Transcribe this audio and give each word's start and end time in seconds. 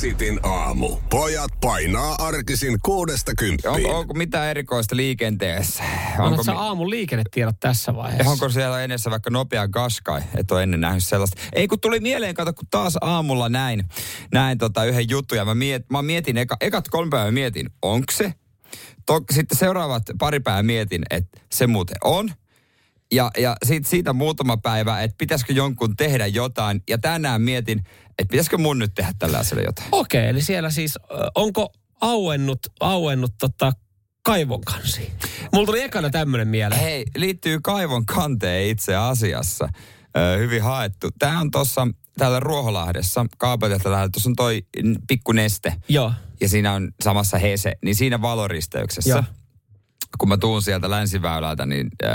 Cityn 0.00 0.40
aamu. 0.42 0.96
Pojat 1.10 1.50
painaa 1.60 2.14
arkisin 2.18 2.78
kuudesta 2.82 3.32
kymppiin. 3.38 3.74
Onko, 3.74 3.98
onko 3.98 4.14
mitään 4.14 4.48
erikoista 4.48 4.96
liikenteessä? 4.96 5.84
Onko, 6.18 6.42
sä 6.42 6.54
aamun 6.54 6.90
liikennetiedot 6.90 7.56
tässä 7.60 7.96
vaiheessa? 7.96 8.30
onko 8.30 8.48
siellä 8.48 8.82
edessä 8.82 9.10
vaikka 9.10 9.30
nopea 9.30 9.68
gaskai? 9.68 10.22
Et 10.36 10.50
ole 10.50 10.62
ennen 10.62 10.80
nähnyt 10.80 11.04
sellaista. 11.04 11.42
Ei 11.52 11.68
kun 11.68 11.80
tuli 11.80 12.00
mieleen, 12.00 12.34
kato 12.34 12.52
kun 12.52 12.66
taas 12.70 12.98
aamulla 13.00 13.48
näin, 13.48 13.84
näin 14.32 14.58
tota 14.58 14.84
yhden 14.84 15.10
jutun 15.10 15.38
ja 15.38 15.44
mä, 15.44 15.54
miet, 15.54 15.90
mä 15.90 16.02
mietin, 16.02 16.36
eka, 16.36 16.56
ekat 16.60 16.88
kolme 16.88 17.10
päivää 17.10 17.30
mietin, 17.30 17.70
onko 17.82 18.12
se? 18.12 18.34
To, 19.06 19.20
sitten 19.30 19.58
seuraavat 19.58 20.02
pari 20.18 20.40
päivää 20.40 20.62
mietin, 20.62 21.02
että 21.10 21.40
se 21.52 21.66
muuten 21.66 21.96
on. 22.04 22.30
Ja, 23.12 23.30
ja 23.38 23.56
siitä, 23.66 23.88
siitä 23.88 24.12
muutama 24.12 24.56
päivä, 24.56 25.02
että 25.02 25.14
pitäisikö 25.18 25.52
jonkun 25.52 25.96
tehdä 25.96 26.26
jotain. 26.26 26.82
Ja 26.88 26.98
tänään 26.98 27.42
mietin, 27.42 27.82
että 28.20 28.30
pitäisikö 28.30 28.58
mun 28.58 28.78
nyt 28.78 28.94
tehdä 28.94 29.12
tällä 29.18 29.38
asialla 29.38 29.62
jotain. 29.64 29.88
Okei, 29.92 30.28
eli 30.28 30.42
siellä 30.42 30.70
siis, 30.70 30.98
onko 31.34 31.72
auennut, 32.00 32.58
auennut 32.80 33.32
tota 33.38 33.72
kaivon 34.22 34.60
kansi? 34.60 35.12
Mulla 35.52 35.66
tuli 35.66 35.82
ekana 35.82 36.10
tämmönen 36.10 36.48
mieleen. 36.48 36.80
Hei, 36.80 37.04
liittyy 37.16 37.58
kaivon 37.62 38.06
kanteen 38.06 38.68
itse 38.68 38.96
asiassa. 38.96 39.68
Ö, 40.16 40.38
hyvin 40.38 40.62
haettu. 40.62 41.08
Tämä 41.18 41.40
on 41.40 41.50
tuossa 41.50 41.88
täällä 42.18 42.40
Ruoholahdessa, 42.40 43.26
kaapelilta 43.38 43.90
lähellä. 43.90 44.10
Tuossa 44.12 44.30
on 44.30 44.36
toi 44.36 44.62
pikku 45.08 45.32
neste. 45.32 45.74
Joo. 45.88 46.12
Ja 46.40 46.48
siinä 46.48 46.72
on 46.72 46.92
samassa 47.02 47.38
Hese, 47.38 47.72
niin 47.84 47.94
siinä 47.94 48.22
valoristeyksessä. 48.22 49.10
Joo. 49.10 49.22
Kun 50.20 50.28
mä 50.28 50.36
tuun 50.36 50.62
sieltä 50.62 50.90
länsiväylältä, 50.90 51.66
niin 51.66 51.88
äh, 52.04 52.10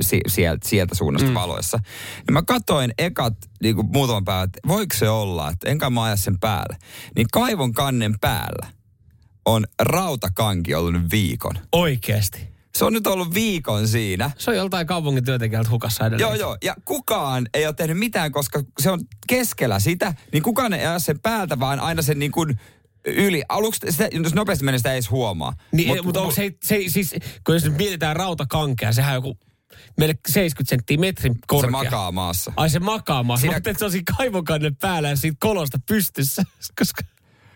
si- 0.00 0.20
sieltä, 0.28 0.68
sieltä 0.68 0.94
suunnasta 0.94 1.28
mm. 1.28 1.34
valoissa. 1.34 1.78
Niin 2.16 2.32
mä 2.32 2.42
katoin 2.42 2.92
ekat 2.98 3.34
niin 3.62 3.74
kuin 3.74 3.86
muutaman 3.92 4.24
päivän, 4.24 4.44
että 4.44 4.60
voiko 4.68 4.96
se 4.96 5.08
olla, 5.08 5.50
että 5.50 5.70
enkä 5.70 5.90
mä 5.90 6.02
aja 6.02 6.16
sen 6.16 6.38
päälle. 6.38 6.76
Niin 7.16 7.26
kaivon 7.32 7.72
kannen 7.72 8.14
päällä 8.20 8.66
on 9.44 9.66
rautakanki 9.82 10.74
ollut 10.74 10.92
nyt 10.92 11.10
viikon. 11.10 11.58
Oikeesti. 11.72 12.48
Se 12.78 12.84
on 12.84 12.92
nyt 12.92 13.06
ollut 13.06 13.34
viikon 13.34 13.88
siinä. 13.88 14.30
Se 14.38 14.50
on 14.50 14.56
joltain 14.56 14.86
kaupungin 14.86 15.24
työntekijältä 15.24 15.70
hukassa 15.70 16.06
edelleen. 16.06 16.28
Joo, 16.28 16.34
joo. 16.34 16.56
Ja 16.64 16.74
kukaan 16.84 17.48
ei 17.54 17.66
ole 17.66 17.74
tehnyt 17.74 17.98
mitään, 17.98 18.32
koska 18.32 18.62
se 18.80 18.90
on 18.90 19.00
keskellä 19.26 19.78
sitä. 19.78 20.14
Niin 20.32 20.42
kukaan 20.42 20.72
ei 20.72 20.86
aja 20.86 20.98
sen 20.98 21.20
päältä, 21.20 21.60
vaan 21.60 21.80
aina 21.80 22.02
sen 22.02 22.18
niin 22.18 22.32
kuin 22.32 22.60
yli. 23.04 23.42
Aluksi 23.48 23.80
sitä, 23.90 24.08
jos 24.12 24.34
nopeasti 24.34 24.64
menee, 24.64 24.78
sitä 24.78 24.90
ei 24.90 24.94
edes 24.96 25.10
huomaa. 25.10 25.52
Niin, 25.72 25.88
Mut- 25.88 25.96
Mut, 25.96 26.04
mutta 26.04 26.20
onko 26.20 26.34
se, 26.34 26.52
se, 26.64 26.78
siis, 26.88 27.14
kun 27.46 27.54
jos 27.54 27.64
nyt 27.64 27.76
mietitään 27.78 28.16
rautakankea, 28.16 28.92
sehän 28.92 29.10
on 29.10 29.14
joku 29.14 29.38
meille 29.98 30.14
70 30.28 30.70
senttiä 30.70 30.98
metrin 30.98 31.34
Se 31.34 31.38
korkea. 31.46 31.70
makaa 31.70 32.12
maassa. 32.12 32.52
Ai 32.56 32.70
se 32.70 32.78
makaa 32.78 33.22
maassa. 33.22 33.40
Siinä-. 33.40 33.56
Mutta 33.56 33.70
että 33.70 33.78
se 33.78 33.84
on 33.84 33.90
siinä 33.90 34.04
kaivokannen 34.16 34.76
päällä 34.76 35.08
ja 35.08 35.16
siitä 35.16 35.36
kolosta 35.40 35.78
pystyssä. 35.88 36.42
Koska 36.78 37.02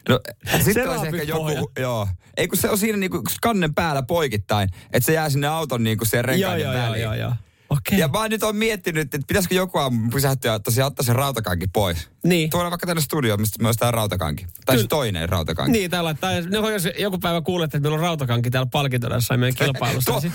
No, 0.09 0.21
sitten 0.65 0.89
olisi 0.91 1.07
ehkä 1.07 1.23
joku, 1.23 1.43
pohja. 1.43 1.63
joo. 1.79 2.09
Ei 2.37 2.49
kun 2.49 2.59
se 2.59 2.71
on 2.71 2.79
siinä 2.79 2.99
niinku 2.99 3.23
kannen 3.43 3.75
päällä 3.75 4.03
poikittain, 4.03 4.69
että 4.93 5.07
se 5.07 5.13
jää 5.13 5.31
sinne 5.31 5.47
auton 5.47 5.85
niinku 5.85 6.05
joo, 6.13 6.23
renkaiden 6.23 6.61
joo, 6.65 6.73
joo, 6.75 6.83
väliin. 6.83 7.03
joo, 7.03 7.15
joo. 7.15 7.33
Okei. 7.73 7.99
Ja 7.99 8.09
mä 8.09 8.29
nyt 8.29 8.43
on 8.43 8.57
miettinyt, 8.57 9.15
että 9.15 9.27
pitäisikö 9.29 9.55
joku 9.55 9.79
aamu 9.79 10.11
pysähtyä 10.11 10.53
ja 10.53 10.61
tosiaan 10.61 10.87
ottaa 10.87 11.05
se 11.05 11.13
rautakanki 11.13 11.67
pois. 11.73 12.09
Niin. 12.25 12.51
Tuoda 12.51 12.71
vaikka 12.71 12.87
tänne 12.87 13.03
studioon, 13.03 13.41
mistä 13.41 13.63
myös 13.63 13.77
tämä 13.77 13.91
rautakanki. 13.91 14.47
Tai 14.67 14.79
se 14.79 14.87
toinen 14.87 15.29
rautakanki. 15.29 15.73
Niin, 15.73 15.91
täällä, 15.91 16.15
tai, 16.15 16.43
no, 16.43 16.71
jos 16.71 16.89
joku 16.99 17.19
päivä 17.19 17.41
kuulette, 17.41 17.77
että 17.77 17.89
meillä 17.89 17.95
on 17.95 18.09
rautakanki 18.09 18.51
täällä 18.51 18.69
palkintona 18.73 19.15
jossain 19.15 19.41
meidän 19.41 19.55
kilpailussa. 19.55 20.11
Tuo, 20.13 20.21
niin 20.21 20.33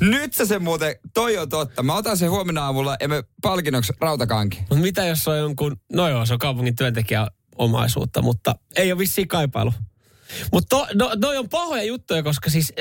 nyt 0.00 0.34
se 0.34 0.58
muuten, 0.58 0.94
toi 1.14 1.38
on 1.38 1.48
totta. 1.48 1.82
Mä 1.82 1.96
otan 1.96 2.16
sen 2.16 2.30
huomenna 2.30 2.64
aamulla 2.64 2.96
ja 3.00 3.08
me 3.08 3.24
palkinnoksi 3.42 3.92
rautakanki. 4.00 4.58
Mutta 4.60 4.76
mitä 4.76 5.04
jos 5.04 5.28
on 5.28 5.38
jonkun, 5.38 5.76
no 5.92 6.08
joo, 6.08 6.26
se 6.26 6.32
on 6.32 6.38
kaupungin 6.38 6.76
työntekijä 6.76 7.26
omaisuutta, 7.56 8.22
mutta 8.22 8.54
ei 8.76 8.92
ole 8.92 8.98
vissiin 8.98 9.28
kaipailu. 9.28 9.72
Mutta 10.52 10.86
no, 10.94 11.12
noi 11.16 11.36
on 11.36 11.48
pahoja 11.48 11.82
juttuja, 11.82 12.22
koska 12.22 12.50
siis 12.50 12.72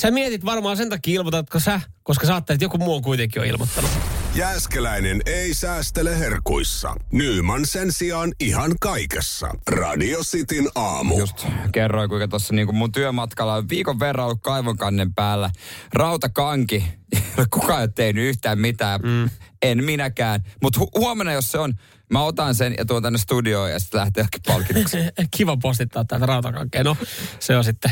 sä 0.00 0.10
mietit 0.10 0.44
varmaan 0.44 0.76
sen 0.76 0.90
takia 0.90 1.14
ilmoitatko 1.14 1.60
sä, 1.60 1.80
koska 2.02 2.26
sä 2.26 2.36
että 2.36 2.56
joku 2.60 2.78
muu 2.78 2.94
on 2.94 3.02
kuitenkin 3.02 3.42
on 3.42 3.48
ilmoittanut. 3.48 3.90
Jääskeläinen 4.34 5.20
ei 5.26 5.54
säästele 5.54 6.18
herkuissa. 6.18 6.94
Nyman 7.12 7.66
sen 7.66 7.92
sijaan 7.92 8.32
ihan 8.40 8.72
kaikessa. 8.80 9.48
Radio 9.68 10.20
Cityn 10.20 10.68
aamu. 10.74 11.18
Just 11.18 11.46
kerroin, 11.72 12.08
kuinka 12.08 12.28
tuossa 12.28 12.54
niinku 12.54 12.72
mun 12.72 12.92
työmatkalla 12.92 13.54
on 13.54 13.68
viikon 13.68 14.00
verran 14.00 14.26
ollut 14.26 14.42
kaivonkannen 14.42 15.14
päällä 15.14 15.50
rautakanki. 15.94 16.84
Kukaan 17.50 17.78
ei 17.78 17.84
ole 17.84 17.92
tehnyt 17.94 18.24
yhtään 18.24 18.58
mitään. 18.58 19.00
Mm. 19.00 19.30
En 19.62 19.84
minäkään. 19.84 20.40
Mutta 20.62 20.80
hu- 20.80 20.90
huomenna, 20.98 21.32
jos 21.32 21.52
se 21.52 21.58
on, 21.58 21.74
mä 22.12 22.22
otan 22.22 22.54
sen 22.54 22.74
ja 22.78 22.84
tuon 22.84 23.02
tänne 23.02 23.18
studioon 23.18 23.70
ja 23.70 23.78
sitten 23.78 24.00
lähtee 24.00 24.20
johonkin 24.20 24.40
palkinnoksi. 24.46 24.96
Kiva 25.36 25.56
postittaa 25.56 26.04
täältä 26.04 26.26
rautakankkeen. 26.26 26.84
No, 26.84 26.96
se 27.38 27.56
on 27.56 27.64
sitten, 27.64 27.90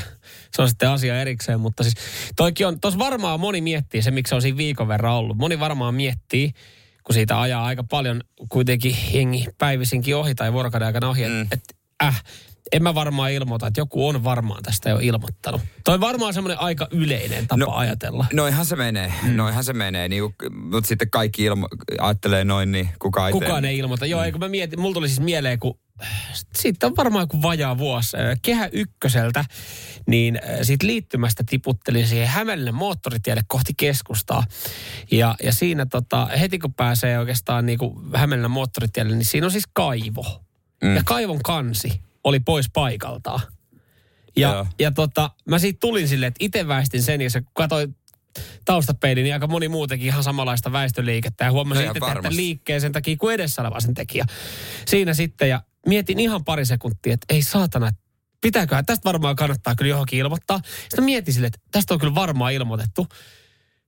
se 0.56 0.62
on 0.62 0.69
sitten 0.69 0.88
asia 0.88 1.21
erikseen, 1.21 1.61
mutta 1.61 1.83
siis 1.83 1.94
toikin 2.37 2.66
on, 2.66 2.81
tos 2.81 2.99
varmaan 2.99 3.41
moni 3.41 3.61
miettii 3.61 4.03
se, 4.03 4.11
miksi 4.11 4.28
se 4.28 4.34
on 4.34 4.43
siinä 4.43 4.56
viikon 4.59 4.88
verran 4.88 5.12
ollut. 5.15 5.37
Moni 5.37 5.61
varmaan 5.61 5.94
miettii, 5.94 6.53
kun 7.05 7.15
siitä 7.15 7.41
ajaa 7.41 7.65
aika 7.65 7.84
paljon 7.84 8.21
kuitenkin 8.49 8.97
jengi 9.12 9.47
päivisinkin 9.59 10.16
ohi 10.16 10.34
tai 10.34 10.53
vuorokauden 10.53 10.87
aikana 10.87 11.09
ohi, 11.09 11.22
että 11.22 11.34
Mm. 11.38 11.47
et, 11.53 11.62
äh, 12.03 12.22
en 12.72 12.83
mä 12.83 12.94
varmaan 12.94 13.33
ilmoita, 13.33 13.66
että 13.66 13.81
joku 13.81 14.09
on 14.09 14.25
varmaan 14.25 14.62
tästä 14.62 14.91
jo 14.91 14.99
ilmoittanut. 15.03 15.61
Toi 15.84 15.94
on 15.94 16.00
varmaan 16.00 16.34
semmoinen 16.34 16.61
aika 16.61 16.88
yleinen 16.91 17.47
tapa 17.47 17.56
No, 17.65 17.71
ajatella. 17.72 18.27
Noihan 18.32 18.67
se 18.67 18.77
menee, 18.77 19.12
mm. 19.22 19.37
noihan 19.37 19.65
se 19.65 19.72
menee. 19.72 20.09
Niin, 20.09 20.22
mutta 20.53 20.88
sitten 20.88 21.11
kaikki 21.11 21.49
ilmo- 21.49 21.69
ajattelee 22.00 22.44
noin, 22.44 22.72
niin 22.72 22.88
kukaan 22.99 23.27
ei 23.27 23.32
Kukaan 23.32 23.65
ei 23.65 23.78
ilmoita. 23.78 24.06
Joo, 24.06 24.22
eikö 24.22 24.38
mä 24.38 24.49
mietin, 24.49 24.81
mulla 24.81 24.94
tuli 24.94 25.09
siis 25.09 25.21
mieleen, 25.21 25.59
kun 25.59 25.78
siitä 26.55 26.87
on 26.87 26.97
varmaan 26.97 27.22
joku 27.22 27.43
vajaa 27.43 27.78
vuosi. 27.78 28.16
Kehä 28.43 28.69
ykköseltä, 28.72 29.44
niin 30.06 30.41
siitä 30.62 30.87
liittymästä 30.87 31.44
tiputtelin 31.47 32.09
siihen 32.09 32.28
Hämeenlinnan 32.28 32.75
moottoritielle 32.75 33.43
kohti 33.49 33.72
keskustaa. 33.77 34.44
Ja, 35.11 35.34
ja 35.43 35.53
siinä 35.53 35.87
tota, 35.87 36.27
heti 36.27 36.59
kun 36.59 36.75
pääsee 36.75 37.19
oikeastaan 37.19 37.66
niin 37.66 37.78
kuin 37.78 37.94
Hämeenlinnan 38.15 38.50
moottoritielle, 38.50 39.16
niin 39.16 39.25
siinä 39.25 39.47
on 39.47 39.50
siis 39.50 39.69
kaivo. 39.72 40.44
Mm. 40.84 40.97
Ja 40.97 41.03
kaivon 41.05 41.43
kansi 41.43 42.00
oli 42.25 42.41
pois 42.41 42.67
paikaltaan. 42.72 43.41
Ja, 44.37 44.49
Joo. 44.49 44.67
ja 44.78 44.91
tota, 44.91 45.31
mä 45.49 45.59
siitä 45.59 45.81
tulin 45.81 46.09
silleen, 46.09 46.28
että 46.28 46.44
itse 46.44 46.69
väistin 46.69 47.03
sen, 47.03 47.21
ja 47.21 47.31
se 47.31 47.43
katsoin 47.55 47.97
taustapeilin, 48.65 49.25
niin 49.25 49.34
aika 49.34 49.47
moni 49.47 49.69
muu 49.69 49.87
teki 49.87 50.06
ihan 50.06 50.25
samanlaista 50.25 50.72
väistöliikettä. 50.72 51.44
Ja 51.44 51.53
huomasin 51.53 51.87
No 51.87 51.93
että 51.93 52.28
liikkeen 52.31 52.81
sen 52.81 52.93
takia 52.93 53.17
kuin 53.17 53.34
edessä 53.34 53.62
oleva 53.62 53.81
sen 53.81 53.94
tekijä. 53.94 54.25
Siinä 54.87 55.15
sitten, 55.15 55.49
ja 55.49 55.62
mietin 55.86 56.20
ihan 56.20 56.44
pari 56.44 56.66
sekuntia, 56.66 57.14
että 57.14 57.34
ei 57.34 57.42
saatana, 57.42 57.88
että 57.88 58.00
pitääköhän, 58.41 58.86
tästä 58.86 59.04
varmaan 59.04 59.36
kannattaa 59.36 59.74
kyllä 59.74 59.88
johonkin 59.88 60.18
ilmoittaa. 60.18 60.60
Sitten 60.82 61.04
mietin 61.04 61.34
silleen, 61.34 61.52
että 61.54 61.68
tästä 61.72 61.94
on 61.94 62.00
kyllä 62.00 62.14
varmaan 62.14 62.52
ilmoitettu. 62.52 63.06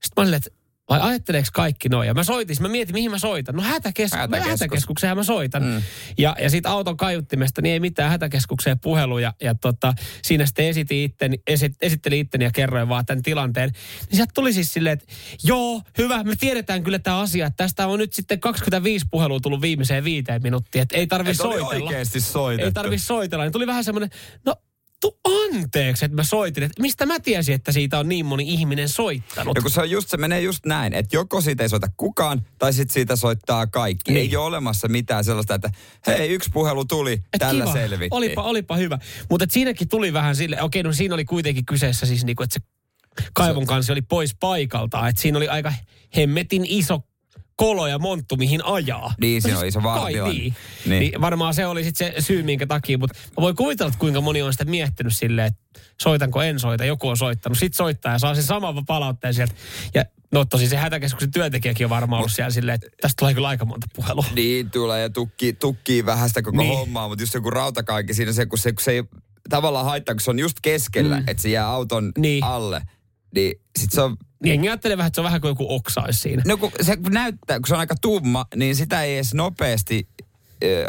Sitten 0.02 0.12
mä 0.16 0.22
olin, 0.22 0.34
että 0.34 0.50
vai 0.90 1.00
ajatteleeko 1.00 1.48
kaikki 1.52 1.88
noin? 1.88 2.06
Ja 2.06 2.14
mä 2.14 2.24
soitin, 2.24 2.56
mä 2.60 2.68
mietin, 2.68 2.94
mihin 2.94 3.10
mä 3.10 3.18
soitan. 3.18 3.54
No 3.56 3.62
hätäkeskus, 3.62 4.18
Hätäkeskus. 4.20 4.50
hätäkeskukseen 4.50 5.16
mä 5.16 5.22
soitan. 5.22 5.62
Mm. 5.62 5.82
Ja, 6.18 6.36
ja 6.40 6.50
siitä 6.50 6.70
auton 6.70 6.96
kaiuttimesta, 6.96 7.62
niin 7.62 7.72
ei 7.72 7.80
mitään 7.80 8.10
hätäkeskukseen 8.10 8.80
puheluja. 8.80 9.32
Ja 9.42 9.54
tota, 9.54 9.94
siinä 10.22 10.46
sitten 10.46 10.66
esitin 10.66 10.98
itteni, 10.98 11.38
esit, 11.46 11.72
esitteli 11.80 12.20
itteni 12.20 12.44
ja 12.44 12.50
kerroin 12.50 12.88
vaan 12.88 13.06
tämän 13.06 13.22
tilanteen. 13.22 13.70
Niin 14.00 14.16
sieltä 14.16 14.32
tuli 14.34 14.52
siis 14.52 14.72
silleen, 14.72 14.92
että 14.92 15.06
joo, 15.44 15.82
hyvä, 15.98 16.24
me 16.24 16.36
tiedetään 16.36 16.82
kyllä 16.82 16.98
tämä 16.98 17.18
asia. 17.20 17.46
Että 17.46 17.64
tästä 17.64 17.86
on 17.86 17.98
nyt 17.98 18.12
sitten 18.12 18.40
25 18.40 19.06
puhelua 19.10 19.40
tullut 19.40 19.60
viimeiseen 19.62 20.04
viiteen 20.04 20.42
minuuttiin. 20.42 20.82
Että 20.82 20.96
ei 20.96 21.06
tarvi 21.06 21.30
Et 21.30 21.36
soitella. 21.36 21.66
oikeesti 21.84 22.20
soitettu. 22.20 22.66
Ei 22.66 22.72
tarvi 22.72 22.98
soitella. 22.98 23.44
Niin 23.44 23.52
tuli 23.52 23.66
vähän 23.66 23.84
semmoinen, 23.84 24.10
no 24.46 24.56
tu 25.02 25.20
anteeksi, 25.24 26.04
että 26.04 26.16
mä 26.16 26.24
soitin. 26.24 26.62
Että 26.62 26.82
mistä 26.82 27.06
mä 27.06 27.20
tiesin, 27.20 27.54
että 27.54 27.72
siitä 27.72 27.98
on 27.98 28.08
niin 28.08 28.26
moni 28.26 28.44
ihminen 28.48 28.88
soittanut? 28.88 29.56
Ja 29.56 29.62
kun 29.62 29.70
se, 29.70 29.80
on 29.80 29.90
just, 29.90 30.08
se 30.08 30.16
menee 30.16 30.40
just 30.40 30.66
näin, 30.66 30.94
että 30.94 31.16
joko 31.16 31.40
siitä 31.40 31.62
ei 31.62 31.68
soita 31.68 31.86
kukaan, 31.96 32.46
tai 32.58 32.72
sitten 32.72 32.94
siitä 32.94 33.16
soittaa 33.16 33.66
kaikki. 33.66 34.12
Niin. 34.12 34.20
Ei 34.20 34.36
ole 34.36 34.46
olemassa 34.46 34.88
mitään 34.88 35.24
sellaista, 35.24 35.54
että 35.54 35.70
hei, 36.06 36.28
yksi 36.28 36.50
puhelu 36.52 36.84
tuli, 36.84 37.12
Et 37.12 37.38
tällä 37.38 37.64
kiva. 37.64 37.72
selvittiin. 37.72 38.14
Olipa, 38.14 38.42
olipa 38.42 38.76
hyvä. 38.76 38.98
Mutta 39.30 39.46
siinäkin 39.50 39.88
tuli 39.88 40.12
vähän 40.12 40.36
sille, 40.36 40.62
okei, 40.62 40.82
no 40.82 40.92
siinä 40.92 41.14
oli 41.14 41.24
kuitenkin 41.24 41.66
kyseessä 41.66 42.06
siis 42.06 42.24
niinku, 42.24 42.42
että 42.42 42.54
se 42.54 42.60
kaivon 43.32 43.66
kansi 43.66 43.92
oli 43.92 44.02
pois 44.02 44.34
paikalta. 44.40 45.08
Että 45.08 45.22
siinä 45.22 45.38
oli 45.38 45.48
aika 45.48 45.72
hemmetin 46.16 46.64
iso 46.68 47.00
kolo 47.56 47.86
ja 47.86 47.98
monttu, 47.98 48.36
mihin 48.36 48.64
ajaa. 48.64 49.14
Niin, 49.20 49.42
siinä 49.42 49.54
No 49.54 49.60
on 49.60 49.66
iso 49.66 49.82
vartioin. 49.82 50.36
Niin. 50.36 50.54
Niin. 50.86 51.00
Niin. 51.00 51.20
varmaan 51.20 51.54
se 51.54 51.66
oli 51.66 51.84
sitten 51.84 52.12
se 52.16 52.20
syy, 52.20 52.42
minkä 52.42 52.66
takia. 52.66 52.98
Mutta 52.98 53.18
mä 53.28 53.42
voin 53.42 53.56
kuvitella, 53.56 53.88
että 53.88 53.98
kuinka 54.00 54.20
moni 54.20 54.42
on 54.42 54.52
sitä 54.52 54.64
miettinyt 54.64 55.12
silleen, 55.16 55.46
että 55.46 55.80
soitanko, 56.02 56.42
en 56.42 56.60
soita. 56.60 56.84
Joku 56.84 57.08
on 57.08 57.16
soittanut. 57.16 57.58
Sitten 57.58 57.76
soittaa 57.76 58.12
ja 58.12 58.18
saa 58.18 58.34
sen 58.34 58.44
saman 58.44 58.86
palautteen 58.86 59.34
sieltä. 59.34 59.54
Ja 59.94 60.04
no 60.32 60.44
tosi 60.44 60.68
se 60.68 60.76
hätäkeskuksen 60.76 61.30
työntekijäkin 61.30 61.86
on 61.86 61.90
varmaan 61.90 62.18
ollut 62.18 62.32
siellä 62.32 62.50
silleen, 62.50 62.74
että 62.74 62.86
tästä 63.00 63.14
tulee 63.18 63.34
kyllä 63.34 63.48
aika 63.48 63.64
monta 63.64 63.86
puhelua. 63.96 64.24
Niin 64.34 64.70
tulee 64.70 65.02
ja 65.02 65.10
tukkii, 65.10 65.52
tukkii 65.52 66.06
vähän 66.06 66.28
sitä 66.28 66.42
koko. 66.42 66.56
Niin. 66.56 66.78
hommaa, 66.78 67.08
mutta 67.08 67.22
just 67.22 67.34
joku 67.34 67.50
rautakaikki 67.50 68.14
siinä 68.14 68.32
se, 68.32 68.46
kun 68.46 68.58
se, 68.58 68.72
kun 68.72 68.82
se 68.84 68.90
ei 68.92 69.02
tavallaan 69.48 69.84
haittaa, 69.84 70.14
kun 70.14 70.20
se 70.20 70.30
on 70.30 70.38
just 70.38 70.56
keskellä, 70.62 71.16
mm. 71.20 71.24
että 71.26 71.42
se 71.42 71.48
jää 71.48 71.68
auton 71.68 72.12
Niin. 72.18 72.44
alle. 72.44 72.82
Niin 73.34 73.60
sit 73.78 73.92
se 73.92 74.00
on, 74.00 74.16
Niin 74.42 74.50
jengi 74.50 74.68
ajattelee 74.68 74.96
vähän, 74.96 75.08
että 75.08 75.14
se 75.14 75.20
on 75.20 75.24
vähän 75.24 75.40
kuin 75.40 75.48
joku 75.48 75.66
oksaisi 75.68 76.20
siinä. 76.20 76.42
no 76.46 76.56
kun 76.56 76.70
se 76.80 76.96
näyttää, 77.10 77.58
kun 77.58 77.66
se 77.66 77.74
on 77.74 77.80
aika 77.80 77.94
tumma, 78.00 78.46
niin 78.56 78.76
sitä 78.76 79.02
ei 79.02 79.14
edes 79.14 79.34
nopeasti 79.34 80.08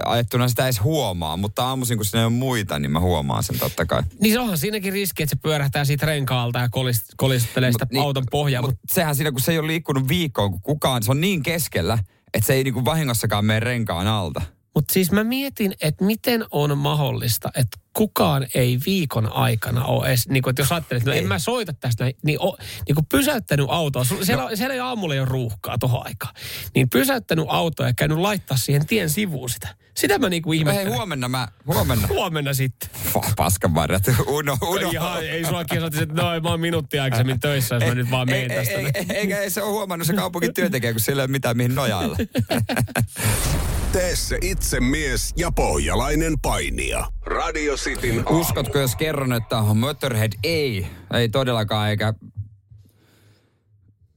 ajettuna 0.06 0.48
sitä 0.48 0.64
edes 0.64 0.84
huomaa, 0.84 1.38
mutta 1.38 1.66
aamuisin 1.66 1.98
kun 1.98 2.06
siinä 2.06 2.20
ei 2.20 2.26
ole 2.26 2.34
muita, 2.34 2.80
niin 2.80 2.92
mä 2.92 3.00
huomaan 3.00 3.44
sen 3.44 3.60
totta 3.60 3.86
kai. 3.86 4.04
Niin 4.22 4.34
se 4.34 4.40
onhan 4.40 4.58
siinäkin 4.58 4.94
riski, 4.94 5.24
että 5.24 5.36
se 5.36 5.42
pyörähtää 5.42 5.86
siitä 5.86 6.06
renkaalta 6.06 6.60
ja 6.60 6.70
kolist, 6.70 7.04
kolisttelee 7.18 7.72
sitä 7.72 7.88
niin, 7.92 8.04
auton 8.04 8.24
pohjaa. 8.32 8.62
Mutta 8.62 8.78
Mutta 8.82 8.94
sehän 8.94 9.16
siinä, 9.16 9.32
kun 9.32 9.42
se 9.42 9.52
ei 9.52 9.60
ole 9.60 9.68
liikkunut 9.68 10.08
viikkoon, 10.08 10.52
kun 10.52 10.62
kukaan, 10.62 11.04
se 11.04 11.12
on 11.12 11.22
niin 11.22 11.44
keskellä, 11.44 11.98
että 12.34 12.48
se 12.48 12.54
ei 12.54 12.64
niinku 12.64 12.86
vahingossakaan 12.86 13.46
mene 13.46 13.60
renkaan 13.60 14.08
alta. 14.08 14.42
Mut 14.76 14.86
siis 14.92 15.12
mä 15.12 15.24
mietin, 15.24 15.74
että 15.82 16.06
miten 16.06 16.46
on 16.52 16.78
mahdollista, 16.78 17.50
että 17.56 17.78
kukaan 17.94 18.48
ei 18.56 18.80
viikon 18.86 19.34
aikana 19.34 19.86
ole 19.86 20.08
edes, 20.08 20.28
niin 20.30 20.44
kuin, 20.44 20.52
että 20.52 20.62
jos 20.62 20.72
ajattelet, 20.72 21.02
että 21.02 21.12
no 21.12 21.18
en 21.18 21.28
mä 21.28 21.40
soita 21.40 21.74
tästä, 21.74 22.04
näin, 22.04 22.16
niin, 22.24 22.42
o, 22.42 22.58
niin 22.88 22.96
kuin 22.96 23.06
pysäyttänyt 23.06 23.66
autoa. 23.70 24.04
Siellä, 24.04 24.44
no. 24.44 24.56
siellä 24.56 24.74
ei 24.74 24.80
aamulla 24.80 25.16
jo 25.16 25.26
ruuhkaa 25.26 25.78
tuohon 25.78 26.06
aikaan. 26.06 26.36
Niin 26.76 26.90
pysäyttänyt 26.90 27.46
autoa 27.48 27.88
ja 27.88 27.94
käynyt 27.94 28.18
laittaa 28.18 28.58
siihen 28.58 28.88
tien 28.88 29.10
sivuun 29.10 29.50
sitä. 29.50 29.76
Sitä 29.98 30.20
mä 30.20 30.30
niin 30.30 30.42
kuin 30.42 30.56
Hei, 30.56 30.60
ihmettelen. 30.60 30.98
huomenna 30.98 31.30
mä, 31.30 31.48
huomenna. 31.68 32.08
Huomenna 32.08 32.54
sitten. 32.54 32.90
Pah, 33.14 33.34
paskan 33.36 33.76
varret. 33.76 34.04
Uno, 34.28 34.58
uno. 34.62 34.90
Ihan, 34.92 35.24
ei 35.24 35.46
sua 35.46 35.66
kiesatisi, 35.66 36.04
että 36.04 36.16
no 36.16 36.40
mä 36.42 36.50
oon 36.50 36.60
minuutti 36.60 37.00
aikaisemmin 37.00 37.40
töissä, 37.40 37.76
jos 37.76 37.84
mä 37.84 37.96
nyt 37.96 38.12
vaan 38.12 38.30
menen 38.30 38.52
ei, 38.52 38.58
tästä. 38.58 38.74
ei, 38.74 38.92
ei, 38.94 39.06
eikä 39.18 39.40
ei 39.40 39.50
se 39.50 39.62
ole 39.62 39.72
huomannut 39.72 40.08
se 40.08 40.14
kaupungin 40.14 40.54
työntekijä, 40.54 40.92
kun 40.92 41.02
sillä 41.02 41.22
ei 41.22 41.26
ole 41.26 41.32
mitään 41.32 41.58
mihin 41.58 41.76
nojailla. 41.76 42.18
Tee 43.94 44.16
se 44.16 44.38
itse 44.42 44.80
mies 44.80 45.34
ja 45.38 45.52
pohjalainen 45.52 46.34
painija. 46.42 47.08
Radio 47.26 47.76
Cityn 47.76 48.24
aamu. 48.28 48.40
Uskotko, 48.40 48.80
jos 48.80 48.96
kerron, 48.96 49.34
että 49.34 49.62
Motorhead 49.62 50.32
ei, 50.44 50.88
ei 51.14 51.30
todellakaan, 51.30 51.90
eikä 51.90 52.14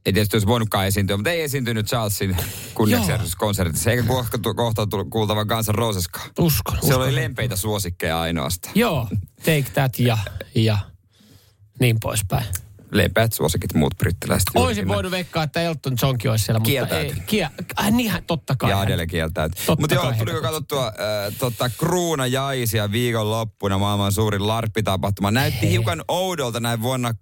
ei 0.06 0.12
tietysti 0.12 0.36
olisi 0.36 0.46
voinutkaan 0.46 0.86
esiintyä, 0.86 1.16
mutta 1.16 1.30
ei 1.30 1.40
esiintynyt 1.42 1.86
Charlesin 1.86 2.36
kunniaksi 2.74 3.36
konsertissa, 3.36 3.90
eikä 3.90 4.02
kohta, 4.02 4.38
kohta 4.56 4.86
tullut 4.86 5.10
kuultava 5.10 5.44
Guns 5.44 5.68
Roseskaan. 5.68 6.30
Uskon, 6.38 6.74
Se 6.74 6.86
uskon. 6.86 7.02
oli 7.02 7.14
lempeitä 7.14 7.56
suosikkeja 7.56 8.20
ainoastaan. 8.20 8.72
Joo, 8.76 9.08
take 9.44 9.64
that 9.74 9.98
ja, 9.98 10.18
ja 10.54 10.78
niin 11.80 11.96
poispäin. 12.02 12.46
Lempeät 12.92 13.32
suosikit 13.32 13.74
muut 13.74 13.94
brittiläiset. 13.98 14.48
Olisin 14.54 14.88
voinut 14.88 15.12
veikkaa, 15.12 15.42
että 15.42 15.60
Elton 15.60 15.96
Johnkin 16.02 16.30
olisi 16.30 16.44
siellä, 16.44 16.58
mutta 16.58 16.70
Kieltäytyi. 16.70 17.16
ei. 17.18 17.22
Kie, 17.26 17.48
äh, 17.80 17.90
niinhän, 17.90 18.24
totta 18.24 18.56
kai. 18.56 18.70
Ja 18.70 18.80
Adele 18.80 19.06
kieltäyt. 19.06 19.52
Totta 19.66 19.80
Mutta 19.80 19.94
joo, 19.94 20.12
tuliko 20.18 20.40
katsottua 20.40 20.86
äh, 20.86 21.34
tota, 21.38 21.70
Kruuna 21.78 22.26
Jaisia 22.26 22.92
viikonloppuna 22.92 23.78
maailman 23.78 24.12
suurin 24.12 24.46
larppitapahtuma. 24.46 25.30
Näytti 25.30 25.70
hiukan 25.70 26.04
oudolta 26.08 26.60
näin 26.60 26.82
vuonna 26.82 27.14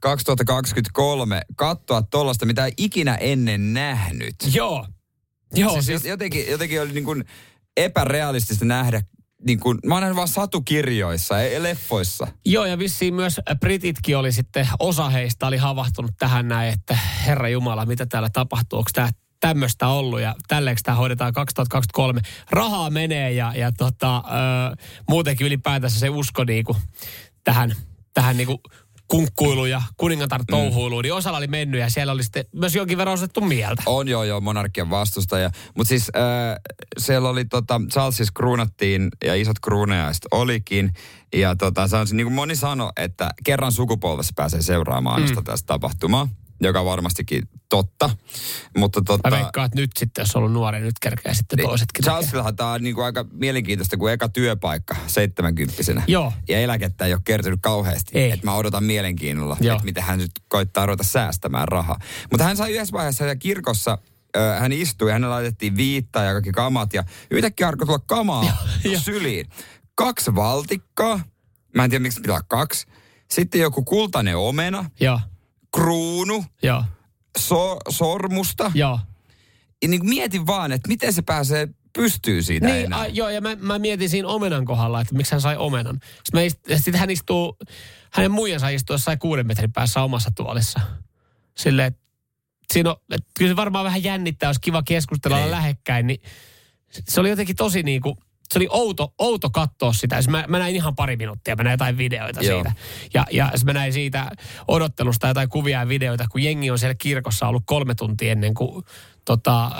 2023 0.00 1.42
katsoa 1.56 2.02
tollasta, 2.02 2.46
mitä 2.46 2.64
ei 2.64 2.72
ikinä 2.76 3.14
ennen 3.14 3.74
nähnyt. 3.74 4.34
Joo. 4.52 4.86
Joo, 5.54 5.72
siis, 5.72 5.86
siis, 5.86 6.04
jotenkin, 6.04 6.50
jotenkin 6.50 6.82
oli 6.82 6.92
niin 6.92 7.04
kuin 7.04 7.24
epärealistista 7.76 8.64
nähdä, 8.64 9.02
niin 9.46 9.60
kuin, 9.60 9.78
mä 9.86 9.94
oon 9.94 10.16
vaan 10.16 10.28
satukirjoissa, 10.28 11.40
ei 11.40 11.62
leffoissa. 11.62 12.26
joo, 12.44 12.64
ja 12.64 12.78
vissiin 12.78 13.14
myös 13.14 13.40
brititkin 13.60 14.16
oli 14.16 14.32
sitten, 14.32 14.68
osa 14.78 15.08
heistä 15.08 15.46
oli 15.46 15.56
havahtunut 15.56 16.10
tähän 16.18 16.48
näin, 16.48 16.72
että 16.72 16.98
herra 17.26 17.48
Jumala, 17.48 17.86
mitä 17.86 18.06
täällä 18.06 18.28
tapahtuu, 18.32 18.78
onko 18.78 18.90
tämä 18.94 19.08
tämmöistä 19.40 19.88
ollut 19.88 20.20
ja 20.20 20.34
tälleeksi 20.48 20.84
tämä 20.84 20.96
hoidetaan 20.96 21.32
2023. 21.32 22.20
Rahaa 22.50 22.90
menee 22.90 23.32
ja, 23.32 23.52
ja 23.56 23.72
tota, 23.72 24.16
ö, 24.16 24.76
muutenkin 25.08 25.46
ylipäätänsä 25.46 25.98
se 25.98 26.08
usko 26.08 26.44
niinku 26.44 26.76
tähän, 27.44 27.74
tähän 28.14 28.36
niinku 28.36 28.60
kunkkuiluun 29.08 29.70
ja 29.70 29.82
kuningatar 29.96 30.44
touhuiluun, 30.50 31.02
niin 31.02 31.14
osalla 31.14 31.38
oli 31.38 31.46
mennyt 31.46 31.80
ja 31.80 31.90
siellä 31.90 32.12
oli 32.12 32.22
sitten 32.22 32.44
myös 32.52 32.74
jonkin 32.74 32.98
verran 32.98 33.14
osettu 33.14 33.40
mieltä. 33.40 33.82
On 33.86 34.08
joo 34.08 34.24
joo 34.24 34.40
monarkian 34.40 34.90
vastustaja. 34.90 35.50
Mutta 35.74 35.88
siis 35.88 36.10
äh, 36.16 36.56
siellä 36.98 37.28
oli 37.28 37.44
tota, 37.44 37.80
Charlesis 37.92 38.30
kruunattiin 38.30 39.08
ja 39.24 39.34
isot 39.34 39.58
kruunajaiset 39.60 40.26
olikin. 40.30 40.92
Ja 41.34 41.56
tota, 41.56 41.88
sanoisin, 41.88 42.16
niin 42.16 42.24
kuin 42.24 42.34
moni 42.34 42.56
sanoi, 42.56 42.90
että 42.96 43.30
kerran 43.44 43.72
sukupolvessa 43.72 44.32
pääsee 44.36 44.62
seuraamaan 44.62 45.22
mm. 45.22 45.44
tästä 45.44 45.66
tapahtumaa, 45.66 46.28
joka 46.60 46.80
on 46.80 46.86
varmastikin 46.86 47.42
totta. 47.68 48.10
Mutta 48.76 49.02
tota, 49.02 49.30
Mä 49.30 49.36
veikkaan, 49.36 49.66
että 49.66 49.80
nyt 49.80 49.90
sitten, 49.98 50.22
jos 50.22 50.36
on 50.36 50.40
ollut 50.40 50.52
nuori, 50.52 50.80
nyt 50.80 50.98
kerkeä 51.00 51.34
sitten 51.34 51.58
toisetkin. 51.62 52.02
tekee. 52.04 52.12
Charlesillahan 52.12 52.56
tämä 52.56 52.72
on 52.72 52.82
niinku 52.82 53.00
aika 53.00 53.24
mielenkiintoista, 53.32 53.96
kuin 53.96 54.12
eka 54.12 54.28
työpaikka 54.28 54.96
70 55.06 56.02
Joo. 56.06 56.32
Ja 56.48 56.58
eläkettä 56.60 57.06
ei 57.06 57.12
ole 57.12 57.20
kertynyt 57.24 57.58
kauheasti. 57.62 58.18
Ei. 58.18 58.30
Että 58.30 58.46
mä 58.46 58.54
odotan 58.54 58.84
mielenkiinnolla, 58.84 59.56
Joo. 59.60 59.74
että 59.76 59.84
miten 59.84 60.02
hän 60.02 60.18
nyt 60.18 60.30
koittaa 60.48 60.86
ruveta 60.86 61.04
säästämään 61.04 61.68
rahaa. 61.68 61.98
Mutta 62.30 62.44
hän 62.44 62.56
sai 62.56 62.72
yhdessä 62.74 62.92
vaiheessa 62.92 63.36
kirkossa, 63.36 63.98
hän 64.58 64.72
istui 64.72 65.08
ja 65.10 65.12
hänelle 65.12 65.34
laitettiin 65.34 65.76
viittaa 65.76 66.24
ja 66.24 66.32
kaikki 66.32 66.52
kamat. 66.52 66.92
Ja 66.94 67.04
yhtäkkiä 67.30 67.68
alkoi 67.68 67.86
tulla 67.86 67.98
kamaa 68.06 68.44
syliin. 69.04 69.46
Kaksi 69.94 70.34
valtikkaa. 70.34 71.20
Mä 71.74 71.84
en 71.84 71.90
tiedä, 71.90 72.02
miksi 72.02 72.20
pitää 72.20 72.40
kaksi. 72.48 72.86
Sitten 73.30 73.60
joku 73.60 73.84
kultainen 73.84 74.36
omena, 74.36 74.90
Joo, 75.00 75.20
kruunu, 75.74 76.44
joo, 76.62 76.84
so, 77.38 77.76
sormusta. 77.88 78.72
joo. 78.74 79.00
Ja 79.82 79.88
niin 79.88 80.08
mietin 80.08 80.46
vaan, 80.46 80.72
että 80.72 80.88
miten 80.88 81.12
se 81.12 81.22
pääsee 81.22 81.68
pystyy 81.92 82.42
siitä 82.42 82.66
Niin, 82.66 82.84
enää. 82.84 83.00
a, 83.00 83.06
joo, 83.06 83.28
ja 83.28 83.40
mä, 83.40 83.56
mä 83.56 83.78
mietin 83.78 84.08
siinä 84.08 84.28
omenan 84.28 84.64
kohdalla, 84.64 85.00
että 85.00 85.14
miksi 85.14 85.32
hän 85.32 85.40
sai 85.40 85.56
omenan. 85.56 86.00
Sitten, 86.24 86.44
ist, 86.46 86.58
sitten 86.76 87.00
hän 87.00 87.10
istuu, 87.10 87.56
hänen 88.12 88.30
muijansa 88.30 88.68
istuu 88.68 88.94
jossain 88.94 89.18
kuuden 89.18 89.46
metrin 89.46 89.72
päässä 89.72 90.02
omassa 90.02 90.30
tuolissa. 90.36 90.80
Silleen, 91.58 91.86
että 91.86 92.00
siinä 92.72 92.90
on, 92.90 92.96
että 93.10 93.30
kyllä 93.38 93.50
se 93.50 93.56
varmaan 93.56 93.84
vähän 93.84 94.02
jännittää, 94.04 94.50
jos 94.50 94.58
kiva 94.58 94.82
keskustella 94.82 95.38
Niin. 95.38 95.50
lähekkäin, 95.50 96.06
niin 96.06 96.20
se 97.08 97.20
oli 97.20 97.30
jotenkin 97.30 97.56
tosi 97.56 97.82
niin 97.82 98.00
kuin, 98.02 98.16
se 98.52 98.58
oli 98.58 98.68
outo, 98.70 99.14
outo 99.18 99.50
katsoa 99.50 99.92
sitä. 99.92 100.16
Siis 100.16 100.28
mä, 100.28 100.44
mä 100.48 100.58
näin 100.58 100.76
ihan 100.76 100.96
pari 100.96 101.16
minuuttia, 101.16 101.56
mä 101.56 101.62
näin 101.62 101.74
jotain 101.74 101.98
videoita 101.98 102.42
Joo. 102.42 102.56
siitä. 102.56 102.72
Ja, 103.14 103.26
ja 103.30 103.48
siis 103.50 103.64
mä 103.64 103.72
näin 103.72 103.92
siitä 103.92 104.30
odottelusta 104.68 105.28
jotain 105.28 105.48
kuvia 105.48 105.80
ja 105.80 105.88
videoita, 105.88 106.26
kun 106.30 106.42
jengi 106.42 106.70
on 106.70 106.78
siellä 106.78 106.94
kirkossa 106.94 107.48
ollut 107.48 107.62
kolme 107.66 107.94
tuntia 107.94 108.32
ennen 108.32 108.54
kuin 108.54 108.84
tota, 109.24 109.64
äh, 109.64 109.72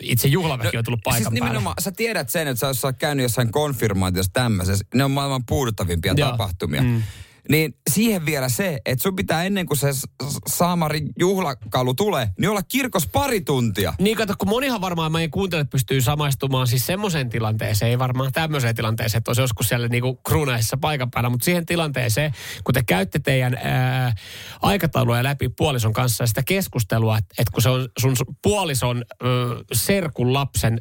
itse 0.00 0.28
juhlaväki 0.28 0.78
on 0.78 0.84
tullut 0.84 1.00
paikan 1.04 1.16
siis 1.16 1.28
päälle. 1.28 1.44
nimenomaan, 1.44 1.74
sä 1.80 1.92
tiedät 1.92 2.30
sen, 2.30 2.48
että 2.48 2.72
sä 2.74 2.86
oot 2.86 2.96
käynyt 2.98 3.22
jossain 3.22 3.52
konfirmaatiossa 3.52 4.32
tämmöisessä, 4.32 4.84
ne 4.94 5.04
on 5.04 5.10
maailman 5.10 5.46
puuduttavimpia 5.46 6.14
Joo. 6.16 6.30
tapahtumia. 6.30 6.82
Mm. 6.82 7.02
Niin 7.48 7.74
siihen 7.90 8.26
vielä 8.26 8.48
se, 8.48 8.78
että 8.86 9.02
sun 9.02 9.16
pitää 9.16 9.44
ennen 9.44 9.66
kuin 9.66 9.78
se 9.78 9.92
s- 9.92 9.96
s- 9.98 10.38
saamari 10.46 11.00
juhlakalu 11.18 11.94
tulee, 11.94 12.28
niin 12.38 12.50
olla 12.50 12.62
kirkos 12.62 13.06
pari 13.06 13.40
tuntia. 13.40 13.94
Niin 13.98 14.16
kato, 14.16 14.34
kun 14.38 14.48
monihan 14.48 14.80
varmaan 14.80 15.12
meidän 15.12 15.30
kuuntelijat 15.30 15.70
pystyy 15.70 16.00
samaistumaan 16.00 16.66
siis 16.66 16.86
semmoiseen 16.86 17.30
tilanteeseen, 17.30 17.90
ei 17.90 17.98
varmaan 17.98 18.32
tämmöiseen 18.32 18.74
tilanteeseen, 18.74 19.18
että 19.18 19.30
olisi 19.30 19.42
joskus 19.42 19.68
siellä 19.68 19.88
niinku 19.88 20.14
kruunaisessa 20.14 20.76
paikan 20.76 21.10
päällä, 21.10 21.30
mutta 21.30 21.44
siihen 21.44 21.66
tilanteeseen, 21.66 22.34
kun 22.64 22.74
te 22.74 22.82
käytte 22.86 23.18
teidän 23.18 23.54
ää, 23.62 24.14
aikatauluja 24.62 25.22
läpi 25.22 25.48
puolison 25.48 25.92
kanssa 25.92 26.26
sitä 26.26 26.42
keskustelua, 26.42 27.18
että, 27.18 27.34
että 27.38 27.52
kun 27.52 27.62
se 27.62 27.68
on 27.68 27.88
sun 27.98 28.16
puolison 28.42 29.04
ö, 29.22 29.26
serkun 29.72 30.32
lapsen 30.32 30.80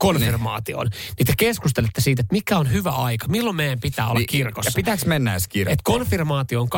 konfirmaation, 0.00 0.86
niin. 0.86 1.14
niin 1.18 1.26
te 1.26 1.32
keskustelette 1.36 2.00
siitä, 2.00 2.20
että 2.20 2.32
mikä 2.32 2.58
on 2.58 2.72
hyvä 2.72 2.90
aika, 2.90 3.28
milloin 3.28 3.56
meidän 3.56 3.80
pitää 3.80 4.06
olla 4.06 4.18
Niin, 4.18 4.26
kirkossa. 4.26 4.68
Ja 4.68 4.74
pitääkö 4.76 5.06
mennä 5.06 5.32
edes 5.32 5.48
kirkkoon? 5.48 5.72
Et 5.72 5.82
konfirmaatio 5.82 6.60
on 6.60 6.68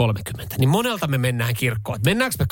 12.30, 0.00 0.46
niin 0.58 0.68
monelta 0.68 1.06
me 1.06 1.18
mennään 1.18 1.54
kirkkoon. 1.54 1.96
Et 1.96 2.04
mennäänkö 2.04 2.36
me 2.38 2.46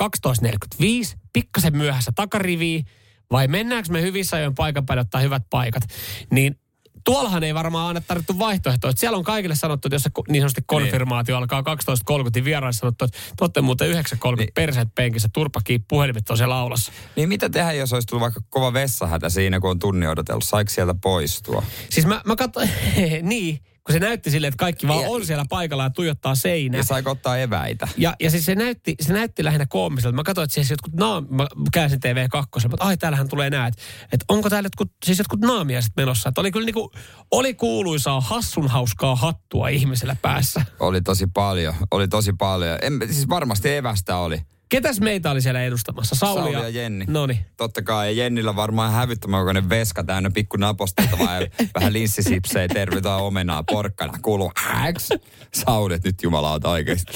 12.45, 1.13 1.19
pikkasen 1.33 1.77
myöhässä 1.77 2.13
takariviin, 2.15 2.87
vai 3.31 3.49
mennäänkö 3.49 3.93
me 3.93 4.03
hyvissä 4.03 4.37
ajoin 4.37 4.55
paikan 4.55 4.87
päälle 4.87 5.01
ottaa 5.01 5.21
hyvät 5.21 5.43
paikat. 5.51 5.83
Niin 6.31 6.57
tuollahan 7.05 7.45
ei 7.45 7.55
varmaan 7.55 7.89
aina 7.89 8.01
tarvittu 8.01 8.39
vaihtoehtoa. 8.39 8.91
Et 8.91 8.99
siellä 8.99 9.19
on 9.19 9.25
kaikille 9.25 9.55
sanottu, 9.55 9.89
että 9.89 9.95
jos 9.95 10.03
se 10.03 10.11
niin 10.29 10.43
sanotusti 10.43 10.63
konfirmaatio 10.67 11.37
alkaa 11.37 11.61
12.30, 11.61 12.31
niin 12.35 12.45
vieraille 12.45 12.73
sanottu, 12.73 13.05
että 13.05 13.19
te 13.37 13.45
olette 13.45 13.61
muuten 13.61 13.91
9.30 13.91 14.37
niin. 14.37 14.49
perseet 14.55 14.89
penkissä, 14.95 15.29
turpakiin, 15.33 15.85
puhelimet 15.89 16.31
on 16.31 16.37
siellä 16.37 16.57
aulassa. 16.57 16.93
Niin 17.17 17.29
mitä 17.29 17.51
tehdä, 17.51 17.73
jos 17.73 17.93
olisi 17.93 18.07
tullut 18.07 18.23
vaikka 18.23 18.41
kova 18.51 18.73
vessahätä 18.73 19.29
siinä, 19.29 19.61
kun 19.61 19.71
on 19.71 19.79
tunni 19.79 20.07
odotellut? 20.07 20.45
Saiko 20.45 20.71
sieltä 20.71 20.95
poistua? 20.95 21.63
Siis 21.91 22.07
mä, 22.07 22.21
mä 22.25 22.37
katsoin, 22.37 22.71
niin, 23.23 23.59
kun 23.87 23.93
se 23.93 23.99
näytti 23.99 24.31
silleen, 24.31 24.49
että 24.49 24.59
kaikki 24.59 24.89
vaan 24.89 25.05
on 25.09 25.27
siellä 25.27 25.45
paikalla 25.49 25.83
ja 25.83 25.91
tuijottaa 25.91 26.35
seinää. 26.35 26.79
Ja 26.79 26.85
saiko 26.85 27.11
ottaa 27.11 27.39
eväitä? 27.39 27.89
Ja, 27.97 28.15
ja 28.21 28.31
siis 28.31 28.47
se 28.47 28.55
näytti, 28.55 28.95
se 29.01 29.13
näytti 29.13 29.45
lähinnä 29.45 29.67
koomiselta. 29.69 30.17
Mä 30.17 30.23
katsoin, 30.23 30.45
että 30.45 30.55
siis 30.55 30.71
jotkut 30.71 30.93
naam, 30.95 31.27
mä 31.31 31.47
käänsin 31.73 32.01
TV2, 32.07 32.69
mutta 32.69 32.85
ai 32.85 32.97
täällähän 32.97 33.29
tulee 33.29 33.51
näet. 33.51 33.75
Että 34.13 34.25
onko 34.29 34.51
täällä 34.51 34.67
jotkut, 34.67 34.93
siis 35.05 35.19
jotkut 35.19 35.41
naamiaiset 35.41 35.93
menossa. 35.97 36.29
Että 36.29 36.41
oli 36.41 36.51
kyllä 36.51 36.65
niinku, 36.65 36.93
oli 37.31 37.55
kuuluisaa 37.55 38.21
hassun 38.21 38.69
hauskaa 38.69 39.17
hattua 39.17 39.69
ihmisellä 39.69 40.17
päässä. 40.23 40.65
Oli 40.81 41.01
tosi 41.01 41.27
paljon, 41.35 41.75
oli 41.91 42.09
tosi 42.09 42.33
paljon. 42.33 42.79
En, 42.83 43.01
siis 43.11 43.29
varmasti 43.29 43.75
evästä 43.75 44.17
oli. 44.17 44.43
Ketäs 44.73 45.01
meitä 45.01 45.31
oli 45.31 45.41
siellä 45.41 45.63
edustamassa? 45.63 46.15
Sauli, 46.15 46.53
Sauli 46.53 46.67
ja 46.67 46.69
Jenni. 46.69 47.05
Noni. 47.09 47.47
Totta 47.57 47.83
kai, 47.83 48.09
ja 48.09 48.25
Jennillä 48.25 48.57
varmaan 48.57 48.93
hävyttömän 48.93 49.41
kokoinen 49.41 49.69
veska 49.69 50.05
täynnä 50.05 50.31
pikku 50.31 50.57
naposteltavaa 50.57 51.41
ja 51.41 51.47
vähän 51.75 51.93
linssisipsejä, 51.93 52.69
tervetuloa 52.69 53.17
omenaa, 53.17 53.63
porkkana, 53.63 54.19
kuuluu 54.23 54.53
äks. 54.85 55.09
Sauli, 55.55 55.99
nyt 56.05 56.23
jumalauta 56.23 56.71
oikeesti. 56.71 57.13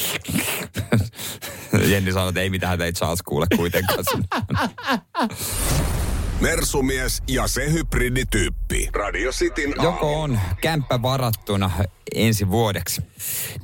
Jenni 1.90 2.12
sanoi, 2.12 2.28
että 2.28 2.40
ei 2.40 2.50
mitään 2.50 2.80
ei 2.80 2.92
Charles 2.92 3.22
kuule 3.22 3.46
kuitenkaan. 3.56 4.04
Mersumies 6.40 7.22
ja 7.28 7.48
se 7.48 7.72
hybridityyppi. 7.72 8.88
Radio 8.94 9.30
Cityn 9.30 9.80
aamu. 9.80 9.90
Joko 9.90 10.22
on 10.22 10.40
kämppä 10.60 11.02
varattuna 11.02 11.70
ensi 12.14 12.50
vuodeksi? 12.50 13.02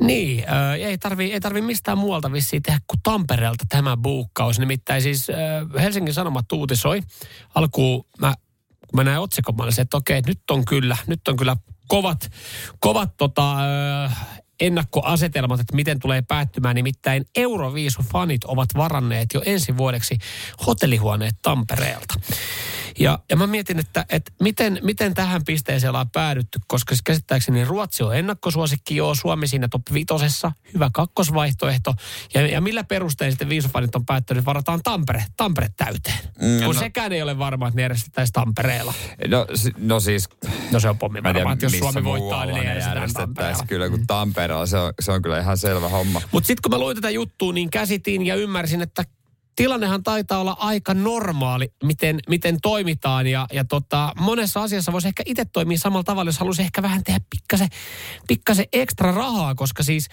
Niin, 0.00 0.44
äh, 0.48 0.72
ei 0.72 0.98
tarvi, 0.98 1.32
ei 1.32 1.40
tarvi 1.40 1.60
mistään 1.60 1.98
muualta 1.98 2.32
vissiin 2.32 2.62
tehdä 2.62 2.80
kuin 2.86 3.00
Tampereelta 3.02 3.64
tämä 3.68 3.96
buukkaus. 3.96 4.58
Nimittäin 4.58 5.02
siis 5.02 5.30
äh, 5.30 5.82
Helsingin 5.82 6.14
Sanomat 6.14 6.52
uutisoi. 6.52 7.00
Alkuun 7.54 8.04
mä, 8.20 8.34
kun 8.90 8.96
mä 8.96 9.04
näin 9.04 9.18
otsikon, 9.18 9.56
mä 9.56 9.62
olisin, 9.62 9.82
että 9.82 9.96
okei, 9.96 10.22
nyt 10.26 10.50
on 10.50 10.64
kyllä, 10.64 10.96
nyt 11.06 11.28
on 11.28 11.36
kyllä 11.36 11.56
kovat, 11.88 12.30
kovat 12.80 13.16
tota, 13.16 13.56
äh, 14.04 14.41
ennakkoasetelmat, 14.66 15.60
että 15.60 15.76
miten 15.76 16.00
tulee 16.00 16.22
päättymään. 16.28 16.76
Nimittäin 16.76 17.24
Euroviisu-fanit 17.38 18.44
ovat 18.46 18.68
varanneet 18.76 19.28
jo 19.34 19.42
ensi 19.46 19.76
vuodeksi 19.76 20.18
hotellihuoneet 20.66 21.34
Tampereelta. 21.42 22.14
Ja, 22.98 23.18
ja 23.30 23.36
mä 23.36 23.46
mietin, 23.46 23.78
että, 23.78 24.06
että 24.08 24.32
miten, 24.40 24.78
miten 24.82 25.14
tähän 25.14 25.44
pisteeseen 25.44 25.90
ollaan 25.90 26.10
päädytty, 26.10 26.58
koska 26.66 26.94
siis 26.94 27.02
käsittääkseni 27.02 27.64
Ruotsi 27.64 28.02
on 28.02 28.16
ennakkosuosikki, 28.16 28.96
joo, 28.96 29.14
Suomi 29.14 29.46
siinä 29.48 29.68
top 29.68 29.82
vitosessa, 29.92 30.52
hyvä 30.74 30.90
kakkosvaihtoehto. 30.92 31.94
Ja, 32.34 32.46
ja 32.46 32.60
millä 32.60 32.84
perustein 32.84 33.32
sitten 33.32 33.48
viisufanit 33.48 33.94
on 33.94 34.06
päättänyt, 34.06 34.38
että 34.38 34.46
varataan 34.46 34.80
Tampere, 34.82 35.24
Tampere 35.36 35.68
täyteen. 35.76 36.18
Mm, 36.40 36.64
kun 36.64 36.74
no- 36.74 36.80
sekään 36.80 37.12
ei 37.12 37.22
ole 37.22 37.38
varma, 37.38 37.68
että 37.68 37.76
ne 37.76 37.82
järjestettäisiin 37.82 38.32
Tampereella. 38.32 38.94
No, 39.28 39.46
no 39.78 40.00
siis, 40.00 40.28
No 40.72 40.80
se 40.80 40.88
on 40.88 40.98
pommi 40.98 41.20
mä 41.20 41.28
en 41.28 41.34
tiedä, 41.34 41.44
varma, 41.44 41.52
että 41.52 41.64
jos 41.64 41.78
Suomi 41.78 42.04
voittaa, 42.04 42.46
niin 42.46 42.56
ne 42.56 42.64
järjestetään 42.64 42.96
järjestettäisiin 42.96 43.68
kyllä 43.68 43.88
kuin 43.88 44.06
Tampereella. 44.06 44.66
Se 44.66 44.78
on, 44.78 44.92
se 45.00 45.12
on 45.12 45.22
kyllä 45.22 45.40
ihan 45.40 45.58
selvä 45.58 45.88
homma. 45.88 46.22
Mutta 46.32 46.46
sitten 46.46 46.62
kun 46.62 46.70
mä 46.70 46.84
luin 46.84 46.96
tätä 46.96 47.10
juttua, 47.10 47.52
niin 47.52 47.70
käsitin 47.70 48.26
ja 48.26 48.34
ymmärsin, 48.34 48.82
että 48.82 49.04
tilannehan 49.56 50.02
taitaa 50.02 50.40
olla 50.40 50.56
aika 50.58 50.94
normaali, 50.94 51.72
miten, 51.84 52.20
miten 52.28 52.58
toimitaan. 52.62 53.26
Ja, 53.26 53.46
ja 53.52 53.64
tota, 53.64 54.12
monessa 54.20 54.62
asiassa 54.62 54.92
voisi 54.92 55.08
ehkä 55.08 55.22
itse 55.26 55.44
toimia 55.44 55.78
samalla 55.78 56.04
tavalla, 56.04 56.28
jos 56.28 56.38
haluaisi 56.38 56.62
ehkä 56.62 56.82
vähän 56.82 57.04
tehdä 57.04 57.20
pikkasen, 57.30 57.68
pikkasen 58.28 58.66
ekstra 58.72 59.12
rahaa, 59.12 59.54
koska 59.54 59.82
siis 59.82 60.08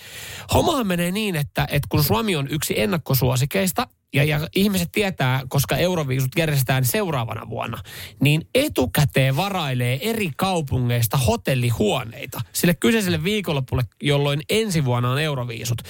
hommahan 0.53 0.87
menee 0.87 1.11
niin, 1.11 1.35
että, 1.35 1.67
että 1.71 1.87
kun 1.89 2.03
Suomi 2.03 2.35
on 2.35 2.47
yksi 2.51 2.79
ennakkosuosikeista, 2.79 3.87
ja, 4.13 4.23
ja 4.23 4.47
ihmiset 4.55 4.91
tietää, 4.91 5.41
koska 5.49 5.77
euroviisut 5.77 6.31
järjestetään 6.37 6.85
seuraavana 6.85 7.49
vuonna, 7.49 7.83
niin 8.21 8.47
etukäteen 8.55 9.35
varailee 9.35 10.09
eri 10.09 10.31
kaupungeista 10.37 11.17
hotellihuoneita 11.17 12.41
sille 12.53 12.73
kyseiselle 12.73 13.23
viikonlopulle, 13.23 13.83
jolloin 14.01 14.41
ensi 14.49 14.85
vuonna 14.85 15.11
on 15.11 15.21
euroviisut. 15.21 15.81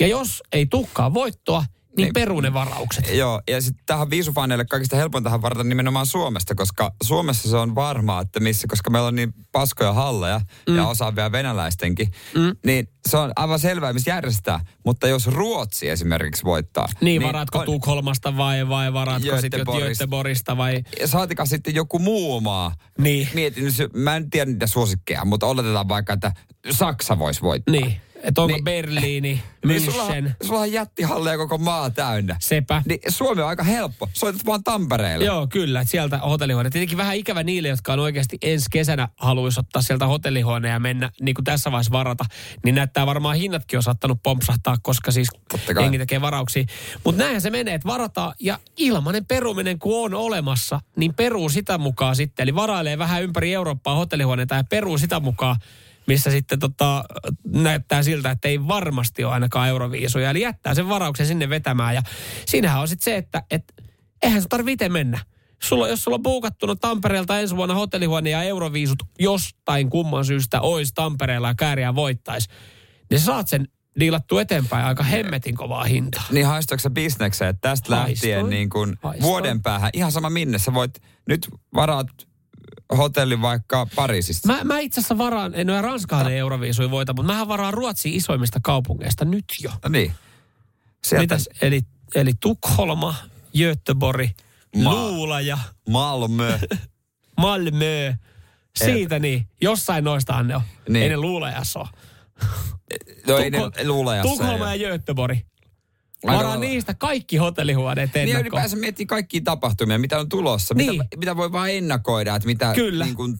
Ja 0.00 0.06
jos 0.06 0.42
ei 0.52 0.66
tukkaa 0.66 1.14
voittoa, 1.14 1.64
niin 1.98 2.04
Niin. 2.06 2.12
peru 2.12 2.40
ne 2.40 2.52
varaukset. 2.52 3.10
Joo, 3.14 3.40
ja 3.50 3.62
sitten 3.62 3.86
tähän 3.86 4.10
viisufaneille 4.10 4.64
kaikista 4.64 4.96
helpointahan 4.96 5.42
varata 5.42 5.64
nimenomaan 5.64 6.06
Suomesta, 6.06 6.54
koska 6.54 6.92
Suomessa 7.02 7.50
se 7.50 7.56
on 7.56 7.74
varmaa, 7.74 8.20
että 8.20 8.40
missä, 8.40 8.68
koska 8.68 8.90
meillä 8.90 9.08
on 9.08 9.14
niin 9.14 9.32
paskoja 9.52 9.92
halleja 9.92 10.40
mm. 10.68 10.76
ja 10.76 10.86
osaavia 10.86 11.32
venäläistenkin, 11.32 12.08
mm. 12.34 12.56
niin 12.66 12.88
se 13.08 13.16
on 13.16 13.32
aivan 13.36 13.58
selvää, 13.58 13.92
missä 13.92 14.10
järjestetään. 14.10 14.60
Mutta 14.84 15.08
jos 15.08 15.26
Ruotsi 15.26 15.88
esimerkiksi 15.88 16.44
voittaa... 16.44 16.86
Niin, 17.00 17.22
varaatko 17.22 17.58
on- 17.58 17.64
Tukholmasta 17.64 18.36
vai, 18.36 18.68
vai 18.68 18.92
varaatko 18.92 19.40
sitten 19.40 19.60
Göteborgista. 19.60 20.56
Vai... 20.56 20.82
Saatika 21.04 21.46
sitten 21.46 21.74
joku 21.74 21.98
muu 21.98 22.40
maa. 22.40 22.74
Niin. 22.98 23.28
Mietin, 23.34 23.64
mä 23.94 24.16
en 24.16 24.30
tiedä 24.30 24.50
niitä 24.50 24.66
suosikkeja, 24.66 25.24
mutta 25.24 25.46
oletetaan 25.46 25.88
vaikka, 25.88 26.12
että 26.12 26.32
Saksa 26.70 27.18
voisi 27.18 27.42
voittaa. 27.42 27.72
Niin, 27.72 28.00
että 28.22 28.42
onko 28.42 28.54
Niin. 28.54 28.64
Berliini, 28.64 29.42
Niin 29.64 29.82
München, 29.82 30.30
sulla 30.46 30.60
on 30.60 30.72
jättihalleja 30.72 31.36
koko 31.36 31.58
maa 31.58 31.90
täynnä. 31.90 32.36
sepä. 32.40 32.82
Niin 32.86 33.00
Suomi 33.08 33.42
on 33.42 33.48
aika 33.48 33.62
helppo. 33.62 34.08
Soitat 34.12 34.46
vaan 34.46 34.64
Tampereelle. 34.64 35.24
Joo, 35.24 35.46
kyllä. 35.46 35.84
Sieltä 35.84 36.18
hotellihuone. 36.18 36.70
Tietenkin 36.70 36.98
vähän 36.98 37.16
ikävä 37.16 37.42
niille, 37.42 37.68
jotka 37.68 37.92
on 37.92 37.98
oikeasti 37.98 38.38
ensi 38.42 38.66
kesänä 38.70 39.08
haluaisi 39.16 39.60
ottaa 39.60 39.82
sieltä 39.82 40.06
hotellihuoneen 40.06 40.72
ja 40.72 40.80
mennä 40.80 41.10
niin 41.20 41.34
kuin 41.34 41.44
tässä 41.44 41.72
vaiheessa 41.72 41.92
varata. 41.92 42.24
Niin 42.64 42.74
näyttää 42.74 43.06
varmaan 43.06 43.36
hinnatkin 43.36 43.76
on 43.76 43.82
saattanut 43.82 44.22
pompsahtaa, 44.22 44.76
koska 44.82 45.10
siis 45.10 45.28
jengi 45.80 45.98
tekee 45.98 46.20
varauksia. 46.20 46.64
Mutta 47.04 47.22
näinhän 47.22 47.40
se 47.42 47.50
menee, 47.50 47.74
että 47.74 47.88
varataan 47.88 48.34
ja 48.40 48.58
ilmanen 48.76 49.26
peruminen 49.26 49.78
kun 49.78 50.04
on 50.04 50.14
olemassa, 50.14 50.80
niin 50.96 51.14
peruu 51.14 51.48
sitä 51.48 51.78
mukaan 51.78 52.16
sitten. 52.16 52.42
Eli 52.42 52.54
varailee 52.54 52.98
vähän 52.98 53.22
ympäri 53.22 53.54
Eurooppaa 53.54 53.94
hotellihuoneita 53.94 54.54
ja 54.54 54.64
peruu 54.64 54.98
sitä 54.98 55.20
mukaan 55.20 55.56
missä 56.08 56.30
sitten 56.30 56.58
tota, 56.58 57.04
näyttää 57.46 58.02
siltä, 58.02 58.30
että 58.30 58.48
ei 58.48 58.68
varmasti 58.68 59.24
ole 59.24 59.32
ainakaan 59.32 59.68
euroviisuja. 59.68 60.30
Eli 60.30 60.40
jättää 60.40 60.74
sen 60.74 60.88
varauksen 60.88 61.26
sinne 61.26 61.48
vetämään. 61.48 61.94
Ja 61.94 62.02
siinähän 62.46 62.80
on 62.80 62.88
sitten 62.88 63.04
se, 63.04 63.16
että 63.16 63.42
et, 63.50 63.74
eihän 64.22 64.42
se 64.42 64.48
tarvitse 64.48 64.72
itse 64.72 64.88
mennä. 64.88 65.18
Sulla, 65.62 65.88
jos 65.88 66.04
sulla 66.04 66.14
on 66.14 66.22
buukattuna 66.22 66.76
Tampereelta 66.76 67.40
ensi 67.40 67.56
vuonna 67.56 67.74
hotellihuone 67.74 68.30
ja 68.30 68.42
euroviisut 68.42 68.98
jostain 69.18 69.90
kumman 69.90 70.24
syystä 70.24 70.60
olisi 70.60 70.92
Tampereella 70.94 71.48
ja 71.48 71.54
kääriä 71.54 71.94
voittaisi, 71.94 72.48
niin 73.10 73.20
saat 73.20 73.48
sen 73.48 73.68
diilattu 74.00 74.38
eteenpäin 74.38 74.86
aika 74.86 75.02
hemmetin 75.02 75.56
kovaa 75.56 75.84
hintaa. 75.84 76.24
Niin 76.30 76.46
haistoiko 76.46 76.80
sä 76.80 76.90
bisnekseen, 76.90 77.50
että 77.50 77.68
tästä 77.68 77.96
Haistoin. 77.96 78.32
lähtien 78.32 78.50
niin 78.50 78.70
kuin 78.70 78.96
Haistoin. 79.02 79.22
vuoden 79.22 79.62
päähän, 79.62 79.90
ihan 79.92 80.12
sama 80.12 80.30
minne, 80.30 80.58
sä 80.58 80.74
voit 80.74 81.02
nyt 81.28 81.48
varaat 81.74 82.06
hotellin 82.96 83.42
vaikka 83.42 83.86
Pariisista. 83.94 84.48
Mä, 84.48 84.64
mä 84.64 84.78
itse 84.78 85.00
asiassa 85.00 85.18
varaan, 85.18 85.54
en 85.54 85.70
ole 85.70 85.80
Ranskahan 85.80 86.32
ei 86.32 86.38
euroviisuja 86.38 86.90
voita, 86.90 87.12
mutta 87.12 87.32
mähän 87.32 87.48
varaan 87.48 87.74
Ruotsin 87.74 88.14
isoimmista 88.14 88.58
kaupungeista 88.62 89.24
nyt 89.24 89.44
jo. 89.62 89.70
No 89.82 89.88
niin. 89.88 90.12
Sieltä 91.04 91.22
Mitäs? 91.22 91.48
Eli, 91.62 91.80
eli 92.14 92.32
Tukholma, 92.40 93.14
Göteborg, 93.58 94.30
Ma- 94.76 94.94
Luulaja, 94.94 95.58
Malmö. 95.88 96.58
Malmö. 97.40 98.14
Siitä 98.76 99.18
niin. 99.18 99.48
Jossain 99.60 100.04
noistahan 100.04 100.48
ne 100.48 100.56
on. 100.56 100.62
Niin. 100.88 101.02
Ei 101.02 101.08
ne 101.08 101.16
Luulajassa 101.16 101.78
ole. 101.80 101.88
no 103.26 103.36
ei 103.36 103.50
ne 103.50 103.58
luulajassa. 103.84 104.32
Tukholma 104.32 104.74
ja. 104.74 104.88
Göteborg. 104.88 105.38
Varaa 106.26 106.56
niistä 106.56 106.94
kaikki 106.94 107.36
hotellihuoneet 107.36 108.10
Niin 108.14 108.22
ennakkoon. 108.22 108.42
ylipäänsä 108.42 108.76
miettii 108.76 109.06
kaikkia 109.06 109.40
tapahtumia, 109.44 109.98
mitä 109.98 110.18
on 110.18 110.28
tulossa, 110.28 110.74
Niin. 110.74 110.90
mitä, 110.92 111.04
mitä 111.16 111.36
voi 111.36 111.52
vaan 111.52 111.70
ennakoida, 111.70 112.36
että 112.36 112.46
mitä 112.46 112.72
Kyllä. 112.74 113.04
niin 113.04 113.16
kuin, 113.16 113.38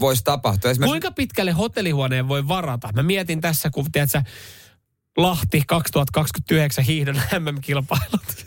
voisi 0.00 0.24
tapahtua. 0.24 0.70
Esimerkiksi, 0.70 0.90
Kuinka 0.92 1.10
pitkälle 1.10 1.52
hotellihuoneen 1.52 2.28
voi 2.28 2.48
varata? 2.48 2.88
Mä 2.94 3.02
mietin 3.02 3.40
tässä, 3.40 3.70
kun 3.70 3.92
tiedätkö, 3.92 4.22
Lahti 5.22 5.62
2029 5.66 6.84
hiihdon 6.84 7.14
MM-kilpailut. 7.38 8.46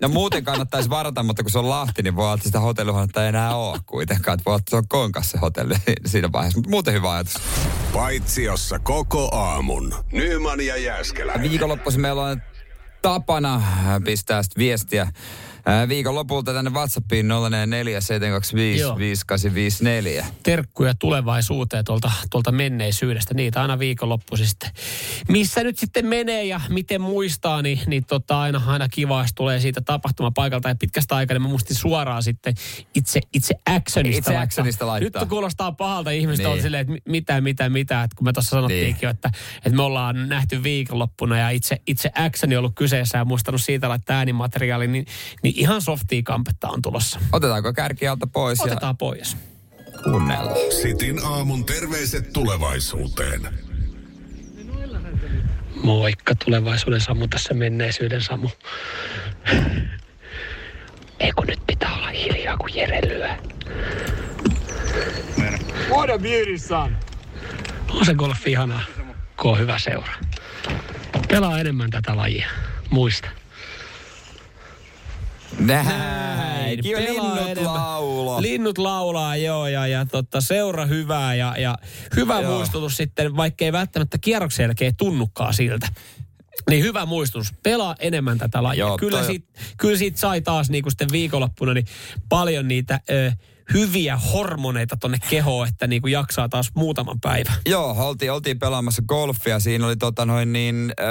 No 0.00 0.08
muuten 0.08 0.44
kannattaisi 0.44 0.90
varata, 0.90 1.22
mutta 1.22 1.42
kun 1.42 1.50
se 1.52 1.58
on 1.58 1.68
Lahti, 1.68 2.02
niin 2.02 2.16
voi 2.16 2.24
olla, 2.24 2.34
että 2.34 2.46
sitä 2.46 2.60
hotellihuonetta 2.60 3.22
ei 3.22 3.28
enää 3.28 3.56
ole 3.56 3.78
kuitenkaan. 3.86 4.34
Että 4.34 4.44
voi 4.44 4.50
olla, 4.50 4.58
että 4.58 4.70
se 4.70 4.76
on 4.76 4.88
konkas 4.88 5.30
se 5.30 5.38
hotelli 5.38 5.74
siinä 6.06 6.32
vaiheessa. 6.32 6.58
Mutta 6.58 6.70
muuten 6.70 6.94
hyvä 6.94 7.12
ajatus. 7.12 7.34
Paitsiossa 7.92 8.78
koko 8.78 9.28
aamun. 9.36 9.94
Nyman 10.12 10.60
ja 10.60 10.76
Jääskeläinen. 10.76 11.50
Viikonloppuisin 11.50 12.00
meillä 12.00 12.22
on 12.22 12.42
tapana 13.02 13.62
pistää 14.04 14.42
viestiä 14.58 15.12
ää, 15.68 15.88
viikonlopulta 15.88 16.52
tänne 16.52 16.70
WhatsAppiin 16.70 17.28
044 17.28 18.00
725 18.00 18.80
Joo. 18.80 18.98
5854. 18.98 20.26
terkkuja 20.42 20.94
tulevaisuuteen 20.98 21.84
tuolta, 21.84 22.10
tuolta 22.30 22.52
menneisyydestä. 22.52 23.34
Niitä 23.34 23.62
aina 23.62 23.78
viikonloppuisin 23.78 24.46
sitten. 24.46 24.70
Missä 25.28 25.62
nyt 25.62 25.78
sitten 25.78 26.06
menee 26.06 26.44
ja 26.44 26.60
miten 26.68 27.00
muistaa, 27.00 27.62
niin, 27.62 27.80
niin 27.86 28.04
tota 28.04 28.40
aina, 28.40 28.62
aina 28.66 28.88
kiva, 28.88 29.22
jos 29.22 29.30
tulee 29.34 29.60
siitä 29.60 29.80
tapahtumapaikalta. 29.80 30.68
Ja 30.68 30.74
pitkästä 30.74 31.16
aikaa 31.16 31.34
niin 31.34 31.42
mä 31.42 31.48
muistin 31.48 31.76
suoraan 31.76 32.22
sitten 32.22 32.54
itse, 32.94 33.20
itse 33.34 33.54
actionista. 33.66 34.18
Itse 34.18 34.36
actionista 34.36 34.86
laittaa. 34.86 35.22
Nyt 35.22 35.28
kuulostaa 35.28 35.72
pahalta 35.72 36.10
ihmistä 36.10 36.42
Niin. 36.48 36.52
on 36.56 36.62
silleen, 36.62 36.80
että 36.80 36.92
mi- 36.92 37.02
mitä, 37.12 37.40
mitä, 37.40 37.68
mitä. 37.68 38.02
Että 38.02 38.16
kun 38.16 38.24
me 38.24 38.32
tuossa 38.32 38.50
sanottiinkin 38.50 38.92
Niin. 38.92 38.98
jo, 39.02 39.10
että, 39.10 39.30
että 39.56 39.76
me 39.76 39.82
ollaan 39.82 40.28
nähty 40.28 40.62
viikonloppuna 40.62 41.38
ja 41.38 41.50
itse, 41.50 41.76
itse 41.86 42.10
actioni 42.14 42.56
on 42.56 42.58
ollut 42.58 42.74
kyseessä 42.74 43.18
ja 43.18 43.24
muistanut 43.24 43.60
siitä 43.60 43.88
laittaa 43.88 44.16
äänimateriaali, 44.16 44.86
niin, 44.86 45.06
niin 45.42 45.57
ihan 45.58 45.82
softia 45.82 46.22
kampetta 46.22 46.68
on 46.68 46.82
tulossa. 46.82 47.20
Otetaanko 47.32 47.72
kärki 47.72 48.08
alta 48.08 48.26
pois? 48.26 48.60
Otetaan 48.60 48.96
pois. 48.96 49.36
Kuunnellaan. 50.04 50.56
Sitin 50.82 51.24
aamun 51.24 51.64
terveiset 51.64 52.32
tulevaisuuteen. 52.32 53.48
Moikka 55.82 56.34
tulevaisuuden 56.44 57.00
Samu, 57.00 57.28
tässä 57.28 57.54
menneisyyden 57.54 58.22
Samu. 58.22 58.48
Ei 61.20 61.32
kun 61.32 61.46
nyt 61.46 61.60
pitää 61.66 61.94
olla 61.96 62.08
hiljaa, 62.08 62.56
kun 62.56 62.74
Jere 62.74 63.00
lyö. 63.08 63.28
What 65.90 66.10
a 66.10 66.18
beauty, 66.18 66.58
son. 66.58 66.96
On 67.90 68.06
se 68.06 68.14
golfi 68.14 68.50
ihanaa, 68.50 68.82
kun 69.40 69.50
on 69.50 69.58
hyvä 69.58 69.78
seura. 69.78 70.12
Pelaa 71.28 71.60
enemmän 71.60 71.90
tätä 71.90 72.16
lajia. 72.16 72.48
Muista. 72.90 73.28
Näin. 75.58 76.82
Kiva 76.82 76.98
linnut 77.00 77.38
enemmän. 77.38 77.64
laulo. 77.64 78.42
Linnut 78.42 78.78
laulaa, 78.78 79.36
joo, 79.36 79.66
ja, 79.68 79.86
ja 79.86 80.06
totta, 80.06 80.40
seura 80.40 80.86
hyvää 80.86 81.34
ja, 81.34 81.54
ja 81.58 81.78
hyvä 82.16 82.40
Joo. 82.40 82.52
muistutus 82.56 82.96
sitten, 82.96 83.36
vaikka 83.36 83.64
ei 83.64 83.72
välttämättä 83.72 84.18
kierroksen 84.18 84.64
jälkeen 84.64 84.96
tunnukaan 84.96 85.54
siltä. 85.54 85.88
Niin 86.70 86.84
hyvä 86.84 87.06
muistutus. 87.06 87.54
Pelaa 87.62 87.96
enemmän 87.98 88.38
tätä 88.38 88.62
lajia. 88.62 88.78
Joo, 88.78 88.98
kyllä, 88.98 89.18
toi- 89.18 89.26
siitä, 89.26 89.48
kyllä 89.76 89.96
siitä 89.98 90.18
sai 90.18 90.40
taas 90.40 90.70
niin 90.70 90.82
kuin 90.82 90.90
sitten 90.92 91.08
viikonloppuna 91.12 91.74
niin 91.74 91.86
paljon 92.28 92.68
niitä 92.68 93.00
ö, 93.10 93.32
hyviä 93.72 94.16
hormoneita 94.16 94.96
tonne 94.96 95.18
kehoon, 95.30 95.68
että 95.68 95.86
niin 95.86 96.02
kuin 96.02 96.12
jaksaa 96.12 96.48
taas 96.48 96.70
muutaman 96.74 97.20
päivän. 97.20 97.54
Joo, 97.66 97.96
oltiin, 98.08 98.32
oltiin 98.32 98.58
pelaamassa 98.58 99.02
golfia. 99.08 99.60
Siinä 99.60 99.86
oli 99.86 99.96
tota 99.96 100.24
noin 100.26 100.52
niin, 100.52 100.92
öö, 101.00 101.06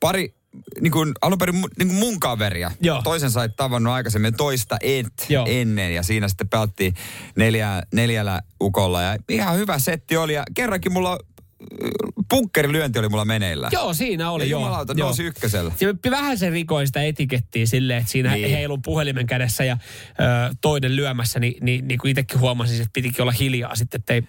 pari 0.00 0.34
niin 0.80 0.92
kuin, 0.92 1.12
alun 1.22 1.38
perin 1.38 1.54
niin 1.78 1.88
kuin 1.88 1.94
mun 1.98 2.20
kaveria. 2.20 2.70
Joo. 2.80 3.02
Toisen 3.02 3.30
sait 3.30 3.56
tavannut 3.56 3.92
aikaisemmin, 3.92 4.34
toista 4.36 4.76
et 4.80 5.26
Joo. 5.28 5.46
ennen. 5.48 5.94
Ja 5.94 6.02
siinä 6.02 6.28
sitten 6.28 6.48
pelattiin 6.48 6.94
neljä, 7.36 7.82
neljällä 7.94 8.40
ukolla. 8.62 9.02
Ja 9.02 9.16
ihan 9.28 9.56
hyvä 9.56 9.78
setti 9.78 10.16
oli. 10.16 10.34
Ja 10.34 10.42
kerrankin 10.54 10.92
mulla 10.92 11.18
punkkerilyönti 12.30 12.98
oli 12.98 13.08
mulla 13.08 13.24
meneillään. 13.24 13.70
Joo, 13.72 13.94
siinä 13.94 14.30
oli 14.30 14.44
Ja 14.44 14.48
joo. 14.50 14.60
jumalauta, 14.60 14.94
joo. 14.96 15.06
nousi 15.06 15.22
ykkösellä. 15.22 15.72
Ja 15.80 16.10
vähän 16.10 16.38
se 16.38 16.50
rikoi 16.50 16.86
sitä 16.86 17.02
etikettiä 17.02 17.66
silleen, 17.66 17.98
että 17.98 18.12
siinä 18.12 18.34
Niin. 18.34 18.50
heiluu 18.50 18.78
puhelimen 18.78 19.26
kädessä 19.26 19.64
ja 19.64 19.78
ö, 20.20 20.54
toinen 20.60 20.96
lyömässä, 20.96 21.40
niin, 21.40 21.54
niin, 21.64 21.88
niin 21.88 21.98
kuin 21.98 22.10
itsekin 22.10 22.40
huomasin, 22.40 22.76
että 22.76 22.90
pitikin 22.92 23.22
olla 23.22 23.32
hiljaa 23.32 23.74
sitten, 23.74 23.98
ettei 23.98 24.16
ei 24.16 24.22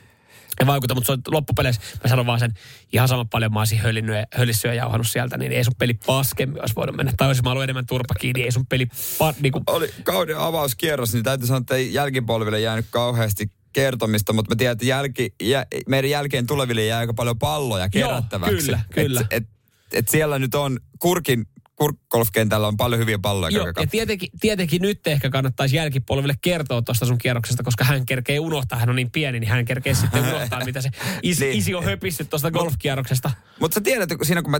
vaikuta, 0.65 0.95
mutta 0.95 1.05
se 1.05 1.11
on 1.11 1.21
loppupeleissä, 1.27 1.81
mä 2.03 2.09
sanon 2.09 2.25
vaan 2.25 2.39
sen, 2.39 2.53
ihan 2.93 3.07
sama 3.07 3.25
paljon 3.25 3.53
mä 3.53 3.59
olisin 3.59 3.79
höllinnyt 3.79 4.15
ja 4.15 4.45
ja 4.63 4.73
jauhannut 4.73 5.07
sieltä, 5.07 5.37
niin 5.37 5.51
ei 5.51 5.63
sun 5.63 5.73
peli 5.77 5.93
paskemmin 5.93 6.61
olisi 6.61 6.75
voinut 6.75 6.95
mennä. 6.95 7.13
Tai 7.17 7.27
olisin 7.27 7.43
mä 7.43 7.51
ollut 7.51 7.63
enemmän 7.63 7.85
turpa 7.85 8.13
kiinni, 8.13 8.43
ei 8.43 8.51
sun 8.51 8.65
peli 8.65 8.87
pa, 9.17 9.33
niin 9.41 9.51
kuin, 9.51 9.63
Oli 9.67 9.93
kauden 10.03 10.37
avauskierros, 10.37 11.13
niin 11.13 11.23
täytyy 11.23 11.47
sanoa, 11.47 11.57
että 11.57 11.75
ei 11.75 11.93
jälkipolville 11.93 12.59
jäänyt 12.59 12.85
kauheasti 12.89 13.51
kertomista, 13.73 14.33
mutta 14.33 14.51
mä 14.51 14.55
tiedän, 14.55 14.71
että 14.71 14.85
jälki, 14.85 15.33
jä, 15.43 15.65
meidän 15.87 16.09
jälkeen 16.09 16.47
tuleville 16.47 16.85
jää 16.85 16.99
aika 16.99 17.13
paljon 17.13 17.39
palloja 17.39 17.89
kerättäväksi. 17.89 18.55
kyllä, 18.57 18.79
kyllä. 18.93 19.21
Et, 19.21 19.27
et, 19.43 19.49
et 19.93 20.07
siellä 20.07 20.39
nyt 20.39 20.55
on 20.55 20.79
kurkin, 20.99 21.45
kurkkolfkentällä 21.81 22.67
on 22.67 22.77
paljon 22.77 22.99
hyviä 23.01 23.19
palloja. 23.19 23.57
Joo, 23.57 23.67
ja 23.67 23.87
tietenkin, 23.91 24.29
tietenkin 24.39 24.81
nyt 24.81 25.07
ehkä 25.07 25.29
kannattaisi 25.29 25.75
jälkipolville 25.75 26.33
kertoa 26.41 26.81
tuosta 26.81 27.05
sun 27.05 27.17
kierroksesta, 27.17 27.63
koska 27.63 27.83
hän 27.83 28.05
kerkee 28.05 28.39
unohtaa, 28.39 28.79
hän 28.79 28.89
on 28.89 28.95
niin 28.95 29.11
pieni, 29.11 29.39
niin 29.39 29.49
hän 29.49 29.65
kerkee 29.65 29.93
sitten 29.93 30.23
unohtaa, 30.27 30.65
mitä 30.65 30.81
se 30.81 30.89
is, 31.23 31.39
Niin. 31.39 31.57
isi 31.57 31.75
on 31.75 31.83
höpissyt 31.83 32.29
tuosta 32.29 32.51
golfkierroksesta. 32.51 33.31
Mutta 33.59 33.75
sä 33.75 33.81
tiedät, 33.81 34.09
siinä 34.23 34.41
kun 34.41 34.51
mä 34.51 34.59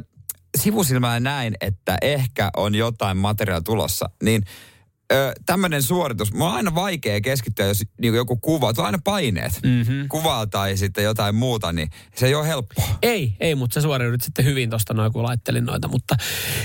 sivusilmään 0.58 1.24
näin, 1.24 1.56
että 1.62 1.98
ehkä 2.02 2.50
on 2.58 2.76
jotain 2.76 3.18
materiaalia 3.18 3.64
tulossa, 3.64 4.10
niin 4.24 4.44
tämmöinen 5.46 5.84
suoritus, 5.84 6.34
mulla 6.34 6.50
on 6.50 6.56
aina 6.56 6.76
vaikea 6.76 7.22
keskittyä, 7.22 7.66
jos 7.66 7.84
niin 8.02 8.16
joku 8.16 8.38
kuva, 8.38 8.74
tulee 8.74 8.86
aina 8.86 9.00
paineet, 9.04 9.60
mm-hmm. 9.64 10.08
kuvaa 10.08 10.48
tai 10.48 10.78
sitten 10.78 11.04
jotain 11.04 11.36
muuta, 11.36 11.74
niin 11.74 11.90
se 12.16 12.28
ei 12.28 12.36
ole 12.36 12.48
helppoa. 12.48 12.86
Ei, 13.02 13.36
ei, 13.40 13.56
mutta 13.56 13.74
sä 13.74 13.82
suoriudut 13.82 14.22
sitten 14.22 14.46
hyvin 14.46 14.70
tuosta 14.70 14.94
noin, 14.94 15.14
kun 15.14 15.24
laittelin 15.24 15.66
noita. 15.66 15.88
Mutta 15.88 16.16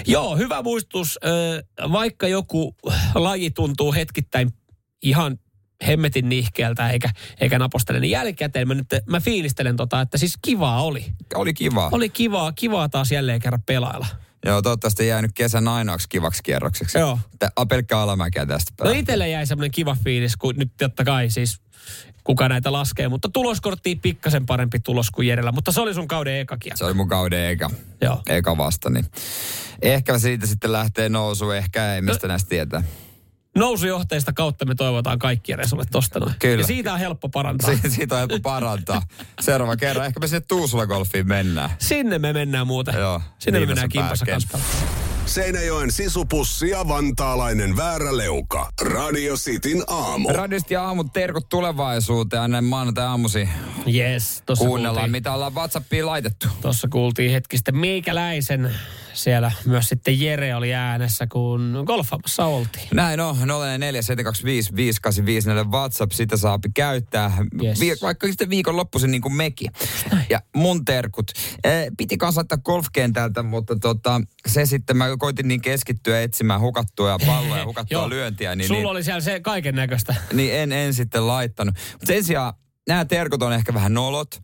joo, 0.06 0.36
hyvä 0.36 0.62
muistus. 0.62 1.18
Ö, 1.24 1.62
vaikka 1.92 2.28
joku 2.28 2.76
laji 3.14 3.50
tuntuu 3.50 3.92
hetkittäin 3.92 4.52
ihan 5.02 5.38
hemmetin 5.86 6.28
nihkeältä 6.28 6.90
eikä, 6.90 7.10
eikä 7.40 7.58
napostele, 7.58 8.00
niin 8.00 8.10
jälkikäteen 8.10 8.68
mä, 8.68 8.74
nyt, 8.74 8.86
mä 9.06 9.20
fiilistelen 9.20 9.76
tota, 9.76 10.00
että 10.00 10.18
siis 10.18 10.34
kivaa 10.42 10.82
oli. 10.82 11.04
Oli 11.34 11.54
kiva. 11.54 11.88
Oli 11.92 12.08
kivaa, 12.08 12.52
kivaa 12.52 12.88
taas 12.88 13.12
jälleen 13.12 13.40
kerran 13.40 13.62
pelailla. 13.66 14.06
Joo, 14.46 14.62
toivottavasti 14.62 15.06
jäänyt 15.06 15.30
kesän 15.34 15.68
ainoaksi 15.68 16.08
kivaksi 16.08 16.42
kierrokseksi. 16.42 16.98
Joo. 16.98 17.18
Tä, 17.38 17.50
pelkkä 17.68 17.98
alamäkeä 17.98 18.46
tästä 18.46 18.70
No 18.70 18.74
päästä. 18.76 18.98
itselle 18.98 19.28
jäi 19.28 19.46
semmoinen 19.46 19.70
kiva 19.70 19.96
fiilis, 20.04 20.36
kun 20.36 20.54
nyt 20.56 20.72
totta 20.78 21.04
kai 21.04 21.30
siis 21.30 21.60
kuka 22.24 22.48
näitä 22.48 22.72
laskee, 22.72 23.08
mutta 23.08 23.28
tuloskorttiin 23.28 24.00
pikkasen 24.00 24.46
parempi 24.46 24.80
tulos 24.80 25.10
kuin 25.10 25.28
Jerellä, 25.28 25.52
mutta 25.52 25.72
se 25.72 25.80
oli 25.80 25.94
sun 25.94 26.08
kauden 26.08 26.40
eka 26.40 26.56
kiekko. 26.56 26.76
Se 26.76 26.84
oli 26.84 26.94
mun 26.94 27.08
kauden 27.08 27.50
eka, 27.50 27.70
Joo. 28.00 28.22
eka 28.28 28.56
vasta, 28.58 28.90
niin 28.90 29.06
ehkä 29.82 30.18
siitä 30.18 30.46
sitten 30.46 30.72
lähtee 30.72 31.08
nousu, 31.08 31.50
ehkä 31.50 31.94
ei, 31.94 32.02
mistä 32.02 32.26
No- 32.26 32.32
näistä 32.32 32.48
tietää. 32.48 32.82
Nousujohteista 33.56 34.32
kautta 34.32 34.64
me 34.64 34.74
toivotaan 34.74 35.18
kaikki 35.18 35.52
Jere 35.52 35.66
sulle 35.66 35.84
tosta 35.90 36.20
noin. 36.20 36.34
Kyllä. 36.38 36.60
Ja 36.62 36.66
siitä 36.66 36.92
on 36.92 36.98
helppo 36.98 37.28
parantaa. 37.28 37.70
Si- 37.74 37.90
siitä 37.90 38.14
on 38.14 38.18
helppo 38.18 38.38
parantaa. 38.42 39.02
Seuraava 39.40 39.76
kerran, 39.76 40.06
ehkä 40.06 40.20
me 40.20 40.26
sinne 40.28 40.44
Tuusula 40.48 40.86
golfiin 40.86 41.28
mennään. 41.28 41.70
Sinne 41.78 42.18
me 42.18 42.32
mennään 42.32 42.66
muuten. 42.66 42.94
Joo, 42.94 43.20
Sinne 43.38 43.60
me 43.60 43.66
mennään 43.66 43.88
kimpassa 43.88 44.26
kanssa. 44.26 44.58
Seinäjoen 45.26 45.92
sisupussi 45.92 46.68
ja 46.68 46.88
vantaalainen 46.88 47.76
vääräleuka. 47.76 48.70
Radio 48.82 49.34
Cityn 49.36 49.82
aamu. 49.86 50.28
Radiosti 50.28 50.74
ja 50.74 50.82
aamut 50.84 51.12
terkut 51.12 51.48
tulevaisuuteen. 51.48 52.42
Aina 52.42 52.62
maanantai 52.62 53.06
aamusi 53.06 53.48
Yes, 53.94 54.42
tossa 54.46 54.64
kuunnellaan, 54.64 54.94
kuultiin, 54.94 55.10
mitä 55.12 55.32
ollaan 55.32 55.54
WhatsAppiin 55.54 56.06
laitettu. 56.06 56.46
tossa 56.60 56.88
kuultiin 56.88 57.30
hetki 57.32 57.56
sitten 57.56 57.76
meikäläisen. 57.76 58.74
Siellä 59.12 59.52
myös 59.66 59.88
sitten 59.88 60.20
Jere 60.20 60.54
oli 60.54 60.74
äänessä, 60.74 61.26
kun 61.26 61.82
golfaamassa 61.86 62.44
oltiin. 62.44 62.88
Näin 62.94 63.20
on, 63.20 63.36
0447255854 63.36 63.40
WhatsApp, 65.70 66.12
sitä 66.12 66.36
saapi 66.36 66.68
käyttää, 66.74 67.32
Yes. 67.62 67.80
Vi- 67.80 67.96
vaikka 68.02 68.26
sitten 68.26 68.50
viikonloppuisin 68.50 69.10
niin 69.10 69.22
kuin 69.22 69.34
mekin. 69.36 69.70
Ja 70.30 70.40
mun 70.56 70.84
terkut. 70.84 71.26
Eh, 71.64 71.86
piti 71.96 72.16
kanssa 72.16 72.38
laittaa 72.38 72.58
golfkentältä, 72.58 73.42
mutta 73.42 73.76
tota, 73.76 74.20
se 74.48 74.66
sitten 74.66 74.96
mä 74.96 75.15
koitin 75.18 75.48
niin 75.48 75.60
keskittyä 75.60 76.20
etsimään 76.22 76.60
hukattua 76.60 77.18
palloja, 77.26 77.64
hukattua 77.64 77.98
Joo. 77.98 78.10
lyöntiä, 78.10 78.54
niin, 78.54 78.68
Sulla 78.68 78.80
niin, 78.80 78.86
oli 78.86 79.04
siellä 79.04 79.20
se 79.20 79.40
kaiken 79.40 79.74
näköistä. 79.74 80.14
niin 80.32 80.54
en, 80.54 80.72
en 80.72 80.94
sitten 80.94 81.26
laittanut. 81.26 81.74
Mutta 81.92 82.06
sen 82.06 82.24
sijaan 82.24 82.54
nämä 82.88 83.04
terkut 83.04 83.42
on 83.42 83.52
ehkä 83.52 83.74
vähän 83.74 83.94
nolot. 83.94 84.42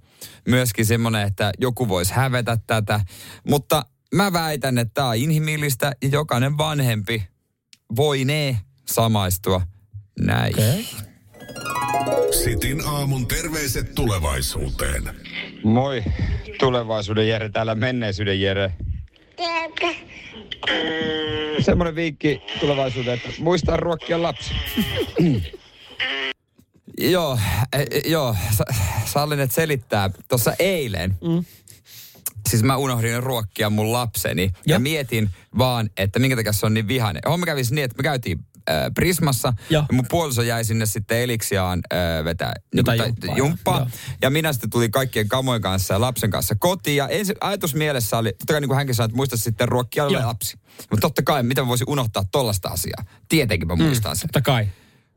Myöskin 0.49 0.87
semmoinen, 0.87 1.27
että 1.27 1.53
joku 1.59 1.89
voisi 1.89 2.15
hävetä 2.15 2.59
tätä. 2.67 3.01
Mutta 3.49 3.87
mä 4.15 4.33
väitän, 4.33 4.79
että 4.79 4.95
tämä 4.95 5.09
on 5.09 5.17
inhimillistä 5.17 5.93
ja 6.03 6.09
jokainen 6.09 6.59
vanhempi 6.59 7.29
voi 7.97 8.25
ne 8.25 8.59
samaistua 8.89 9.63
näin. 10.21 10.55
Okay. 10.55 10.83
Sitin 12.45 12.87
aamun 12.87 13.29
terveiset 13.29 13.95
tulevaisuuteen. 13.95 15.03
Moi, 15.65 16.05
tulevaisuuden 16.59 17.29
Jere, 17.29 17.49
täällä 17.49 17.75
menneisyyden 17.75 18.41
Jere. 18.41 18.73
Semmoinen 21.61 21.95
viikki 21.95 22.43
tulevaisuuteen, 22.61 23.17
että 23.19 23.43
muistaa 23.43 23.77
ruokkia 23.77 24.23
lapsi. 24.23 24.55
Joo, 27.01 27.39
e, 27.73 28.11
joo, 28.11 28.37
sa, 28.57 28.65
sallin, 29.05 29.41
että 29.41 29.55
selittää. 29.55 30.11
Tuossa 30.29 30.55
eilen, 30.59 31.17
mm. 31.25 31.45
siis 32.49 32.63
mä 32.63 32.77
unohdin 32.77 33.23
ruokkia 33.23 33.71
mun 33.71 33.93
lapseni 33.93 34.43
ja, 34.43 34.75
ja 34.75 34.79
mietin 34.79 35.31
vaan, 35.59 35.91
että 35.97 36.19
minkä 36.19 36.37
takia 36.37 36.53
se 36.53 36.67
on 36.67 36.75
niin 36.75 36.89
vihainen. 36.89 37.23
Homma 37.29 37.47
kävi 37.47 37.63
niin, 37.71 37.85
että 37.85 37.97
me 37.97 38.03
käytiin 38.03 38.39
äh, 38.71 38.77
Prismassa 38.95 39.53
ja. 39.71 39.79
Ja. 39.79 39.85
mun 39.93 40.05
puoliso 40.11 40.43
jäi 40.43 40.65
sinne 40.65 40.87
sitten 40.87 41.19
Eliksiaan 41.19 41.81
äh, 41.93 42.25
vetää 42.25 42.55
Jotain 42.75 42.99
tai- 42.99 43.07
jumppaa, 43.09 43.37
jumppaa. 43.37 43.79
joo. 43.79 43.89
Ja 44.23 44.31
minä 44.31 44.53
sitten 44.53 44.71
tulin 44.71 44.91
kaikkien 44.91 45.29
kamojen 45.29 45.63
kanssa 45.63 45.95
ja 45.95 46.01
lapsen 46.01 46.31
kanssa 46.31 46.55
kotiin. 46.59 46.97
Ja 46.97 47.09
ensin 47.09 47.37
ajatus 47.41 47.75
mielessä 47.75 48.19
oli, 48.19 48.33
totta 48.33 48.53
kai 48.53 48.61
niin 48.61 48.69
kuin 48.69 48.77
hänkin 48.77 48.95
sanoi, 48.95 49.07
että 49.07 49.17
muista 49.17 49.37
sitten 49.37 49.69
ruokkia 49.69 50.13
lapsi. 50.13 50.59
Mutta 50.91 51.01
totta 51.01 51.23
kai, 51.23 51.43
miten 51.43 51.65
mä 51.65 51.69
voisin 51.69 51.91
unohtaa 51.91 52.23
tollasta 52.33 52.69
asiaa? 52.69 53.05
Tietenkin 53.29 53.69
mä 53.69 53.77
muistan 53.77 54.17
sen. 54.17 54.29
Totta 54.29 54.41
kai. 54.41 54.69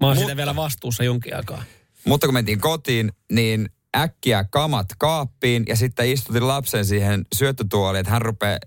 Mä 0.02 0.08
oon 0.08 0.18
siitä 0.18 0.38
vielä 0.38 0.56
vastuussa 0.56 1.04
jonkin 1.04 1.36
aikaa. 1.36 1.64
Mutta 2.06 2.28
kun 2.28 2.34
mentiin 2.34 2.60
kotiin, 2.62 3.12
niin 3.32 3.70
äkkiä 3.98 4.44
kamat 4.44 4.86
kaappiin 4.98 5.64
ja 5.68 5.76
sitten 5.76 6.10
istutin 6.12 6.48
lapsen 6.48 6.86
siihen 6.86 7.26
syöttötuoliin, 7.36 8.00
että 8.00 8.12
hän 8.12 8.22
rupeaa 8.22 8.60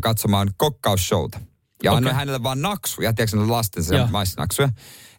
katsomaan 0.00 0.50
kokkausshowta. 0.56 1.40
Ja 1.84 1.90
okay. 1.90 1.98
annoin 1.98 2.16
hänelle 2.16 2.42
vaan 2.42 2.62
naksuja, 2.62 3.12
tiedätkö 3.12 3.36
lasten 3.46 3.84
Joo. 3.90 4.06
maistinaksuja. 4.06 4.68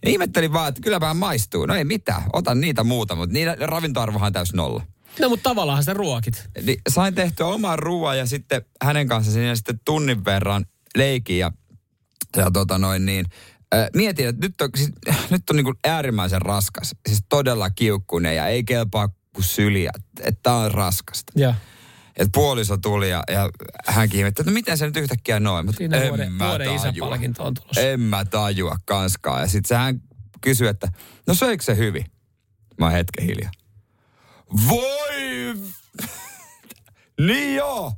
Ja 0.04 0.12
ihmettelin 0.12 0.54
vaan, 0.54 0.70
että 0.70 0.82
kylläpä 0.82 1.14
maistuu. 1.14 1.66
No 1.66 1.76
ei 1.76 1.84
mitään, 1.84 2.24
otan 2.34 2.62
niitä 2.62 2.84
muuta, 2.84 3.16
mutta 3.16 3.34
niitä 3.34 3.58
ravintoarvohan 3.60 4.34
täys 4.34 4.54
nolla. 4.54 4.84
No 5.20 5.30
mutta 5.30 5.50
tavallaan 5.50 5.84
sitä 5.84 5.94
ruokit. 5.94 6.50
Niin 6.62 6.82
sain 6.90 7.16
tehtyä 7.16 7.46
oman 7.46 7.80
ruoan 7.80 8.18
ja 8.18 8.26
sitten 8.26 8.66
hänen 8.84 9.08
kanssa 9.08 9.32
siinä 9.32 9.56
sitten 9.56 9.80
tunnin 9.86 10.26
verran 10.26 10.66
leikin 10.96 11.38
ja, 11.38 11.52
ja 12.38 12.52
tota 12.52 12.78
noin 12.78 13.06
niin, 13.06 13.26
Ö, 13.74 13.90
mietin, 13.94 14.28
että 14.28 14.48
nyt 14.48 14.62
on, 14.62 14.70
siis, 14.76 14.92
nyt 15.30 15.50
on 15.50 15.56
niin 15.56 15.64
kuin 15.64 15.78
äärimmäisen 15.84 16.42
raskas. 16.42 16.96
Siis 17.08 17.24
todella 17.30 17.70
kiukkunen 17.70 18.36
ja 18.36 18.48
ei 18.48 18.64
kelpaa 18.64 19.10
kuin 19.34 19.44
syliä. 19.46 19.92
Että 20.20 20.40
tää 20.44 20.56
on 20.56 20.72
raskasta. 20.72 21.34
Joo. 21.36 21.54
Että 22.18 22.32
puoliso 22.34 22.78
tuli 22.78 23.10
ja, 23.10 23.24
ja 23.32 23.50
hänkin 23.88 24.18
ihmetti, 24.20 24.42
että 24.42 24.52
no 24.52 24.54
miten 24.54 24.78
se 24.78 24.86
nyt 24.86 24.98
yhtäkkiä 24.98 25.40
noin. 25.40 25.66
Mutta 25.66 25.78
Siinä 25.78 25.98
en 25.98 26.10
vuoden, 26.10 26.32
mä 26.32 26.48
vuoden 26.50 26.68
tajua. 26.80 27.18
on 27.40 27.54
tulossa. 27.54 27.82
En 27.82 28.02
mä 28.02 28.26
tajua 28.26 28.76
kanskaan. 28.86 29.42
Ja 29.42 29.48
sitten 29.48 29.78
hän 29.78 30.02
kysyi, 30.42 30.68
että 30.68 30.88
no 31.28 31.34
söikö 31.34 31.64
se 31.64 31.78
hyvin? 31.78 32.06
Mä 32.78 32.86
oon 32.86 32.94
hetken 32.94 33.26
hiljaa. 33.26 33.52
Voi! 34.70 35.54
niin 37.28 37.56
joo! 37.56 37.94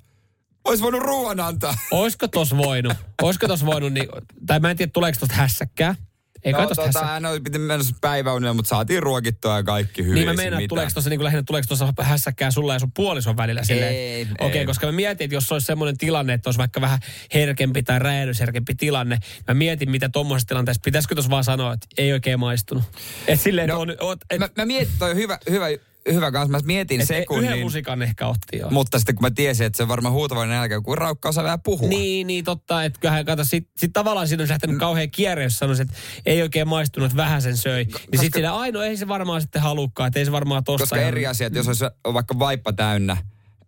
Ois 0.66 0.82
voinut 0.82 1.02
ruoan 1.02 1.40
antaa. 1.40 1.78
Oisko 1.92 2.28
tos 2.28 2.58
voinut? 2.58 2.94
Oisko 3.22 3.48
tos 3.48 3.66
voinut, 3.66 3.94
niin, 3.94 4.08
tai 4.46 4.60
mä 4.60 4.72
en 4.72 4.78
tiedä 4.78 4.92
tuleeko 4.94 5.20
tosta 5.20 5.36
hässäkkää. 5.36 5.96
Ei 6.44 6.54
no, 6.54 6.68
tota, 6.68 7.06
hän 7.06 7.26
oli 7.26 7.40
piti 7.40 7.60
mennä 7.60 7.86
päiväunille, 8.02 8.54
mutta 8.54 8.70
saatiin 8.70 9.04
ruokittua 9.04 9.56
ja 9.56 9.64
kaikki 9.64 10.04
hyvin. 10.04 10.16
Niin 10.16 10.26
mä 10.26 10.32
ei 10.32 10.38
meinaan, 10.38 10.64
tuleeko 10.70 10.92
tuossa 10.94 11.10
niin 11.10 11.24
lähinnä 11.24 11.44
tuleeko 11.44 11.68
tuossa 11.68 11.94
hässäkkää 12.02 12.52
sulla 12.52 12.74
ja 12.74 12.80
sun 12.80 12.92
puolison 12.92 13.38
välillä 13.38 13.64
silleen. 13.64 13.94
Ei, 13.96 14.22
Okei, 14.22 14.48
okay, 14.48 14.60
ei. 14.60 14.66
koska 14.66 14.86
mä 14.86 14.92
mietin, 14.92 15.26
että 15.26 15.36
jos 15.36 15.52
olisi 15.52 15.66
semmoinen 15.66 15.98
tilanne, 15.98 16.34
että 16.34 16.48
olisi 16.48 16.58
vaikka 16.58 16.82
vähän 16.82 17.00
herkempi 17.34 17.84
tai 17.84 18.00
räjähdysherkempi 18.00 18.76
tilanne, 18.76 19.20
mä 19.48 19.54
mietin, 19.54 19.92
mitä 19.92 20.10
tuommoisessa 20.10 20.48
tilanteessa, 20.48 20.82
pitäisikö 20.86 21.16
tuossa 21.16 21.32
vaan 21.32 21.44
sanoa, 21.44 21.74
että 21.74 21.88
ei 21.98 22.14
oikein 22.14 22.40
maistunut. 22.40 22.84
Et 23.28 23.42
silleen, 23.42 23.70
No, 23.70 23.76
no, 23.76 23.82
on, 23.82 23.96
on, 24.00 24.18
et, 24.30 24.40
Mä, 24.40 24.50
mä 24.58 24.66
mietin, 24.66 24.94
toi 25.00 25.12
on 25.12 25.18
hyvä, 25.18 25.40
hyvä, 25.50 25.68
hyvä 26.14 26.32
kanssa. 26.32 26.52
Mä 26.52 26.60
mietin 26.66 27.02
et, 27.02 27.08
sekunnin. 27.08 27.50
yhden 27.50 27.64
musikan 27.64 28.02
ehkä 28.02 28.28
otti 28.28 28.58
jo. 28.58 28.70
Mutta 28.70 29.00
sitten 29.00 29.16
kun 29.16 29.22
mä 29.22 29.32
tiesin, 29.32 29.66
että 29.66 29.78
se 29.78 29.84
on 29.84 29.90
varmaan 29.90 30.14
huutavainen 30.14 30.58
nälkä, 30.58 30.82
kun 30.82 30.98
raukka 30.98 31.30
osaa 31.30 31.44
vähän 31.44 31.62
puhua. 31.62 31.90
Niin, 31.90 32.28
niin 32.28 32.46
totta, 32.46 32.84
että 32.84 33.00
kyllähän 33.00 33.26
kato, 33.26 33.44
sit, 33.44 33.70
sit 33.78 33.94
tavallaan 33.94 34.28
siinä 34.28 34.42
olisi 34.42 34.52
lähtenyt 34.52 34.78
kauhean 34.78 35.12
kierre, 35.12 35.44
jos 35.44 35.58
sanoisi, 35.58 35.82
että 35.82 35.94
ei 36.26 36.42
oikein 36.42 36.68
maistunut, 36.68 37.06
että 37.06 37.18
vähän 37.18 37.42
sen 37.42 37.58
söi. 37.58 37.84
Niin 37.84 37.94
koska- 37.94 38.18
sitten 38.18 38.40
sillä 38.40 38.56
aino, 38.58 38.82
ei 38.82 38.98
se 38.98 39.08
varmaan 39.08 39.42
sitten 39.42 39.62
halukkaan, 39.62 40.08
että 40.08 40.20
ei 40.20 40.26
se 40.26 40.32
varmaan 40.32 40.64
tossa. 40.64 40.84
Koska 40.84 41.02
eri 41.02 41.28
asia, 41.28 41.48
että 41.48 41.60
jos 41.60 41.68
olisi 41.68 41.86
vaikka 42.14 42.40
vaippa 42.40 42.74
täynnä, 42.74 43.18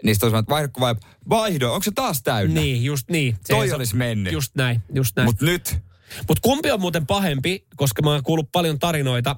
niin 0.03 0.15
sitten 0.15 0.33
olisi 0.33 0.49
vaihdo 0.49 0.69
vaippa. 0.79 1.07
Vaihdo, 1.29 1.73
onko 1.73 1.83
se 1.83 1.91
taas 1.95 2.23
täynnä? 2.23 2.61
Niin, 2.61 2.83
just 2.83 3.09
niin. 3.09 3.33
Se 3.33 3.53
Toi 3.53 3.71
olisi 3.71 3.95
mennyt. 3.95 4.33
Just 4.33 4.55
näin, 4.55 4.81
just 4.93 5.15
näin. 5.15 5.25
Mutta 5.25 5.45
nyt, 5.45 5.77
Mutta 6.27 6.41
kumpi 6.41 6.71
on 6.71 6.81
muuten 6.81 7.07
pahempi, 7.07 7.65
koska 7.75 8.01
mä 8.01 8.09
oon 8.11 8.23
kuullut 8.23 8.51
paljon 8.51 8.79
tarinoita, 8.79 9.35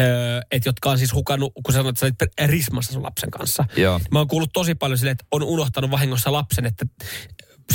öö, 0.00 0.40
että 0.50 0.68
jotka 0.68 0.90
on 0.90 0.98
siis 0.98 1.14
hukannut, 1.14 1.52
kun 1.62 1.74
sanoit, 1.74 1.88
että 1.88 2.00
sä 2.00 2.06
olit 2.06 2.50
rismassa 2.50 2.92
sun 2.92 3.02
lapsen 3.02 3.30
kanssa. 3.30 3.64
Joo. 3.76 4.00
Mä 4.10 4.18
oon 4.18 4.28
kuullut 4.28 4.50
tosi 4.52 4.74
paljon 4.74 4.98
silleen, 4.98 5.12
että 5.12 5.24
on 5.30 5.42
unohtanut 5.42 5.90
vahingossa 5.90 6.32
lapsen, 6.32 6.66
että 6.66 6.86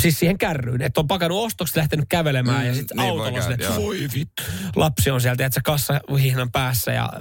siis 0.00 0.18
siihen 0.18 0.38
kärryyn, 0.38 0.82
että 0.82 1.00
on 1.00 1.06
pakannut 1.06 1.44
ostokset 1.44 1.76
lähtenyt 1.76 2.06
kävelemään 2.08 2.60
Mm, 2.60 2.66
ja 2.66 2.74
sitten 2.74 2.96
niin 2.96 3.10
autolla 3.10 3.56
joo. 3.58 3.76
voi 3.76 4.08
vittu. 4.14 4.42
Lapsi 4.76 5.10
on 5.10 5.20
sieltä, 5.20 5.46
että 5.46 5.54
se 5.54 5.60
kassa 5.64 6.00
hihnan 6.20 6.50
päässä 6.50 6.92
ja 6.92 7.12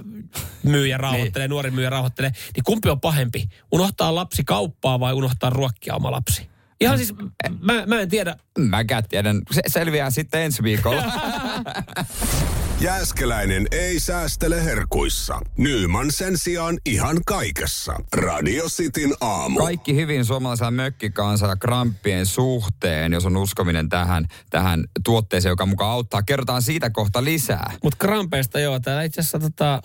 myyjä 0.63 0.97
rauhoittelee, 0.97 1.47
nuori 1.47 1.71
myyjä 1.71 1.89
rauhoittelee. 1.89 2.31
Niin 2.55 2.63
kumpi 2.63 2.89
on 2.89 2.99
pahempi? 3.01 3.49
Unohtaa 3.71 4.15
lapsi 4.15 4.43
kauppaa 4.43 4.99
vai 4.99 5.13
unohtaa 5.13 5.49
ruokkia 5.49 5.95
oma 5.95 6.11
lapsi? 6.11 6.49
Ihan 6.81 6.97
siis, 6.97 7.13
mä, 7.59 7.85
mä 7.85 7.99
en 7.99 8.09
tiedä, 8.09 8.35
mäkään 8.59 9.03
tiedän, 9.09 9.41
se 9.51 9.61
selviää 9.67 10.09
sitten 10.09 10.41
ensi 10.41 10.63
viikolla. 10.63 11.03
Jääskeläinen 12.79 13.67
ei 13.71 13.99
säästele 13.99 14.65
herkuissa. 14.65 15.39
Nyman 15.57 16.11
sen 16.11 16.37
sijaan 16.37 16.77
ihan 16.85 17.17
kaikessa. 17.25 17.95
Radio 18.13 18.65
Cityn 18.65 19.13
aamu. 19.21 19.59
Kaikki 19.59 19.95
hyvin 19.95 20.25
suomalaisella 20.25 20.71
mökkikansalla 20.71 21.51
ja 21.51 21.55
kramppien 21.55 22.25
suhteen, 22.25 23.13
jos 23.13 23.25
on 23.25 23.37
uskominen 23.37 23.89
tähän, 23.89 24.25
tähän 24.49 24.83
tuotteeseen, 25.05 25.51
joka 25.51 25.65
mukaan 25.65 25.91
auttaa. 25.91 26.23
Kerrotaan 26.23 26.61
siitä 26.61 26.89
kohta 26.89 27.23
lisää. 27.23 27.73
Mutta 27.83 27.97
krampeista 27.97 28.59
joo, 28.59 28.79
täällä 28.79 29.03
itse 29.03 29.21
asiassa 29.21 29.39
tota, 29.39 29.81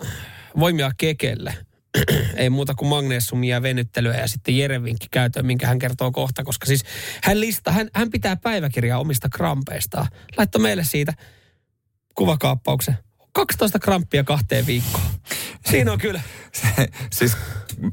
voimia 0.58 0.90
kekelle. 0.96 1.54
Ei 2.36 2.50
muuta 2.50 2.74
kuin 2.74 2.88
magneesiumia 2.88 3.56
ja 3.56 3.62
venyttelyä 3.62 4.14
ja 4.14 4.28
sitten 4.28 4.58
Jerevinkki 4.58 5.06
käyttöön, 5.10 5.46
minkä 5.46 5.66
hän 5.66 5.78
kertoo 5.78 6.12
kohta, 6.12 6.44
koska 6.44 6.66
siis 6.66 6.84
hän, 7.22 7.40
lista, 7.40 7.72
hän, 7.72 7.88
hän 7.94 8.10
pitää 8.10 8.36
päiväkirjaa 8.36 8.98
omista 8.98 9.28
krampeistaan. 9.28 10.06
Laittoi 10.36 10.62
meille 10.62 10.84
siitä 10.84 11.14
kuvakaappauksen. 12.14 12.96
12 13.32 13.78
kramppia 13.78 14.24
kahteen 14.24 14.66
viikkoon. 14.66 15.04
Siinä 15.70 15.92
on 15.92 15.98
kyllä. 16.08 16.20
siis 17.12 17.36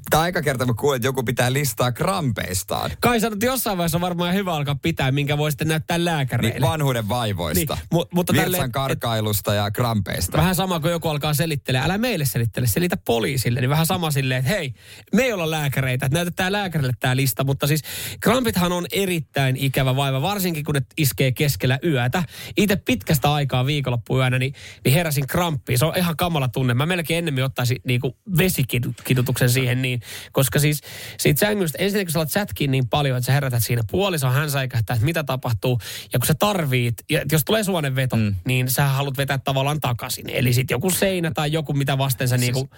tämä 0.09 0.23
aika 0.23 0.41
kerta 0.41 0.65
mä 0.65 0.73
kuulin, 0.73 0.95
että 0.95 1.07
joku 1.07 1.23
pitää 1.23 1.53
listaa 1.53 1.91
krampeistaan. 1.91 2.91
Kai 2.99 3.19
sanot, 3.19 3.43
jossain 3.43 3.77
vaiheessa 3.77 3.97
on 3.97 4.01
varmaan 4.01 4.33
hyvä 4.33 4.53
alkaa 4.53 4.75
pitää, 4.75 5.11
minkä 5.11 5.37
voi 5.37 5.51
sitten 5.51 5.67
näyttää 5.67 6.05
lääkäreille. 6.05 6.59
Niin 6.59 6.69
vanhuuden 6.69 7.09
vaivoista. 7.09 7.73
Niin, 7.75 8.01
mu- 8.01 8.07
mutta 8.13 8.33
Virtsan 8.33 8.45
tälleen, 8.45 8.65
et- 8.65 8.71
karkailusta 8.71 9.53
ja 9.53 9.71
krampeista. 9.71 10.37
Vähän 10.37 10.55
sama 10.55 10.79
kuin 10.79 10.91
joku 10.91 11.07
alkaa 11.09 11.33
selittelee, 11.33 11.81
älä 11.81 11.97
meille 11.97 12.25
selittele, 12.25 12.67
selitä 12.67 12.97
poliisille. 12.97 13.61
Niin 13.61 13.69
vähän 13.69 13.85
sama 13.85 14.11
silleen, 14.11 14.39
että 14.39 14.51
hei, 14.51 14.73
me 15.13 15.23
ei 15.23 15.33
olla 15.33 15.51
lääkäreitä, 15.51 16.05
että 16.05 16.17
näytetään 16.17 16.51
lääkärille 16.51 16.93
tämä 16.99 17.15
lista. 17.15 17.43
Mutta 17.43 17.67
siis 17.67 17.81
krampithan 18.19 18.71
on 18.71 18.85
erittäin 18.91 19.57
ikävä 19.57 19.95
vaiva, 19.95 20.21
varsinkin 20.21 20.63
kun 20.63 20.75
ne 20.75 20.81
iskee 20.97 21.31
keskellä 21.31 21.79
yötä. 21.83 22.23
Itse 22.57 22.75
pitkästä 22.75 23.33
aikaa 23.33 23.65
viikonloppuyönä, 23.65 24.39
niin, 24.39 24.53
niin 24.85 24.93
heräsin 24.93 25.26
kramppiin. 25.27 25.79
Se 25.79 25.85
on 25.85 25.97
ihan 25.97 26.17
kamala 26.17 26.47
tunne. 26.47 26.73
Mä 26.73 26.85
melkein 26.85 27.17
ennemmin 27.17 27.43
ottaisin 27.43 27.77
niinku 27.83 28.17
vesikidutuksen 28.37 29.49
siihen 29.49 29.81
niin, 29.81 29.99
koska 30.31 30.59
siis 30.59 30.81
siitä 31.17 31.39
sängystä, 31.39 31.77
ensinnäkin 31.77 32.13
kun 32.13 32.27
sä 32.29 32.39
alat 32.39 32.51
niin 32.67 32.89
paljon, 32.89 33.17
että 33.17 33.25
sä 33.25 33.31
herätät 33.31 33.63
siinä 33.63 33.81
puolison, 33.91 34.33
hän 34.33 34.51
säikähtää, 34.51 34.93
että 34.93 35.05
mitä 35.05 35.23
tapahtuu. 35.23 35.79
Ja 36.13 36.19
kun 36.19 36.27
sä 36.27 36.33
tarvit, 36.39 36.93
ja 37.09 37.21
jos 37.31 37.45
tulee 37.45 37.63
suonenveto, 37.63 38.15
mm. 38.15 38.35
niin 38.45 38.69
sä 38.69 38.87
haluat 38.87 39.17
vetää 39.17 39.37
tavallaan 39.37 39.79
takaisin. 39.79 40.29
Eli 40.29 40.53
sitten 40.53 40.75
joku 40.75 40.89
seinä 40.89 41.31
tai 41.33 41.51
joku, 41.51 41.73
mitä 41.73 41.97
vasten 41.97 42.27
sä 42.27 42.37
niinku 42.37 42.69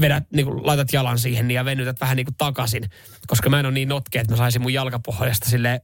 vedät, 0.00 0.24
niinku, 0.32 0.66
laitat 0.66 0.92
jalan 0.92 1.18
siihen 1.18 1.48
niin 1.48 1.54
ja 1.54 1.64
venytät 1.64 2.00
vähän 2.00 2.16
niinku 2.16 2.32
takaisin. 2.38 2.90
Koska 3.26 3.50
mä 3.50 3.60
en 3.60 3.66
ole 3.66 3.74
niin 3.74 3.88
notkea, 3.88 4.20
että 4.20 4.32
mä 4.32 4.36
saisin 4.36 4.62
mun 4.62 4.72
jalkapohjasta 4.72 5.50
sille 5.50 5.80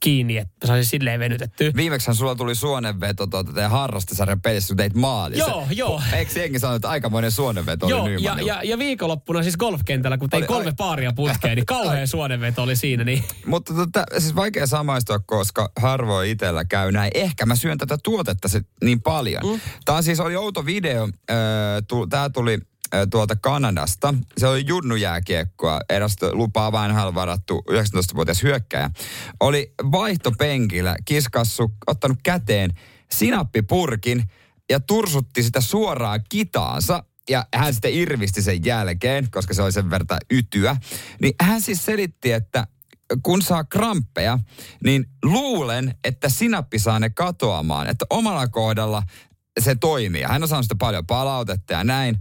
kiinni, 0.00 0.36
että 0.38 0.66
saisin 0.66 0.90
silleen 0.90 1.20
venytettyä. 1.20 1.70
Viimeksihän 1.76 2.14
sulla 2.14 2.34
tuli 2.34 2.54
suonenveto 2.54 3.26
tuota 3.26 3.52
teidän 3.52 3.70
harrastusarjan 3.70 4.40
pelissä, 4.40 4.68
kun 4.68 4.76
teit 4.76 4.94
maali. 4.94 5.38
Joo, 5.38 5.66
joo. 5.70 6.02
Eikö 6.12 6.40
jengi 6.40 6.58
sanonut, 6.58 6.76
että 6.76 6.88
aikamoinen 6.88 7.30
suonenveto 7.30 7.88
Joo, 7.88 8.02
oli 8.02 8.12
ja, 8.12 8.18
Nymanilla? 8.18 8.52
ja, 8.52 8.62
ja 8.62 8.78
viikonloppuna 8.78 9.42
siis 9.42 9.56
golfkentällä, 9.56 10.18
kun 10.18 10.30
tein 10.30 10.40
Oli- 10.42 10.46
kolme 10.46 10.66
ai- 10.66 10.74
paaria 10.76 11.12
putkeen, 11.12 11.56
niin 11.56 11.66
kauhean 11.66 12.08
suonenveto 12.08 12.62
oli 12.62 12.76
siinä. 12.76 13.04
Niin. 13.04 13.24
Mutta 13.46 13.74
tota, 13.74 14.04
siis 14.18 14.34
vaikea 14.36 14.66
samaistua, 14.66 15.18
koska 15.18 15.72
harvoin 15.76 16.30
itsellä 16.30 16.64
käy 16.64 16.92
näin. 16.92 17.10
Ehkä 17.14 17.46
mä 17.46 17.56
syön 17.56 17.78
tätä 17.78 17.98
tuotetta 18.02 18.48
se, 18.48 18.60
niin 18.84 19.02
paljon. 19.02 19.42
Mm. 19.46 19.60
Tämä 19.84 20.02
siis 20.02 20.20
oli 20.20 20.36
outo 20.36 20.66
video. 20.66 21.08
Tämä 22.10 22.30
tuli 22.30 22.58
tuolta 23.10 23.36
Kanadasta. 23.36 24.14
Se 24.38 24.46
oli 24.46 24.64
junnujääkiekkoa. 24.66 25.80
Eräs 25.90 26.16
lupaa 26.32 26.72
vain 26.72 27.14
varattu 27.14 27.64
19-vuotias 27.70 28.42
hyökkäjä. 28.42 28.90
Oli 29.40 29.72
vaihtopenkillä 29.92 30.96
kiskassu, 31.04 31.72
ottanut 31.86 32.18
käteen 32.22 32.70
sinappipurkin 33.12 34.24
ja 34.70 34.80
tursutti 34.80 35.42
sitä 35.42 35.60
suoraan 35.60 36.20
kitaansa. 36.28 37.04
Ja 37.30 37.46
hän 37.54 37.72
sitten 37.72 37.94
irvisti 37.94 38.42
sen 38.42 38.64
jälkeen, 38.64 39.30
koska 39.30 39.54
se 39.54 39.62
oli 39.62 39.72
sen 39.72 39.90
verran 39.90 40.20
ytyä. 40.30 40.76
Niin 41.22 41.34
hän 41.42 41.60
siis 41.62 41.84
selitti, 41.84 42.32
että 42.32 42.66
kun 43.22 43.42
saa 43.42 43.64
kramppeja, 43.64 44.38
niin 44.84 45.06
luulen, 45.24 45.94
että 46.04 46.28
sinappi 46.28 46.78
saa 46.78 46.98
ne 46.98 47.10
katoamaan. 47.10 47.86
Että 47.86 48.04
omalla 48.10 48.48
kohdalla 48.48 49.02
se 49.60 49.74
toimii. 49.74 50.22
Hän 50.22 50.42
on 50.42 50.48
saanut 50.48 50.64
sitä 50.64 50.74
paljon 50.78 51.06
palautetta 51.06 51.72
ja 51.72 51.84
näin. 51.84 52.20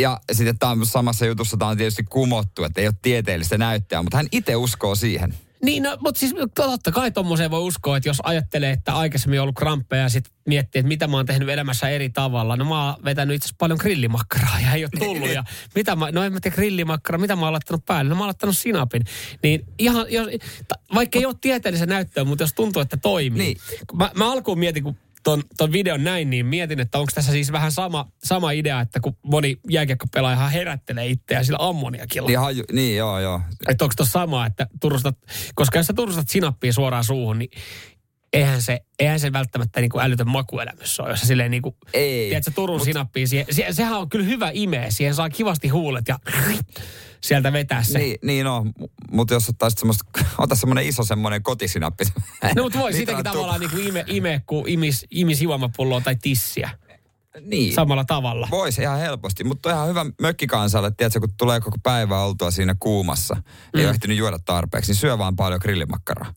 Ja 0.00 0.20
sitten 0.32 0.58
tämä 0.58 0.72
on 0.72 0.86
samassa 0.86 1.26
jutussa, 1.26 1.56
tämä 1.56 1.70
on 1.70 1.76
tietysti 1.76 2.02
kumottu, 2.02 2.64
että 2.64 2.80
ei 2.80 2.86
ole 2.86 2.94
tieteellistä 3.02 3.58
näyttöä, 3.58 4.02
mutta 4.02 4.16
hän 4.16 4.26
itse 4.32 4.56
uskoo 4.56 4.94
siihen. 4.94 5.34
Niin, 5.62 5.82
no, 5.82 5.96
mutta 6.00 6.18
siis 6.18 6.34
totta 6.54 6.92
kai 6.92 7.10
tommoseen 7.10 7.50
voi 7.50 7.60
uskoa, 7.60 7.96
että 7.96 8.08
jos 8.08 8.20
ajattelee, 8.22 8.70
että 8.70 8.96
aikaisemmin 8.96 9.40
on 9.40 9.42
ollut 9.42 9.56
kramppeja 9.56 10.02
ja 10.02 10.08
sitten 10.08 10.32
miettii, 10.46 10.78
että 10.78 10.88
mitä 10.88 11.06
mä 11.06 11.16
oon 11.16 11.26
tehnyt 11.26 11.48
elämässä 11.48 11.88
eri 11.88 12.10
tavalla. 12.10 12.56
No 12.56 12.64
mä 12.64 12.86
oon 12.86 13.04
vetänyt 13.04 13.34
itse 13.36 13.46
asiassa 13.46 13.56
paljon 13.58 13.78
grillimakkaraa 13.82 14.60
ja 14.60 14.72
ei 14.72 14.84
ole 14.84 14.90
tullut. 14.98 15.30
ja 15.30 15.44
mitä 15.74 15.96
mä, 15.96 16.10
no 16.12 16.22
en 16.22 16.32
mä 16.32 16.40
tiedä 16.40 16.54
grillimakkara, 16.54 17.18
mitä 17.18 17.36
mä 17.36 17.42
oon 17.42 17.52
laittanut 17.52 17.86
päälle? 17.86 18.08
No 18.08 18.14
mä 18.14 18.20
oon 18.20 18.26
laittanut 18.26 18.58
sinapin. 18.58 19.02
Niin 19.42 19.64
ihan, 19.78 20.06
jos, 20.08 20.28
ta- 20.68 20.78
vaikka 20.94 21.18
ei 21.18 21.26
ole 21.26 21.34
tieteellisen 21.40 21.88
näyttöä, 21.88 22.24
mutta 22.24 22.44
jos 22.44 22.52
tuntuu, 22.52 22.82
että 22.82 22.96
toimii. 22.96 23.42
Niin. 23.42 23.56
Mä, 23.94 24.10
mä 24.14 24.32
alkuun 24.32 24.58
mietin, 24.58 24.82
kun 24.82 24.96
ton, 25.26 25.42
ton 25.56 25.72
videon 25.72 26.04
näin, 26.04 26.30
niin 26.30 26.46
mietin, 26.46 26.80
että 26.80 26.98
onko 26.98 27.12
tässä 27.14 27.32
siis 27.32 27.52
vähän 27.52 27.72
sama, 27.72 28.06
sama 28.24 28.50
idea, 28.50 28.80
että 28.80 29.00
kun 29.00 29.16
moni 29.22 29.56
jääkiekkopelaaja 29.70 30.48
herättelee 30.48 31.06
itseään 31.06 31.44
sillä 31.44 31.58
ammoniakilla. 31.60 32.28
Niin, 32.28 32.38
haju, 32.38 32.64
niin 32.72 32.96
joo, 32.96 33.20
joo. 33.20 33.40
Että 33.68 33.84
onko 33.84 33.94
tuossa 33.96 34.12
sama, 34.12 34.46
että 34.46 34.66
turustat, 34.80 35.16
koska 35.54 35.78
jos 35.78 35.86
sä 35.86 35.92
turustat 35.92 36.28
sinappia 36.28 36.72
suoraan 36.72 37.04
suuhun, 37.04 37.38
niin 37.38 37.50
eihän 38.32 38.62
se, 38.62 38.80
eihän 38.98 39.20
se 39.20 39.32
välttämättä 39.32 39.80
niin 39.80 39.90
kuin 39.90 40.04
älytön 40.04 40.28
makuelämys 40.28 41.00
ole, 41.00 41.10
jos 41.10 41.20
sä 41.20 41.26
silleen 41.26 41.50
niin 41.50 41.62
kuin, 41.62 41.74
Ei. 41.92 42.28
tiedätkö, 42.28 42.50
Turun 42.54 42.76
Mut, 42.76 42.84
sinappia, 42.84 43.26
siihen, 43.26 43.46
se, 43.50 43.66
sehän 43.70 43.98
on 43.98 44.08
kyllä 44.08 44.26
hyvä 44.26 44.50
imeä, 44.54 44.90
siihen 44.90 45.14
saa 45.14 45.30
kivasti 45.30 45.68
huulet 45.68 46.08
ja 46.08 46.18
sieltä 47.20 47.52
vetää 47.52 47.82
se. 47.82 47.98
Niin, 47.98 48.18
niin 48.22 48.44
no, 48.50 48.66
mutta 49.10 49.34
jos 49.34 49.48
ottaisit 49.48 49.78
semmoista, 49.78 50.04
ota 50.38 50.54
semmoinen 50.54 50.86
iso 50.86 51.04
semmoinen 51.04 51.42
kotisinappi. 51.42 52.04
No, 52.56 52.62
mutta 52.62 52.78
voi 52.78 52.90
Litran 52.90 52.92
siitäkin 52.92 53.24
tupa. 53.24 53.30
tavallaan 53.30 53.60
niin 53.60 53.70
kuin 53.70 53.86
ime, 53.86 54.04
ime 54.06 54.42
kuin 54.46 54.68
imis, 54.68 55.06
imis 55.10 55.42
juomapulloa 55.42 56.00
tai 56.00 56.16
tissiä. 56.22 56.70
Niin. 57.40 57.74
Samalla 57.74 58.04
tavalla. 58.04 58.48
Voisi 58.50 58.82
ihan 58.82 58.98
helposti, 58.98 59.44
mutta 59.44 59.70
ihan 59.70 59.88
hyvä 59.88 60.06
mökkikansalle, 60.20 60.90
tiedätkö, 60.90 61.20
kun 61.20 61.28
tulee 61.38 61.60
koko 61.60 61.76
päivä 61.82 62.22
oltua 62.22 62.50
siinä 62.50 62.76
kuumassa, 62.80 63.34
mm. 63.34 63.80
ei 63.80 63.84
ole 63.84 63.90
ehtinyt 63.90 64.16
juoda 64.16 64.38
tarpeeksi, 64.44 64.90
niin 64.90 64.96
syö 64.96 65.18
vaan 65.18 65.36
paljon 65.36 65.60
grillimakkaraa. 65.62 66.32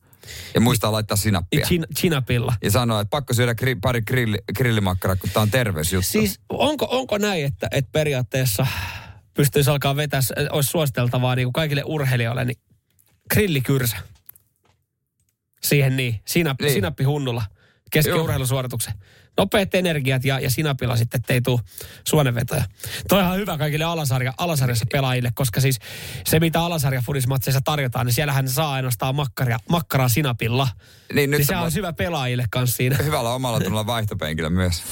Ja 0.54 0.60
muistaa 0.60 0.92
laittaa 0.92 1.16
sinappia. 1.16 1.66
Chin, 1.66 1.86
chinapilla. 1.98 2.54
Ja 2.62 2.70
sanoa, 2.70 3.00
että 3.00 3.10
pakko 3.10 3.34
syödä 3.34 3.54
gri, 3.54 3.74
pari 3.74 4.02
grilli, 4.02 4.38
grillimakkaraa, 4.56 5.16
kun 5.16 5.30
tämä 5.30 5.42
on 5.42 5.50
terveysjuttu. 5.50 6.08
Siis 6.08 6.40
onko, 6.48 6.88
onko 6.90 7.18
näin, 7.18 7.44
että, 7.44 7.68
että 7.70 7.88
periaatteessa 7.92 8.66
pystyisi 9.34 9.70
alkaa 9.70 9.96
vetää, 9.96 10.20
olisi 10.50 10.70
suositeltavaa 10.70 11.34
niin 11.36 11.46
kuin 11.46 11.52
kaikille 11.52 11.82
urheilijoille, 11.86 12.44
niin 12.44 12.56
grillikyrsä. 13.30 13.96
Siihen 15.62 15.96
niin, 15.96 16.20
sinappi, 16.26 16.64
Niin. 16.64 16.74
sinappi 16.74 17.04
hunnulla 17.04 17.42
kesken 17.90 18.20
urheilusuorituksen. 18.20 18.94
Nopeat 19.40 19.74
energiat 19.74 20.24
ja, 20.24 20.40
ja 20.40 20.50
sinapilla 20.50 20.96
sitten, 20.96 21.18
ettei 21.20 21.40
tule 21.40 21.60
suonenvetoja. 22.08 22.64
Toi 23.08 23.22
on 23.22 23.36
hyvä 23.36 23.58
kaikille 23.58 23.84
alasarja, 23.84 24.32
alasarjassa 24.38 24.84
pelaajille, 24.92 25.30
koska 25.34 25.60
siis 25.60 25.78
se, 26.24 26.40
mitä 26.40 26.60
alasarja 26.60 27.02
fudismatseissa 27.06 27.60
tarjotaan, 27.64 28.06
niin 28.06 28.14
siellähän 28.14 28.48
saa 28.48 28.72
ainoastaan 28.72 29.14
makkaria, 29.14 29.58
makkaraa 29.68 30.08
sinapilla. 30.08 30.68
Niin 31.14 31.30
nyt 31.30 31.38
Niin 31.38 31.46
se 31.46 31.56
on 31.56 31.62
on 31.62 31.74
hyvä 31.74 31.92
pelaajille 31.92 32.44
kanssa 32.50 32.76
siinä. 32.76 32.96
hyvällä 33.04 33.30
omalla 33.30 33.60
tunnolla 33.60 33.86
vaihtopenkillä 33.86 34.50
myös. 34.50 34.82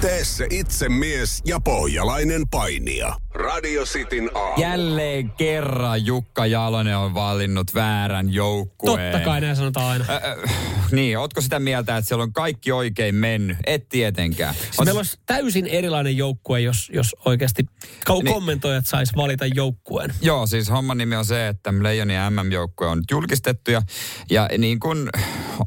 Tee 0.00 0.24
se 0.24 0.46
itse 0.50 0.88
mies 0.88 1.42
ja 1.44 1.60
pohjalainen 1.60 2.48
painija. 2.50 3.16
Radio 3.34 3.84
Cityn 3.84 4.30
aamu. 4.34 4.60
Jälleen 4.62 5.30
kerran 5.30 6.06
Jukka 6.06 6.46
Jalonen 6.46 6.96
on 6.96 7.14
valinnut 7.14 7.74
väärän 7.74 8.32
joukkueen. 8.32 9.12
Totta 9.12 9.24
kai 9.24 9.40
näin 9.40 9.56
sanotaan 9.56 9.86
aina. 9.86 10.04
Ö, 10.08 10.16
ö, 10.30 10.46
niin, 10.92 11.18
ootko 11.18 11.40
sitä 11.40 11.58
mieltä, 11.60 11.96
että 11.96 12.08
siellä 12.08 12.22
on 12.22 12.32
kaikki 12.32 12.72
oikein 12.72 13.14
mennyt? 13.14 13.56
Et 13.66 13.88
tietenkään. 13.88 14.54
Siis 14.54 14.78
meillä 14.84 14.98
olisi 14.98 15.18
täysin 15.26 15.66
erilainen 15.66 16.16
joukkue, 16.16 16.60
jos, 16.60 16.90
jos 16.94 17.16
oikeasti 17.24 17.62
ko- 18.10 18.22
Niin. 18.22 18.34
kommentoijat 18.34 18.86
sais 18.86 19.16
valita 19.16 19.46
joukkueen. 19.46 20.14
Joo, 20.22 20.46
siis 20.46 20.70
homman 20.70 20.98
nimi 20.98 21.16
on 21.16 21.24
se, 21.24 21.48
että 21.48 21.72
Leijonin 21.80 22.16
MM-joukkue 22.30 22.86
on 22.86 22.98
nyt 22.98 23.10
julkistettu 23.10 23.70
ja, 23.70 23.82
ja 24.30 24.48
niin 24.58 24.80
kuin 24.80 25.08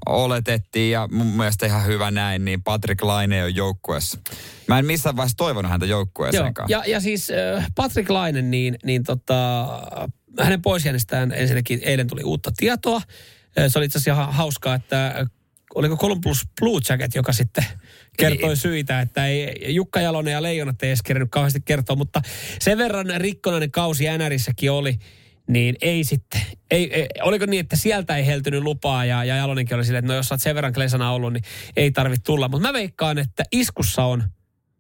oletettiin 0.06 0.92
ja 0.92 1.08
mun 1.12 1.28
mielestä 1.28 1.66
ihan 1.66 1.86
hyvä 1.86 2.12
näin, 2.12 2.46
niin 2.46 2.64
Patrick 2.64 3.02
Laine 3.04 3.44
on 3.44 3.56
joukkueessa. 3.56 4.19
Mä 4.68 4.80
en 4.80 4.86
missään 4.86 5.16
vaiheessa 5.16 5.38
toivonut 5.38 5.72
häntä 5.72 5.86
Joo. 5.86 6.00
joukkueeseenkaan. 6.00 6.70
Ja, 6.70 6.84
ja 6.88 7.00
siis 7.00 7.32
äh, 7.32 7.66
Patrick 7.76 8.10
Lainen, 8.10 8.52
niin, 8.52 8.78
niin 8.84 9.04
tota, 9.04 9.68
hänen 10.40 10.62
poisjäänestään 10.62 11.32
ensinnäkin 11.32 11.80
eilen 11.84 12.08
tuli 12.08 12.24
uutta 12.24 12.52
tietoa. 12.58 13.02
Se 13.68 13.80
oli 13.80 13.86
itse 13.86 13.98
asiassa 13.98 14.22
ihan 14.22 14.34
hauskaa, 14.34 14.76
että 14.76 15.26
oliko 15.76 15.98
Columbus 15.98 16.48
Blue 16.60 16.82
Jacket, 16.90 17.16
joka 17.16 17.34
sitten 17.34 17.66
kertoi 18.18 18.50
Niin. 18.50 18.58
syitä, 18.58 19.02
että 19.02 19.26
ei 19.26 19.76
Jukka 19.76 20.02
Jalonen 20.02 20.32
ja 20.32 20.42
Leijonat 20.42 20.84
ei 20.84 20.90
edes 20.90 21.02
kerännyt 21.02 21.32
kauheasti 21.32 21.62
kertoa, 21.66 21.96
mutta 21.96 22.22
sen 22.60 22.78
verran 22.78 23.08
rikkonainen 23.18 23.72
kausi 23.72 24.06
NRissäkin 24.18 24.72
oli, 24.72 25.00
niin 25.50 25.76
ei 25.82 26.04
sitten. 26.04 26.42
Ei, 26.72 26.94
ei, 26.94 27.08
oliko 27.22 27.46
niin, 27.46 27.60
että 27.60 27.76
sieltä 27.76 28.18
ei 28.18 28.26
heltynyt 28.26 28.64
lupaa 28.64 29.06
ja, 29.06 29.24
ja 29.24 29.36
Jalonenkin 29.36 29.76
oli 29.76 29.86
silleen, 29.86 30.06
että 30.06 30.14
no 30.14 30.18
jos 30.18 30.28
sä 30.28 30.34
oot 30.34 30.42
sen 30.42 30.56
verran 30.56 30.74
klesana 30.74 31.12
ollut, 31.12 31.34
niin 31.34 31.44
ei 31.76 31.92
tarvitse 31.92 32.24
tulla. 32.24 32.48
Mutta 32.48 32.68
mä 32.68 32.74
veikkaan, 32.74 33.18
että 33.18 33.44
iskussa 33.52 34.04
on 34.04 34.24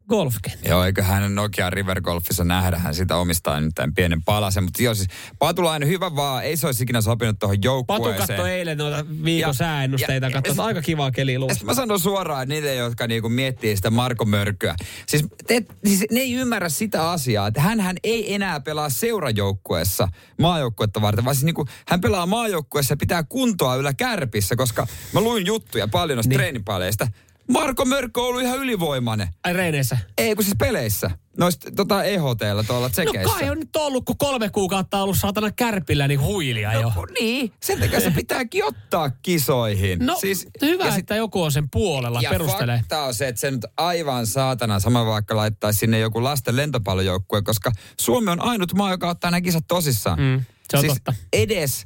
golfkenttä. 0.10 0.70
Joo, 0.70 0.84
eiköhän 0.84 1.36
Nokia 1.36 1.70
River 1.70 2.02
Golfissa 2.02 2.44
nähdä, 2.44 2.78
hän 2.78 2.96
sitä 2.96 3.16
omistaa 3.16 3.60
nyt 3.62 3.72
tämän 3.76 3.94
pienen 3.94 4.24
palasen. 4.24 4.64
Mutta 4.64 4.84
joo, 4.84 4.94
siis 4.96 5.10
Patulainen 5.40 5.90
hyvä 5.90 6.16
vaan, 6.16 6.44
ei 6.44 6.58
se 6.58 6.66
olisi 6.66 6.84
ikinä 6.84 7.02
sopinut 7.02 7.40
tuohon 7.40 7.58
Patu 7.58 7.66
joukkueeseen. 7.68 8.18
katsoi 8.28 8.52
eilen 8.52 8.78
noita 8.78 9.06
viikon 9.24 9.50
Ja- 9.50 9.54
sääennusteita, 9.54 10.26
ja- 10.28 10.32
katsoi, 10.42 10.66
aika 10.66 10.82
kivaa 10.82 11.12
keliä 11.12 11.34
Ja 11.36 11.40
luvassa. 11.40 11.66
mä 11.66 11.74
sanon 11.74 12.00
suoraan, 12.00 12.48
niitä, 12.48 12.68
jotka 12.74 13.08
niinku 13.08 13.30
miettii 13.30 13.76
sitä 13.76 13.90
Marko 13.90 14.26
Mörkyä. 14.26 14.76
Siis, 15.08 15.26
te, 15.48 15.64
siis 15.86 16.06
ne 16.12 16.20
ei 16.20 16.34
ymmärrä 16.34 16.70
sitä 16.70 17.10
asiaa, 17.12 17.48
että 17.48 17.62
hän 17.62 17.98
ei 18.04 18.34
enää 18.34 18.60
pelaa 18.60 18.90
seurajoukkueessa 18.90 20.08
maajoukkuetta 20.42 21.02
varten, 21.02 21.26
vaan 21.26 21.36
siis 21.36 21.46
niinku, 21.46 21.66
hän 21.88 22.02
pelaa 22.02 22.26
maajoukkueessa 22.26 22.92
ja 22.92 22.98
pitää 22.98 23.24
kuntoa 23.24 23.76
yllä 23.76 23.94
kärpissä, 23.94 24.56
koska 24.56 24.88
mä 25.14 25.22
luin 25.22 25.46
juttuja 25.46 25.88
paljon 25.88 26.18
noista 26.18 26.30
niin. 26.30 26.38
treenipaleista. 26.38 27.08
Marko 27.50 27.86
Mörkö 27.86 28.22
on 28.22 28.28
ollut 28.28 28.42
ihan 28.42 28.58
ylivoimainen. 28.60 29.28
Ai 29.44 29.54
reineissä. 29.54 29.98
Ei, 30.18 30.36
kun 30.36 30.44
siis 30.44 30.56
peleissä. 30.60 31.12
Noista 31.38 31.72
tota 31.76 32.04
EHTllä 32.04 32.64
tuolla 32.68 32.86
No 32.86 32.90
tsekeissä. 32.90 33.34
kai 33.40 33.50
on 33.50 33.58
nyt 33.60 33.76
ollut, 33.76 34.06
kun 34.06 34.18
kolme 34.18 34.50
kuukautta 34.50 35.04
ollut 35.04 35.18
saatana 35.18 35.52
kärpillä, 35.52 36.08
niin 36.08 36.22
huilia 36.22 36.74
jo. 36.74 36.82
No, 36.96 37.06
niin, 37.20 37.52
sen 37.64 37.80
takia 37.80 38.00
se 38.00 38.12
pitääkin 38.12 38.66
ottaa 38.66 39.10
kisoihin. 39.10 40.00
No 40.06 40.18
siis, 40.20 40.48
hyvä, 40.62 40.86
ja 40.86 40.92
sit- 40.92 41.00
että 41.00 41.16
joku 41.16 41.44
on 41.44 41.52
sen 41.52 41.70
puolella, 41.70 42.22
ja 42.22 42.30
perustelee. 42.30 42.78
fakta 42.78 43.04
on 43.04 43.14
se, 43.14 43.28
että 43.28 43.42
se 43.42 43.52
nyt 43.52 43.66
aivan 43.78 44.28
saatana 44.28 44.80
sama 44.80 45.06
vaikka 45.06 45.36
laittaa 45.36 45.72
sinne 45.72 46.00
joku 46.00 46.24
lasten 46.24 46.56
lentopallojoukkue, 46.56 47.42
koska 47.42 47.72
Suomi 48.02 48.32
on 48.32 48.42
ainut 48.42 48.74
maa, 48.74 48.92
joka 48.92 49.10
ottaa 49.10 49.32
nämä 49.32 49.42
kisat 49.42 49.64
tosissaan. 49.68 50.20
Mm, 50.20 50.44
se 50.72 50.78
on 50.78 50.82
siis 50.82 50.94
totta. 50.94 51.14
edes 51.34 51.86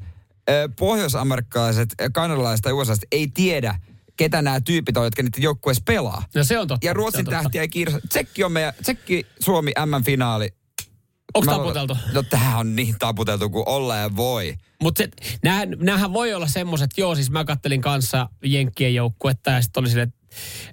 ö, 0.49 0.69
kanadalaiset 2.13 2.63
tai 2.63 2.73
USA 2.73 2.93
ei 3.11 3.27
tiedä, 3.27 3.75
ketä 4.17 4.41
nämä 4.41 4.61
tyypit 4.61 4.97
on, 4.97 5.03
jotka 5.03 5.23
niitä 5.23 5.41
joukkueessa 5.41 5.83
pelaa. 5.85 6.25
No 6.35 6.43
se 6.43 6.59
on 6.59 6.67
totta. 6.67 6.87
Ja 6.87 6.93
Ruotsin 6.93 7.25
tähtiä 7.25 7.61
ei 7.61 7.67
kiinnosta. 7.67 8.07
Tsekki 8.09 8.43
on 8.43 8.51
meidän, 8.51 8.73
Tsekki 8.81 9.25
Suomi 9.39 9.71
M-finaali. 9.85 10.49
Onko 11.33 11.51
taputeltu? 11.51 11.97
No 12.13 12.23
tämähän 12.23 12.59
on 12.59 12.75
niin 12.75 12.95
taputeltu 12.99 13.49
kuin 13.49 13.63
olla 13.67 13.95
ja 13.95 14.15
voi. 14.15 14.55
Mutta 14.81 15.03
näähän, 15.43 15.69
näähän 15.79 16.13
voi 16.13 16.33
olla 16.33 16.47
semmoiset, 16.47 16.89
joo 16.97 17.15
siis 17.15 17.31
mä 17.31 17.45
kattelin 17.45 17.81
kanssa 17.81 18.29
Jenkkien 18.43 18.95
joukkuetta 18.95 19.51
ja 19.51 19.61
sitten 19.61 19.81
oli 19.81 19.89
silleen, 19.89 20.07
että 20.07 20.23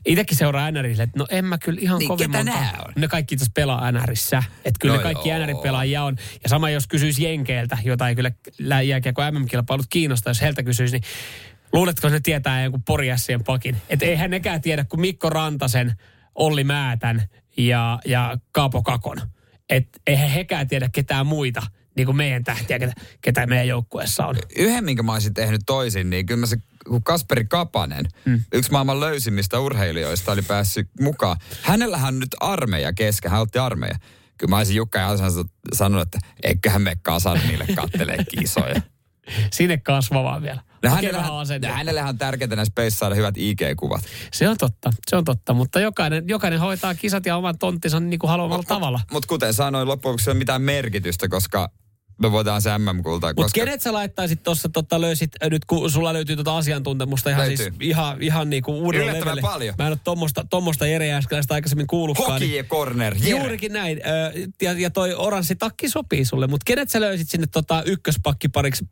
itsekin 0.06 0.36
seuraa 0.38 0.70
NRille, 0.70 1.02
että 1.02 1.18
no 1.18 1.26
en 1.30 1.44
mä 1.44 1.58
kyllä 1.58 1.80
ihan 1.82 1.98
Niin, 1.98 2.08
kovin 2.08 2.30
monta. 2.30 2.52
on? 2.86 2.92
Ne 2.96 3.08
kaikki 3.08 3.34
itse 3.34 3.46
pelaa 3.54 3.92
NRissä. 3.92 4.42
Että 4.64 4.78
kyllä 4.80 4.94
No 4.94 4.98
ne 4.98 5.02
kaikki. 5.02 5.28
NR-pelaajia 5.28 6.02
on. 6.04 6.16
Ja 6.42 6.48
sama 6.48 6.70
jos 6.70 6.86
kysyisi 6.86 7.24
Jenkeiltä, 7.24 7.78
jota 7.84 8.08
ei 8.08 8.14
kyllä 8.14 8.82
jääkiekko 8.82 9.22
MM-kilpailut 9.30 9.86
kiinnosta, 9.90 10.30
jos 10.30 10.40
heiltä 10.40 10.62
kysyisi, 10.62 10.92
niin 10.96 11.02
luuletko 11.72 12.08
ne 12.08 12.20
tietää 12.20 12.62
jonkun 12.62 12.82
Poriassien 12.82 13.44
pakin? 13.44 13.76
Että 13.88 14.06
eihän 14.06 14.30
nekään 14.30 14.60
tiedä 14.60 14.84
kuin 14.84 15.00
Mikko 15.00 15.30
Rantasen, 15.30 15.92
Olli 16.34 16.64
Määtän 16.64 17.22
ja, 17.56 17.98
ja 18.04 18.38
Kaapo 18.52 18.82
Kakon. 18.82 19.18
Että 19.68 19.98
eihän 20.06 20.30
hekään 20.30 20.68
tiedä 20.68 20.88
ketään 20.92 21.26
muita, 21.26 21.62
niin 21.96 22.06
kuin 22.06 22.16
meidän 22.16 22.44
tähtiä, 22.44 22.78
ketä, 22.78 22.92
ketä 23.20 23.46
meidän 23.46 23.68
joukkueessa 23.68 24.26
on. 24.26 24.36
yhden, 24.56 24.84
minkä 24.84 25.02
mä 25.02 25.12
olisin 25.12 25.34
tehnyt 25.34 25.60
toisin, 25.66 26.10
niin 26.10 26.26
kyllä 26.26 26.40
mä 26.40 26.46
se, 26.46 26.56
kun 26.88 27.04
Kasperi 27.04 27.44
Kapanen, 27.44 28.04
mm. 28.24 28.40
yksi 28.52 28.70
maailman 28.70 29.00
löysimmistä 29.00 29.60
urheilijoista, 29.60 30.32
oli 30.32 30.42
päässyt 30.42 30.88
mukaan. 31.00 31.36
Hänellähän 31.62 32.18
nyt 32.18 32.36
armeija 32.40 32.92
kesken, 32.92 33.30
hän 33.30 33.40
otti 33.40 33.58
armeija. 33.58 33.98
Kyllä 34.38 34.50
mä 34.50 34.56
olisin 34.56 34.76
Jukka 34.76 34.98
Jalsan 34.98 35.30
sanonut, 35.72 36.02
että 36.02 36.18
eiköhän 36.42 36.82
me 36.82 36.96
kasan 37.02 37.40
niille 37.46 37.66
kattelee 37.76 38.24
kisoja. 38.24 38.82
Sinne 39.52 39.78
kasvavaa 39.78 40.42
vielä. 40.42 40.60
No 40.84 40.90
hänellähän, 40.90 41.32
hänellähän 41.72 42.08
on 42.08 42.18
tärkeää 42.18 42.56
näissä 42.56 42.72
peissä 42.74 42.98
saada 42.98 43.14
hyvät 43.14 43.34
IG-kuvat. 43.38 44.00
Se 44.32 44.48
on 44.48 44.56
totta, 44.56 44.90
se 45.10 45.16
on 45.16 45.24
totta. 45.24 45.52
Mutta 45.54 45.80
jokainen, 45.80 46.24
jokainen 46.28 46.60
hoitaa 46.60 46.94
kisat 46.94 47.26
ja 47.26 47.36
oman 47.36 47.58
tonttinsa 47.58 48.00
niin 48.00 48.18
kuin 48.18 48.30
haluamalla 48.30 48.64
tavalla. 48.68 49.00
Mutta 49.12 49.26
kuten 49.26 49.54
sanoin, 49.54 49.88
loppujen 49.88 50.12
lopuksi 50.12 50.30
ei 50.30 50.32
ole 50.32 50.38
mitään 50.38 50.62
merkitystä, 50.62 51.28
koska 51.28 51.70
me 52.22 52.32
voidaan 52.32 52.62
se 52.62 52.78
MM-kultaa. 52.78 53.30
Mutta 53.30 53.42
Koska... 53.42 53.60
kenet 53.60 53.80
sä 53.82 53.92
laittaisit 53.92 54.42
tuossa, 54.42 54.68
tota, 54.68 55.00
löysit, 55.00 55.30
äh, 55.44 55.50
nyt 55.50 55.64
kun 55.64 55.90
sulla 55.90 56.12
löytyy 56.12 56.36
tuota 56.36 56.56
asiantuntemusta 56.56 57.30
ihan, 57.30 57.40
Löytyy. 57.40 57.56
siis, 57.56 57.74
ihan, 57.80 58.22
ihan 58.22 58.50
niin 58.50 58.62
kuin 58.62 58.76
uudelle 58.76 59.04
Yllättävän 59.04 59.36
levelle. 59.36 59.52
paljon. 59.52 59.74
Mä 59.78 59.86
en 59.86 59.92
ole 59.92 59.98
tommosta, 60.04 60.44
tommosta 60.50 60.86
Jere 60.86 61.06
Jääskeläistä 61.06 61.54
aikaisemmin 61.54 61.86
kuullutkaan. 61.86 62.32
Hoki 62.32 62.44
niin- 62.44 62.56
ja 62.56 62.64
corner. 62.64 63.14
Jere. 63.20 63.30
Juurikin 63.38 63.72
näin. 63.72 64.00
Ö, 64.06 64.48
Ja, 64.62 64.72
ja 64.72 64.90
toi 64.90 65.14
oranssi 65.14 65.56
takki 65.56 65.88
sopii 65.88 66.24
sulle. 66.24 66.46
Mutta 66.46 66.64
kenet 66.64 66.90
sä 66.90 67.00
löysit 67.00 67.30
sinne 67.30 67.46
tota 67.46 67.82
ykköspakkipariksi? 67.82 68.84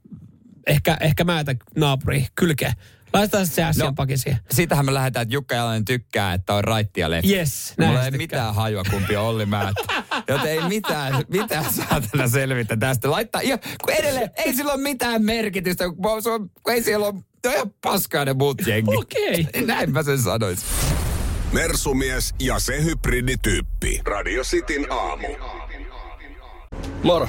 Ehkä, 0.68 0.96
ehkä 1.00 1.24
määtä 1.24 1.54
naapuri 1.76 2.26
kylkeen. 2.34 2.72
Laitetaan 3.12 3.46
se 3.46 3.64
asian 3.64 3.86
No. 3.86 3.92
pakin 3.92 4.18
siihen. 4.18 4.40
Siitähän 4.50 4.86
me 4.86 4.94
lähdetään, 4.94 5.22
että 5.22 5.34
Jukka 5.34 5.54
Jalonen 5.54 5.84
tykkää, 5.84 6.34
että 6.34 6.54
on 6.54 6.64
raitti 6.64 7.00
ja 7.00 7.10
lefti. 7.10 7.34
Yes, 7.36 7.74
Mulla 7.78 7.92
näin 7.92 8.04
ei 8.04 8.10
se 8.10 8.16
mitään 8.16 8.54
hajua, 8.54 8.82
kumpi 8.90 9.16
on 9.16 9.24
Olli 9.24 9.46
Määttä. 9.46 9.82
Joten 10.28 10.50
ei 10.50 10.60
mitään, 10.68 11.24
mitään 11.28 11.72
saatana 11.72 12.28
selvitä 12.28 12.76
tästä. 12.76 13.10
Laittaa, 13.10 13.42
ja, 13.42 13.58
kun 13.58 13.92
edelleen 13.94 14.30
ei 14.36 14.54
sillä 14.54 14.72
ole 14.72 14.82
mitään 14.82 15.24
merkitystä, 15.24 15.84
kun, 15.84 16.32
on, 16.32 16.50
kun 16.62 16.72
ei 16.74 16.82
siellä 16.82 17.06
ole, 17.06 17.14
ne 17.14 17.48
on 17.50 17.54
ihan 17.54 17.70
paskaa 17.80 18.24
ne 18.24 18.32
muut 18.32 18.66
jengit. 18.66 18.94
Okei. 18.96 19.46
Näin 19.66 19.92
mä 19.92 20.02
sen 20.02 20.18
sanoisin. 20.22 20.68
Mersumies 21.52 22.34
ja 22.38 22.58
se 22.58 22.84
hybridityyppi. 22.84 24.00
Radio 24.04 24.42
Cityn 24.42 24.92
aamu. 24.92 25.28
Moro, 27.02 27.28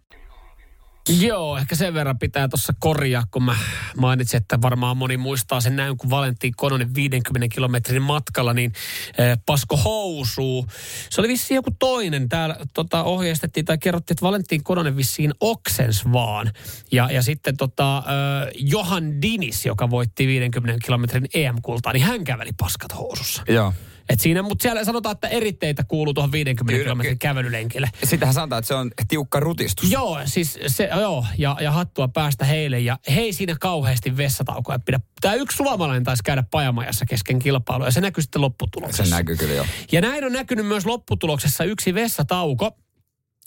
Joo, 1.09 1.57
ehkä 1.57 1.75
sen 1.75 1.93
verran 1.93 2.19
pitää 2.19 2.47
tuossa 2.47 2.73
korjaa, 2.79 3.23
kun 3.31 3.43
mä 3.43 3.55
mainitsin, 3.97 4.37
että 4.37 4.61
varmaan 4.61 4.97
moni 4.97 5.17
muistaa 5.17 5.61
sen 5.61 5.75
näin, 5.75 5.97
kun 5.97 6.09
Valentin 6.09 6.53
Kononen 6.57 6.95
50 6.95 7.55
kilometrin 7.55 8.01
matkalla, 8.01 8.53
niin 8.53 8.73
eh, 9.17 9.37
pasko 9.45 9.77
housuu. 9.77 10.67
Se 11.09 11.21
oli 11.21 11.27
vissiin 11.27 11.55
joku 11.55 11.71
toinen. 11.79 12.29
Täällä 12.29 12.55
tota, 12.73 13.03
ohjeistettiin 13.03 13.65
tai 13.65 13.77
kerrottiin, 13.77 14.15
että 14.15 14.25
Valentin 14.25 14.63
Kononen 14.63 14.97
vissiin 14.97 15.33
oksens 15.39 16.05
vaan. 16.13 16.51
Ja, 16.91 17.11
ja 17.11 17.21
sitten 17.21 17.57
tota, 17.57 17.97
eh, 17.97 18.51
Johan 18.59 19.21
Dinis, 19.21 19.65
joka 19.65 19.89
voitti 19.89 20.27
50 20.27 20.85
kilometrin 20.85 21.25
EM-kultaa, 21.33 21.93
niin 21.93 22.05
hän 22.05 22.23
käveli 22.23 22.51
paskat 22.57 22.97
housussa. 22.97 23.43
Joo. 23.47 23.73
Et 24.09 24.19
siinä, 24.19 24.41
mutta 24.41 24.61
siellä 24.63 24.83
sanotaan, 24.83 25.13
että 25.13 25.27
eritteitä 25.27 25.83
kuuluu 25.83 26.13
tuohon 26.13 26.31
50 26.31 26.71
Kyllä, 26.71 26.83
kilometrin 26.83 27.19
kävelylenkille. 27.19 27.89
Sitähän 28.03 28.33
sanotaan, 28.33 28.59
että 28.59 28.67
se 28.67 28.73
on 28.73 28.91
tiukka 29.07 29.39
rutistus. 29.39 29.91
Joo, 29.91 30.19
siis 30.25 30.59
se, 30.67 30.89
joo, 30.99 31.25
ja, 31.37 31.57
ja 31.61 31.71
hattua 31.71 32.07
päästä 32.07 32.45
heille. 32.45 32.79
Ja 32.79 32.97
hei 33.15 33.33
siinä 33.33 33.55
kauheasti 33.59 34.17
vessataukoja 34.17 34.79
pidä. 34.79 34.99
Tämä 35.21 35.33
yksi 35.33 35.57
suomalainen 35.57 36.03
taisi 36.03 36.23
käydä 36.23 36.43
pajamajassa 36.51 37.05
kesken 37.05 37.39
kilpailua, 37.39 37.87
ja 37.87 37.91
se 37.91 38.01
näkyy 38.01 38.21
sitten 38.21 38.41
lopputuloksessa. 38.41 39.05
Se 39.05 39.15
näkyy 39.15 39.37
kyllä 39.37 39.53
joo. 39.53 39.65
Ja 39.91 40.01
näin 40.01 40.25
on 40.25 40.33
näkynyt 40.33 40.65
myös 40.65 40.85
lopputuloksessa 40.85 41.63
yksi 41.63 41.93
vessatauko, 41.93 42.77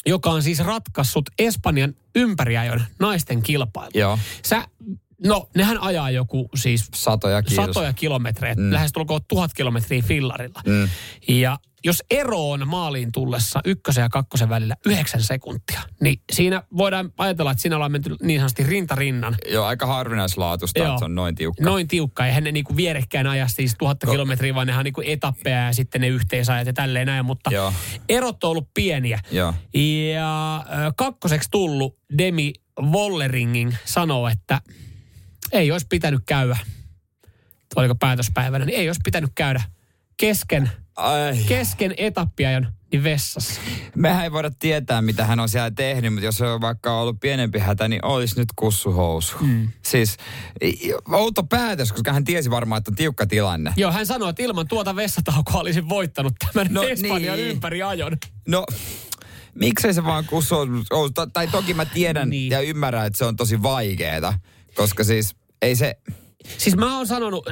joka 0.07 0.31
on 0.31 0.43
siis 0.43 0.59
ratkaissut 0.61 1.31
Espanjan 1.39 1.95
ympäriajon 2.15 2.83
naisten 2.99 3.43
kilpailu. 3.43 3.91
Joo. 3.95 4.19
Sä, 4.47 4.69
no 5.25 5.49
nehän 5.57 5.79
ajaa 5.81 6.11
joku 6.11 6.49
siis 6.55 6.89
Satoja 6.95 7.43
satoja 7.55 7.93
kilometrejä, 7.93 8.55
Mm. 8.55 8.73
lähes 8.73 8.93
tulkoon 8.93 9.21
tuhat 9.29 9.51
kilometriä 9.55 10.03
fillarilla. 10.03 10.61
Mm. 10.67 10.89
Ja 11.29 11.59
jos 11.87 12.03
ero 12.11 12.51
on 12.51 12.69
maaliin 12.69 13.13
tullessa 13.13 13.61
ykkösen 13.65 14.03
ja 14.03 14.09
kakkosen 14.09 14.49
välillä 14.49 14.75
yhdeksän 14.87 15.23
sekuntia, 15.23 15.81
niin 16.01 16.21
siinä 16.33 16.63
voidaan 16.77 17.13
ajatella, 17.19 17.51
että 17.51 17.63
siinä 17.63 17.77
ollaan 17.77 17.93
menty 17.93 18.17
niin 18.23 18.41
sanotusti 18.41 18.63
rintarinnan. 18.63 19.35
Joo, 19.49 19.65
aika 19.67 19.87
harvinaislaatusta, 19.87 20.79
Joo. 20.79 20.89
että 20.89 20.99
se 20.99 21.05
on 21.05 21.15
noin 21.15 21.35
tiukka. 21.35 21.65
Noin 21.65 21.89
tiukka. 21.89 22.27
Ja 22.27 22.41
ne 22.41 22.53
niinku 22.53 22.77
vierekkäin 22.77 23.27
ajaa 23.27 23.49
siis 23.49 23.75
tuhatta 23.79 24.07
kilometriä, 24.07 24.55
vaan 24.55 24.67
nehän 24.67 24.81
on 24.81 24.85
niinku 24.85 25.03
etappeja 25.07 25.67
ja 25.67 25.73
sitten 25.73 26.01
ne 26.01 26.09
yhteisajat 26.09 26.67
ja 26.67 26.73
tälleen 26.73 27.07
näin. 27.07 27.25
Mutta 27.25 27.51
Joo. 27.53 27.73
erot 28.09 28.45
on 28.45 28.51
ollut 28.51 28.69
pieniä. 28.75 29.21
Joo. 29.31 29.55
Ja 30.15 30.65
kakkoseksi 30.97 31.49
tullut 31.51 31.99
Demi 32.19 32.53
Wolleringin 32.83 33.77
sanoo, 33.85 34.29
että 34.29 34.61
ei 35.59 35.73
olisi 35.73 35.87
pitänyt 35.91 36.23
käydä, 36.27 36.57
oliko 37.77 37.95
päätöspäivänä, 37.95 38.65
niin 38.65 38.79
ei 38.79 38.89
olisi 38.89 39.01
pitänyt 39.05 39.31
käydä 39.35 39.63
kesken, 40.17 40.71
Ai. 40.97 41.37
kesken 41.49 41.95
etappiajon 41.97 42.67
niin 42.93 43.05
vessassa. 43.05 43.61
Mehän 43.97 44.25
ei 44.25 44.33
voida 44.33 44.51
tietää, 44.59 45.03
mitä 45.03 45.27
hän 45.27 45.41
on 45.41 45.49
siellä 45.49 45.71
tehnyt, 45.71 46.13
mutta 46.13 46.27
jos 46.27 46.37
se 46.37 46.47
on 46.47 46.61
vaikka 46.61 47.01
ollut 47.01 47.21
pienempi 47.21 47.59
hätä, 47.59 47.89
niin 47.89 48.05
olisi 48.05 48.39
nyt 48.39 48.49
kussuhousu. 48.57 49.37
Mm. 49.41 49.69
Siis 49.83 50.17
outo 51.13 51.43
päätös, 51.43 51.93
koska 51.93 52.13
hän 52.13 52.25
tiesi 52.25 52.51
varmaan, 52.51 52.79
että 52.79 52.91
on 52.91 52.95
tiukka 52.95 53.27
tilanne. 53.27 53.73
Joo, 53.77 53.93
hän 53.93 54.07
sanoi, 54.07 54.31
että 54.31 54.43
ilman 54.43 54.69
tuota 54.69 54.97
vessataukoa 54.97 55.61
olisin 55.61 55.89
voittanut 55.89 56.35
tämän 56.53 56.67
No 56.71 56.83
Espanjan 56.83 57.21
niin. 57.21 57.37
niin. 57.37 57.51
ympäri 57.51 57.83
ajon. 57.83 58.17
No, 58.49 58.67
miksei 59.55 59.95
se 59.95 60.05
vaan 60.05 60.25
kussu 60.25 60.57
Tai 61.33 61.49
toki 61.49 61.75
mä 61.75 61.85
tiedän 61.85 62.31
Niin. 62.31 62.51
ja 62.53 62.61
ymmärrän, 62.61 63.07
että 63.07 63.19
se 63.19 63.25
on 63.25 63.37
tosi 63.37 63.63
vaikeeta, 63.63 64.35
koska 64.75 65.05
siis 65.05 65.37
ei 65.65 65.77
se... 65.77 65.97
Siis 66.59 66.77
mä 66.77 66.97
oon 66.97 67.07
sanonut, 67.07 67.47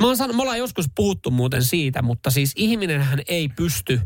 mä 0.00 0.06
oon 0.06 0.16
sanonut, 0.16 0.36
me 0.36 0.42
ollaan 0.42 0.58
joskus 0.58 0.86
puhuttu 0.94 1.30
muuten 1.30 1.62
siitä, 1.62 2.02
mutta 2.02 2.30
siis 2.30 2.52
ihminenhän 2.56 3.20
ei 3.28 3.48
pysty, 3.48 4.00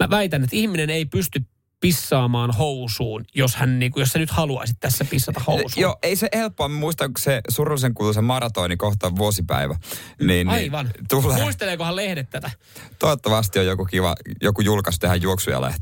mä 0.00 0.10
väitän, 0.10 0.44
että 0.44 0.56
ihminen 0.56 0.90
ei 0.90 1.04
pysty 1.04 1.40
pissaamaan 1.80 2.50
housuun, 2.50 3.24
jos 3.34 3.56
hän 3.56 3.78
niinku, 3.78 4.00
jos 4.00 4.08
sä 4.08 4.18
nyt 4.18 4.30
haluaisit 4.30 4.76
tässä 4.80 5.04
pissata 5.04 5.40
housuun. 5.46 5.82
Joo, 5.82 5.98
ei 6.02 6.16
se 6.16 6.28
helppoa. 6.34 6.68
Mä 6.68 6.78
muistan, 6.78 7.12
kun 7.12 7.22
se 7.22 7.40
surullisen 7.48 7.94
kuuluisa 7.94 8.22
maratoni 8.22 8.76
kohta 8.76 9.16
vuosipäivä. 9.16 9.76
Niin, 10.20 10.48
Aivan. 10.48 10.86
Niin, 10.86 11.06
tulee. 11.08 11.42
Muisteleekohan 11.42 11.96
lehdet 11.96 12.30
tätä? 12.30 12.50
Toivottavasti 12.98 13.58
on 13.58 13.66
joku 13.66 13.84
kiva, 13.84 14.14
joku 14.42 14.60
julkaisu 14.60 14.98
tehdä 14.98 15.14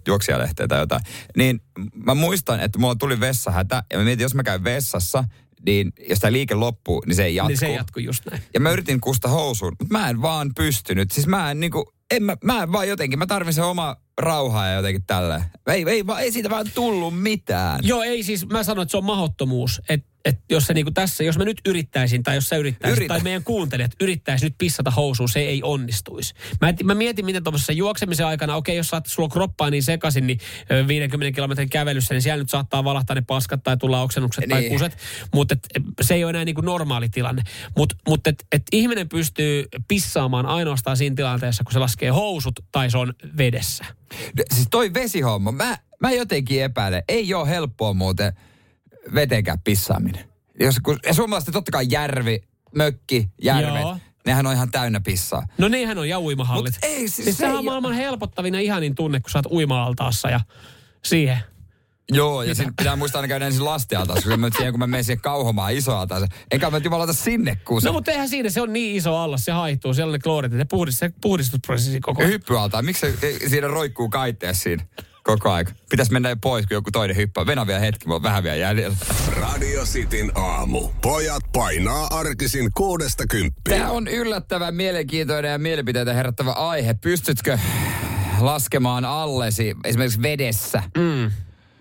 juoksijalehteä 0.07 0.69
tai 0.69 0.81
jotain. 0.81 1.03
Niin 1.37 1.61
mä 1.95 2.15
muistan, 2.15 2.61
että 2.61 2.79
mulla 2.79 2.95
tuli 2.95 3.21
vessahätä 3.21 3.83
ja 3.93 3.99
mä 3.99 4.05
mietin, 4.05 4.23
jos 4.23 4.35
mä 4.35 4.43
käyn 4.43 4.65
vessassa, 4.65 5.25
niin 5.67 5.93
jos 6.09 6.19
tämä 6.19 6.33
liike 6.33 6.55
loppuu, 6.55 7.03
niin 7.07 7.17
se 7.17 7.25
ei 7.25 7.35
jatku. 7.35 7.49
Niin 7.49 7.59
se 7.59 7.67
ei 7.67 7.75
jatku 7.75 8.01
just 8.01 8.27
näin. 8.31 8.43
Ja 8.55 8.61
mä 8.61 8.71
yritin 8.71 9.01
kusta 9.01 9.29
housuun, 9.29 9.77
mutta 9.81 9.99
mä 9.99 10.11
en 10.11 10.23
vaan 10.23 10.51
pystynyt. 10.57 11.11
Siis 11.11 11.27
mä 11.27 11.51
en 11.51 11.61
niinku, 11.61 11.93
en 12.11 12.23
mä, 12.23 12.37
mä 12.45 12.63
en 12.63 12.73
vaan 12.73 12.89
jotenkin, 12.89 13.19
mä 13.19 13.27
tarvin 13.27 13.55
se 13.55 13.63
oma 13.63 13.97
rauhaa 14.19 14.69
ja 14.69 14.75
jotenkin 14.75 15.05
tälleen. 15.07 15.45
Ei, 15.67 15.85
ei, 15.89 16.07
vaan, 16.07 16.23
ei 16.23 16.33
siitä 16.33 16.51
vaan 16.51 16.67
tullut 16.75 17.23
mitään. 17.23 17.81
Joo, 17.83 18.03
ei 18.03 18.23
siis, 18.23 18.49
mä 18.49 18.63
sanoin, 18.63 18.83
että 18.83 18.91
se 18.91 18.97
on 18.97 19.05
mahottomuus. 19.05 19.83
Että 19.89 20.10
et 20.25 20.39
jos 20.51 20.67
se 20.67 20.75
niinku 20.75 20.91
tässä, 20.91 21.25
jos 21.25 21.39
mä 21.39 21.45
nyt 21.45 21.61
yrittäisin, 21.69 22.23
tai 22.23 22.35
jos 22.35 22.49
sä 22.49 22.57
yrittäisit, 22.57 22.99
Yritä. 22.99 23.15
tai 23.15 23.23
meidän 23.23 23.45
kuuntelijat 23.45 23.91
yrittäisi 24.01 24.47
nyt 24.47 24.55
pissata 24.59 24.91
housuun, 24.91 25.29
se 25.29 25.41
ei 25.41 25.63
onnistuisi. 25.63 26.35
Mä, 26.61 26.69
et, 26.69 26.83
mä 26.83 26.95
mietin, 26.95 27.25
miten 27.25 27.45
tuommoisessa 27.45 27.73
juoksemisen 27.73 28.27
aikana, 28.27 28.57
okei, 28.57 28.77
jos 28.77 28.89
saat, 28.89 29.07
sulla 29.07 29.29
kroppaa 29.29 29.71
niin 29.71 29.83
sekaisin, 29.83 30.27
niin 30.27 30.39
ö, 30.71 30.87
50 30.89 31.35
kilometrin 31.35 31.71
kävelyssä, 31.71 32.15
niin 32.15 32.23
siellä 32.23 32.43
nyt 32.43 32.51
saattaa 32.51 32.85
valahtaa 32.85 33.15
ne 33.15 33.23
paskat 33.27 33.63
tai 33.63 33.77
tulla 33.77 34.03
oksennukset 34.03 34.45
tai 34.49 34.61
Niin. 34.61 34.73
kuset. 34.73 34.97
Mutta 35.35 35.57
se 36.01 36.15
ei 36.15 36.25
ole 36.25 36.31
enää 36.31 36.45
niinku 36.45 36.61
normaali 36.61 37.09
tilanne. 37.09 37.43
Mutta 37.77 37.95
mut 38.09 38.27
et, 38.27 38.45
et 38.53 38.63
ihminen 38.73 39.09
pystyy 39.09 39.65
pissaamaan 39.89 40.47
ainoastaan 40.47 40.97
siinä 40.97 41.17
tilanteessa, 41.17 41.65
kun 41.65 41.73
se 41.73 41.79
laskee 41.79 42.11
housut 42.11 42.61
tai 42.73 42.91
se 42.91 42.99
on 42.99 43.15
vedessä. 43.39 43.85
Siis 44.55 44.69
toi 44.71 44.95
vesihomma, 44.95 45.53
mä, 45.53 45.79
mä 46.01 46.11
jotenkin 46.11 46.63
epäilen. 46.63 47.03
Ei 47.09 47.35
ole 47.35 47.49
helppoa 47.49 47.95
muuten 47.95 48.33
vetenkään 49.15 49.61
pissaaminen. 49.61 50.25
Jos, 50.61 50.77
kun, 50.83 50.99
ja 51.07 51.15
suomalaiset 51.15 51.53
totta 51.53 51.73
kai 51.73 51.87
järvi, 51.91 52.43
mökki, 52.77 53.29
järvet, 53.43 53.81
Joo. 53.81 53.99
nehän 54.27 54.47
on 54.47 54.53
ihan 54.53 54.71
täynnä 54.71 55.01
pissaa. 55.01 55.47
No 55.59 55.69
nehän 55.69 55.99
on 55.99 56.09
ja 56.09 56.21
uimahallit. 56.21 56.75
Mut 56.75 56.85
ei, 56.85 56.99
siis 57.09 57.15
siis 57.17 57.39
se 57.39 57.47
on 57.53 57.65
maailman 57.65 57.93
helpottavin 57.93 58.55
ja 58.55 58.61
ihanin 58.61 58.95
tunne, 58.95 59.21
kun 59.21 59.31
sä 59.31 59.39
oot 59.39 59.53
uima-altaassa 59.53 60.31
ja 60.31 60.41
siihen. 61.05 61.39
Joo, 62.13 62.43
ja 62.43 62.55
sitten 62.55 62.77
pitää 62.77 62.97
muistaa 62.97 63.19
aina 63.19 63.29
käydä 63.29 63.47
ensin 63.47 63.65
lastialtaassa, 63.65 64.23
koska 64.23 64.37
mä 64.37 64.49
siihen, 64.57 64.73
kun 64.73 64.79
mä 64.79 64.87
menen 64.87 65.05
siihen 65.05 65.21
kauhomaan 65.21 65.73
isoaltaansa. 65.75 66.27
Enkä 66.51 66.71
mä 66.71 66.79
jumalata 66.79 67.13
sinne, 67.13 67.57
kun 67.57 67.81
se 67.81 67.87
No 67.87 67.93
mutta 67.93 68.11
eihän 68.11 68.29
siinä, 68.29 68.51
se 68.51 68.61
on 68.61 68.73
niin 68.73 68.97
iso 68.97 69.17
allas, 69.17 69.45
se 69.45 69.53
haihtuu, 69.53 69.95
siellä 69.95 70.09
on 70.11 70.13
ne 70.13 70.19
kloorit, 70.19 70.53
ne 70.53 70.65
puhdist, 70.65 70.99
se 70.99 71.11
puhdistusprosessi 71.23 72.01
koko 72.01 72.23
ajan. 72.23 72.33
hyppyaltaan. 72.33 72.85
Miksi 72.85 73.01
se 73.21 73.39
siinä 73.49 73.67
roikkuu 73.69 74.09
kaitteessa 74.09 74.63
siinä 74.63 74.85
koko 75.25 75.51
aika? 75.51 75.73
Pitäisi 75.91 76.13
mennä 76.13 76.29
jo 76.29 76.37
pois, 76.43 76.67
kun 76.67 76.75
joku 76.75 76.91
toinen 76.91 77.17
hyppää. 77.17 77.47
Venä 77.47 77.67
vielä 77.67 77.81
hetki, 77.81 78.07
mulla 78.07 78.17
on 78.17 78.23
vähän 78.23 78.43
vielä 78.43 78.57
jäljellä. 78.57 78.97
Radio 79.37 79.85
Cityn 79.85 80.33
aamu. 80.35 80.89
Pojat 81.03 81.43
painaa 81.53 82.07
arkisin 82.07 82.71
kuudesta 82.77 83.27
kymppiä. 83.27 83.79
Tämä 83.79 83.91
on 83.91 84.09
yllättävän 84.09 84.75
mielenkiintoinen 84.75 85.51
ja 85.53 85.59
mielipiteitä 85.59 86.13
herättävä 86.13 86.53
aihe. 86.53 86.95
Pystytkö 86.95 87.59
laskemaan 88.41 89.05
allesi 89.05 89.77
esimerkiksi 89.85 90.23
vedessä? 90.23 90.83
Mm. 90.99 91.31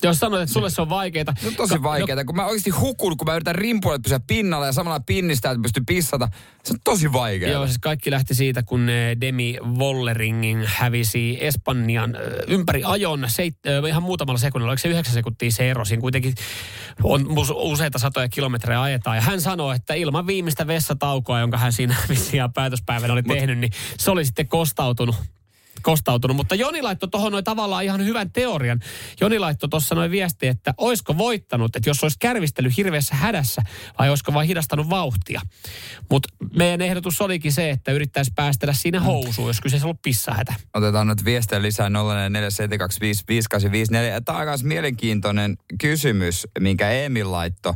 Jos 0.03 0.19
sanoit, 0.19 0.43
että 0.43 0.53
sulle 0.53 0.69
se 0.69 0.81
on 0.81 0.89
vaikeeta. 0.89 1.33
On 1.47 1.55
tosi 1.55 1.83
vaikeaa, 1.83 2.25
kun 2.25 2.35
mä 2.35 2.45
oikeasti 2.45 2.69
hukun, 2.69 3.17
kun 3.17 3.27
mä 3.27 3.35
yritän 3.35 3.55
rimpuilla 3.55 3.99
pysyä 3.99 4.19
pinnalla 4.27 4.65
ja 4.65 4.71
samalla 4.71 4.99
pinnistää, 4.99 5.51
että 5.51 5.61
pystyn 5.61 5.85
pissata. 5.85 6.29
Se 6.63 6.73
on 6.73 6.79
tosi 6.83 7.13
vaikeaa. 7.13 7.51
Joo, 7.51 7.65
siis 7.65 7.77
kaikki 7.79 8.11
lähti 8.11 8.35
siitä, 8.35 8.63
kun 8.63 8.89
eh, 8.89 9.17
Demi 9.21 9.57
Wolleringin 9.77 10.63
hävisi 10.65 11.37
Espanjan 11.41 12.15
eh, 12.15 12.21
ympäri 12.47 12.83
ajon 12.85 13.25
seit, 13.27 13.55
eh, 13.65 13.87
ihan 13.87 14.03
muutamalla 14.03 14.39
sekunnilla. 14.39 14.71
Oliko 14.71 14.81
se 14.81 14.89
yhdeksän 14.89 15.13
sekuntia 15.13 15.51
se 15.51 15.69
ero? 15.69 15.85
Siinä 15.85 16.01
kuitenkin 16.01 16.33
on 17.03 17.25
useita 17.53 17.99
satoja 17.99 18.29
kilometrejä 18.29 18.81
ajetaan. 18.81 19.17
Ja 19.17 19.21
hän 19.21 19.41
sanoi, 19.41 19.75
että 19.75 19.93
ilman 19.93 20.27
viimeistä 20.27 20.67
vessataukoa, 20.67 21.39
jonka 21.39 21.57
hän 21.57 21.73
siinä 21.73 21.95
vissiin 22.09 22.53
päätöspäivänä 22.53 23.13
oli 23.13 23.23
tehnyt, 23.23 23.57
niin 23.57 23.71
se 23.97 24.11
oli 24.11 24.25
sitten 24.25 24.47
kostautunut 24.47 25.15
kostautunut. 25.81 26.37
Mutta 26.37 26.55
Joni 26.55 26.81
laittoi 26.81 27.09
tuohon 27.09 27.31
noin 27.31 27.43
tavallaan 27.43 27.83
ihan 27.83 28.05
hyvän 28.05 28.31
teorian. 28.31 28.79
Joni 29.21 29.39
laittoi 29.39 29.69
tuossa 29.69 29.95
noin 29.95 30.11
viesti, 30.11 30.47
että 30.47 30.73
oisko 30.77 31.17
voittanut, 31.17 31.75
että 31.75 31.89
jos 31.89 32.03
olisi 32.03 32.17
kärvistely 32.19 32.69
hirveässä 32.77 33.15
hädässä 33.15 33.61
vai 33.99 34.09
olisiko 34.09 34.33
vain 34.33 34.47
hidastanut 34.47 34.89
vauhtia. 34.89 35.41
Mutta 36.09 36.29
meidän 36.55 36.81
ehdotus 36.81 37.21
olikin 37.21 37.51
se, 37.51 37.69
että 37.69 37.91
yrittäisi 37.91 38.31
päästellä 38.35 38.73
siinä 38.73 38.99
housuun, 38.99 39.47
jos 39.47 39.61
kyseessä 39.61 39.85
on 39.85 39.89
ollut 39.89 40.01
pissahätä. 40.01 40.53
Otetaan 40.73 41.07
nyt 41.07 41.25
viestejä 41.25 41.61
lisää 41.61 41.89
0447255854. 41.89 41.91
Tämä 44.25 44.37
on 44.37 44.45
myös 44.45 44.63
mielenkiintoinen 44.63 45.57
kysymys, 45.81 46.47
minkä 46.59 46.89
Emil 46.89 47.31
laittoi. 47.31 47.73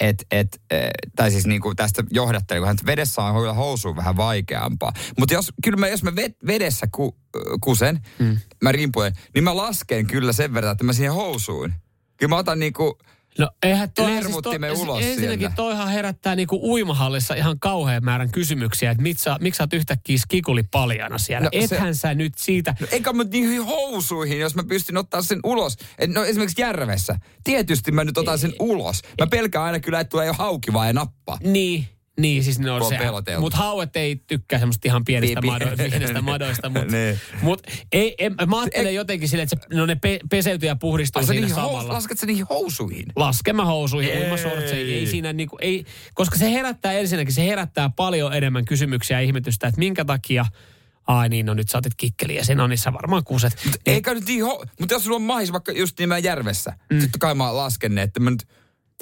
Et, 0.00 0.26
et, 0.30 0.60
eh, 0.70 0.90
tai 1.16 1.30
siis 1.30 1.46
niinku 1.46 1.74
tästä 1.74 2.04
johdatteli, 2.10 2.60
kun 2.60 2.76
vedessä 2.86 3.22
on 3.22 3.40
kyllä 3.40 3.52
housuun 3.52 3.96
vähän 3.96 4.16
vaikeampaa. 4.16 4.92
Mutta 5.18 5.34
jos, 5.34 5.52
kyllä 5.64 5.76
mä, 5.76 5.88
jos 5.88 6.02
mä 6.02 6.16
ved, 6.16 6.32
vedessä 6.46 6.86
ku, 6.92 7.16
kusen, 7.60 8.00
mm. 8.18 8.38
mä 8.62 8.72
rimpujen, 8.72 9.12
niin 9.34 9.44
mä 9.44 9.56
lasken 9.56 10.06
kyllä 10.06 10.32
sen 10.32 10.54
verran, 10.54 10.72
että 10.72 10.84
mä 10.84 10.92
siihen 10.92 11.12
housuun. 11.12 11.72
Kyllä 12.16 12.30
mä 12.30 12.36
otan 12.36 12.58
niinku, 12.58 12.98
No 13.38 13.50
eihän 13.62 13.92
toi, 13.92 14.10
Lermuttimen 14.10 14.70
siis 14.76 14.82
ulos 14.88 15.04
Ensinnäkin 15.04 15.38
sieltä. 15.38 15.56
toihan 15.56 15.88
herättää 15.88 16.36
niinku 16.36 16.70
uimahallissa 16.72 17.34
ihan 17.34 17.58
kauhean 17.60 18.04
määrän 18.04 18.30
kysymyksiä, 18.32 18.90
että 18.90 19.02
miksi 19.02 19.22
sä, 19.24 19.36
miksi 19.40 19.56
sä 19.58 19.62
oot 19.62 19.72
yhtäkkiä 19.72 20.18
skikuli 20.18 20.62
paljana 20.70 21.18
siellä. 21.18 21.44
No 21.44 21.50
No, 21.60 21.66
se- 21.66 21.74
Ethän 21.74 21.94
sä 21.94 22.14
nyt 22.14 22.32
siitä... 22.38 22.74
No 22.80 22.86
eikä 22.90 23.12
mä 23.12 23.24
niihin 23.24 23.64
housuihin, 23.64 24.38
jos 24.40 24.54
mä 24.54 24.62
pystyn 24.68 24.96
ottaa 24.96 25.22
sen 25.22 25.40
ulos. 25.44 25.76
Et 25.98 26.10
no 26.10 26.24
esimerkiksi 26.24 26.62
järvessä. 26.62 27.18
Tietysti 27.44 27.92
mä 27.92 28.04
nyt 28.04 28.18
otan 28.18 28.38
sen 28.38 28.52
ulos. 28.60 29.02
Mä 29.20 29.26
pelkään 29.26 29.64
aina 29.64 29.80
kyllä, 29.80 30.00
että 30.00 30.10
tulee 30.10 30.26
jo 30.26 30.32
hauki 30.32 30.72
vai 30.72 30.92
nappaa. 30.92 31.38
Niin, 31.42 31.86
niin 32.20 32.44
siis 32.44 32.58
ne 32.58 32.70
on 32.70 32.80
Kun 32.80 32.88
se. 32.90 32.98
peloteltu. 32.98 33.40
Mutta 33.40 33.58
hauet 33.58 33.96
ei 33.96 34.16
tykkää 34.26 34.58
semmoista 34.58 34.88
ihan 34.88 35.04
pienistä, 35.04 35.40
Pi- 35.40 35.40
pi- 35.40 35.46
mado, 35.52 35.66
pienistä 35.76 36.22
madoista. 36.22 36.68
Mutta 36.68 36.96
Niin. 36.96 37.20
mut 37.42 37.62
ei, 37.92 38.14
en, 38.18 38.34
mä 38.48 38.60
ajattelen 38.60 38.94
jotenkin 38.94 39.28
silleen, 39.28 39.48
että 39.52 39.66
se, 39.70 39.76
no 39.76 39.86
ne 39.86 39.94
pe, 39.94 40.18
peseytyy 40.30 40.66
ja 40.68 40.76
puhdistuu 40.76 41.20
Ai 41.20 41.26
siinä 41.26 41.40
niihin 41.46 41.62
hous, 41.62 41.72
samalla. 41.72 41.92
lasket 41.92 42.18
sä 42.18 42.26
niihin 42.26 42.46
housuihin? 42.50 43.06
Laskemahousuihin, 43.16 44.12
Ei. 44.12 44.22
uimasortseihin, 44.22 44.94
ei 44.94 45.06
siinä 45.06 45.32
niinku, 45.32 45.58
ei, 45.60 45.84
koska 46.14 46.36
se 46.38 46.52
herättää 46.52 46.92
ensinnäkin, 46.92 47.34
se 47.34 47.44
herättää 47.46 47.90
paljon 47.96 48.34
enemmän 48.34 48.64
kysymyksiä 48.64 49.20
ja 49.20 49.26
ihmetystä, 49.26 49.66
että 49.66 49.78
minkä 49.78 50.04
takia, 50.04 50.46
ai 51.06 51.28
niin, 51.28 51.46
no 51.46 51.54
nyt 51.54 51.68
sä 51.68 51.78
otit 51.78 51.92
kikkeliä, 51.96 52.44
sen 52.44 52.60
on 52.60 52.70
niissä 52.70 52.92
varmaan 52.92 53.24
kuuset. 53.24 53.56
Eikä 53.86 54.14
nyt 54.14 54.24
niin 54.26 54.44
ho- 54.44 54.66
Mutta 54.80 54.94
jos 54.94 55.04
sulla 55.04 55.16
on 55.16 55.22
mahis 55.22 55.52
vaikka 55.52 55.72
just 55.72 55.98
nimellä 55.98 56.18
järvessä, 56.18 56.72
mm. 56.92 57.00
sitten 57.00 57.18
kai 57.18 57.34
mä 57.34 57.56
lasken 57.56 57.94
ne, 57.94 58.02
että 58.02 58.20
mä 58.20 58.30
nyt... 58.30 58.48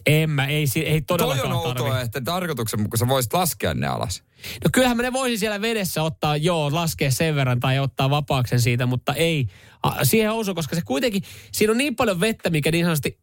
En 0.06 0.30
mä, 0.30 0.46
ei, 0.46 0.64
ei 0.76 0.84
Toi 0.84 0.96
on 0.96 1.04
todellakaan 1.04 1.52
outoa, 1.52 1.74
tarvi. 1.74 2.04
että 2.04 2.20
tarkoituksen 2.20 2.80
mukaan 2.80 2.98
sä 2.98 3.08
voisit 3.08 3.32
laskea 3.32 3.74
ne 3.74 3.86
alas. 3.86 4.22
No 4.64 4.70
kyllähän 4.72 4.96
mä 4.96 5.02
ne 5.02 5.12
voisin 5.12 5.38
siellä 5.38 5.60
vedessä 5.60 6.02
ottaa, 6.02 6.36
joo, 6.36 6.74
laskea 6.74 7.10
sen 7.10 7.34
verran 7.34 7.60
tai 7.60 7.78
ottaa 7.78 8.10
vapaaksen 8.10 8.60
siitä, 8.60 8.86
mutta 8.86 9.14
ei 9.14 9.46
a, 9.82 10.04
siihen 10.04 10.30
housuun, 10.30 10.54
koska 10.54 10.76
se 10.76 10.82
kuitenkin, 10.84 11.22
siinä 11.52 11.70
on 11.70 11.78
niin 11.78 11.96
paljon 11.96 12.20
vettä, 12.20 12.50
mikä 12.50 12.70
niin 12.70 12.84
sanotusti, 12.84 13.18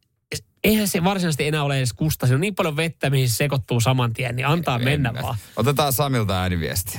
eihän 0.64 0.88
se 0.88 1.04
varsinaisesti 1.04 1.46
enää 1.46 1.62
ole 1.62 1.78
edes 1.78 1.92
kusta. 1.92 2.26
Siinä 2.26 2.36
on 2.36 2.40
niin 2.40 2.54
paljon 2.54 2.76
vettä, 2.76 3.10
mihin 3.10 3.28
se 3.28 3.36
sekoittuu 3.36 3.80
saman 3.80 4.12
tien, 4.12 4.36
niin 4.36 4.46
antaa 4.46 4.78
mennä 4.78 5.14
vaan. 5.22 5.36
Otetaan 5.56 5.92
Samilta 5.92 6.40
ääniviesti. 6.40 6.98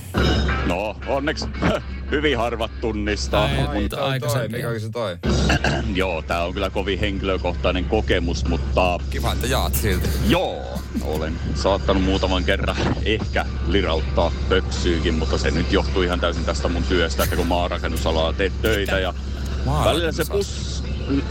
No, 0.65 0.95
onneksi 1.07 1.45
hyvin 2.11 2.37
harvat 2.37 2.71
tunnistaa. 2.81 3.43
Ai, 3.43 3.81
mutta 3.81 4.05
aikaisemmin. 4.05 4.51
Mikä 4.51 4.69
oli 4.69 4.79
se 4.79 4.89
toi? 4.89 5.17
Joo, 5.95 6.21
tää 6.21 6.43
on 6.43 6.53
kyllä 6.53 6.69
kovin 6.69 6.99
henkilökohtainen 6.99 7.85
kokemus, 7.85 8.45
mutta 8.45 8.99
Kiva, 9.09 9.33
että 9.33 9.47
jaat 9.47 9.75
silti. 9.75 10.09
joo, 10.27 10.79
olen 11.01 11.33
saattanut 11.55 12.03
muutaman 12.03 12.43
kerran 12.43 12.77
ehkä 13.05 13.45
lirauttaa 13.67 14.31
pöksyykin, 14.49 15.13
mutta 15.13 15.37
se 15.37 15.51
nyt 15.51 15.71
johtuu 15.71 16.01
ihan 16.01 16.19
täysin 16.19 16.45
tästä 16.45 16.67
mun 16.67 16.83
työstä, 16.83 17.23
että 17.23 17.35
kun 17.35 17.47
maanrakennusalalla 17.47 18.33
teet 18.33 18.61
töitä 18.61 18.99
ja 18.99 19.13
välillä 19.85 20.11
se 20.11 20.23
pus, 20.31 20.83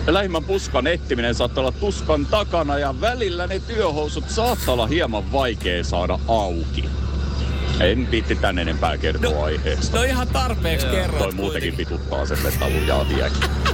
lähimmän 0.06 0.44
puskan 0.44 0.86
etsiminen 0.86 1.34
saattaa 1.34 1.64
olla 1.64 1.72
tuskan 1.80 2.26
takana 2.26 2.78
ja 2.78 2.94
välillä 3.00 3.46
ne 3.46 3.60
työhousut 3.60 4.30
saattaa 4.30 4.72
olla 4.72 4.86
hieman 4.86 5.32
vaikea 5.32 5.84
saada 5.84 6.18
auki. 6.28 6.84
En 7.80 8.10
viitti 8.10 8.36
tän 8.36 8.58
enempää 8.58 8.98
kertoa 8.98 9.30
no, 9.30 9.42
aiheesta. 9.42 9.96
No 9.96 10.02
ihan 10.02 10.28
tarpeeksi 10.28 10.86
kerroit 10.86 11.22
Toi 11.22 11.32
muutenkin 11.32 11.76
vituttaa 11.76 12.26
sen, 12.26 12.38
että 12.46 12.68
lujaa 12.68 13.04
tiekin. 13.04 13.71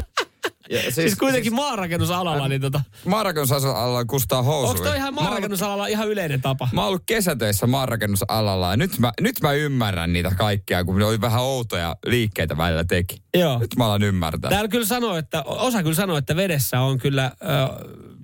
Ja, 0.71 0.83
Siis, 0.83 0.95
siis 0.95 1.17
kuitenkin 1.17 1.55
maanrakennusalalla, 1.55 2.49
niin 2.49 2.61
tota, 2.61 2.81
Maanrakennusalalla 3.05 4.05
kustaa 4.05 4.43
housuja. 4.43 4.71
onko 4.71 4.85
toi 4.85 4.97
ihan 4.97 5.15
maanrakennusalalla 5.15 5.87
ihan 5.87 6.09
yleinen 6.09 6.41
tapa? 6.41 6.69
Mä 6.73 6.81
oon 6.81 6.89
ollut 6.89 7.03
kesätöissä 7.07 7.67
maanrakennusalalla 7.67 8.71
ja 8.71 8.77
nyt 8.77 8.99
mä, 8.99 9.13
nyt 9.21 9.41
mä 9.43 9.53
ymmärrän 9.53 10.13
niitä 10.13 10.31
kaikkia, 10.39 10.85
kun 10.85 10.99
ne 10.99 11.05
oli 11.05 11.21
vähän 11.21 11.41
outoja 11.43 11.97
liikkeitä 12.07 12.57
välillä 12.57 12.85
teki. 12.85 13.23
Joo. 13.35 13.59
Nyt 13.59 13.77
mä 13.77 13.87
alan 13.87 14.03
ymmärtää. 14.03 14.51
Täällä 14.51 14.69
kyllä 14.69 14.87
sanoo, 14.87 15.17
että, 15.17 15.43
osa 15.43 15.83
kyllä 15.83 15.95
sanoo, 15.95 16.17
että 16.17 16.37
vedessä 16.37 16.81
on 16.81 16.99
kyllä, 16.99 17.25
äh, 17.25 17.33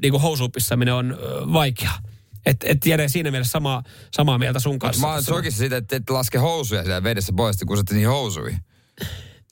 niin 0.02 0.10
kuin 0.10 0.22
housuupissaminen 0.22 0.94
on 0.94 1.12
äh, 1.12 1.52
vaikeaa. 1.52 1.98
Et, 2.46 2.56
et 2.64 2.86
Jere 2.86 3.08
siinä 3.08 3.30
mielessä 3.30 3.50
sama, 3.52 3.82
samaa 4.10 4.38
mieltä 4.38 4.60
sun 4.60 4.78
kanssa. 4.78 5.06
Mä 5.06 5.12
oon 5.12 5.22
sokissa 5.22 5.58
siitä, 5.58 5.76
että 5.76 5.96
et 5.96 6.10
laske 6.10 6.38
housuja 6.38 6.82
siellä 6.82 7.02
vedessä 7.02 7.32
pois, 7.36 7.56
kun 7.66 7.76
sä 7.76 7.82
niihin 7.90 8.08
housuihin. 8.08 8.58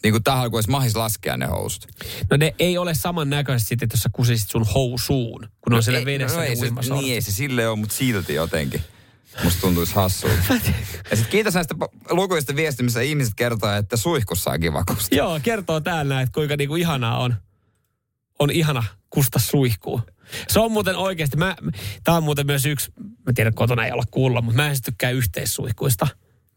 Niin 0.03 0.13
kuin 0.13 0.25
tähän, 0.25 0.51
olisi 0.53 0.71
mahis 0.71 0.97
laskea 0.97 1.37
ne 1.37 1.47
housut. 1.47 1.87
No 2.31 2.37
ne 2.37 2.55
ei 2.59 2.79
ole 2.79 2.95
saman 2.95 3.31
näköiset 3.31 3.69
sitten, 3.69 3.87
että 3.87 3.95
jos 3.95 4.03
sä 4.03 4.11
kusisit 4.13 4.51
sun 4.51 4.67
housuun, 4.75 5.49
kun 5.61 5.75
on 5.75 5.83
siellä 5.83 5.99
ei, 5.99 6.07
vedessä 6.07 6.37
no 6.37 6.43
ei 6.43 6.57
se. 6.57 6.71
Niin 6.71 7.15
ei 7.15 7.21
se 7.21 7.33
sille 7.33 7.69
ole, 7.69 7.79
mutta 7.79 7.95
silti 7.95 8.35
jotenkin. 8.35 8.81
Musta 9.45 9.61
tuntuisi 9.61 9.95
hassulta. 9.95 10.35
ja 11.11 11.17
sit 11.17 11.27
kiitos 11.27 11.55
näistä 11.55 11.75
lukuista 12.11 12.57
viestistä, 12.57 12.83
missä 12.83 13.01
ihmiset 13.01 13.35
kertoo, 13.37 13.73
että 13.73 13.97
suihkussa 13.97 14.51
on 14.51 14.61
kiva 14.61 14.85
kustaa. 14.85 15.17
Joo, 15.17 15.41
kertoo 15.43 15.81
täällä, 15.81 16.21
että 16.21 16.33
kuinka 16.35 16.57
niinku 16.57 16.77
ihanaa 16.77 17.19
on, 17.19 17.35
on 18.39 18.51
ihana 18.51 18.85
kusta 19.11 19.39
suihkuun. 19.39 20.03
Se 20.49 20.61
on 20.61 20.73
muuten 20.73 20.97
oikeasti, 20.97 21.37
mä, 21.37 21.57
tää 22.05 22.15
on 22.15 22.23
muuten 22.23 22.47
myös 22.47 22.67
yksi, 22.67 22.93
mä 23.01 23.33
tiedän 23.35 23.55
kotona 23.55 23.87
ei 23.87 23.93
olla 23.93 24.05
kuulla, 24.11 24.43
mutta 24.43 24.57
mä 24.57 24.71
en 24.71 24.77
tykkää 24.85 25.11
yhteissuihkuista. 25.11 26.09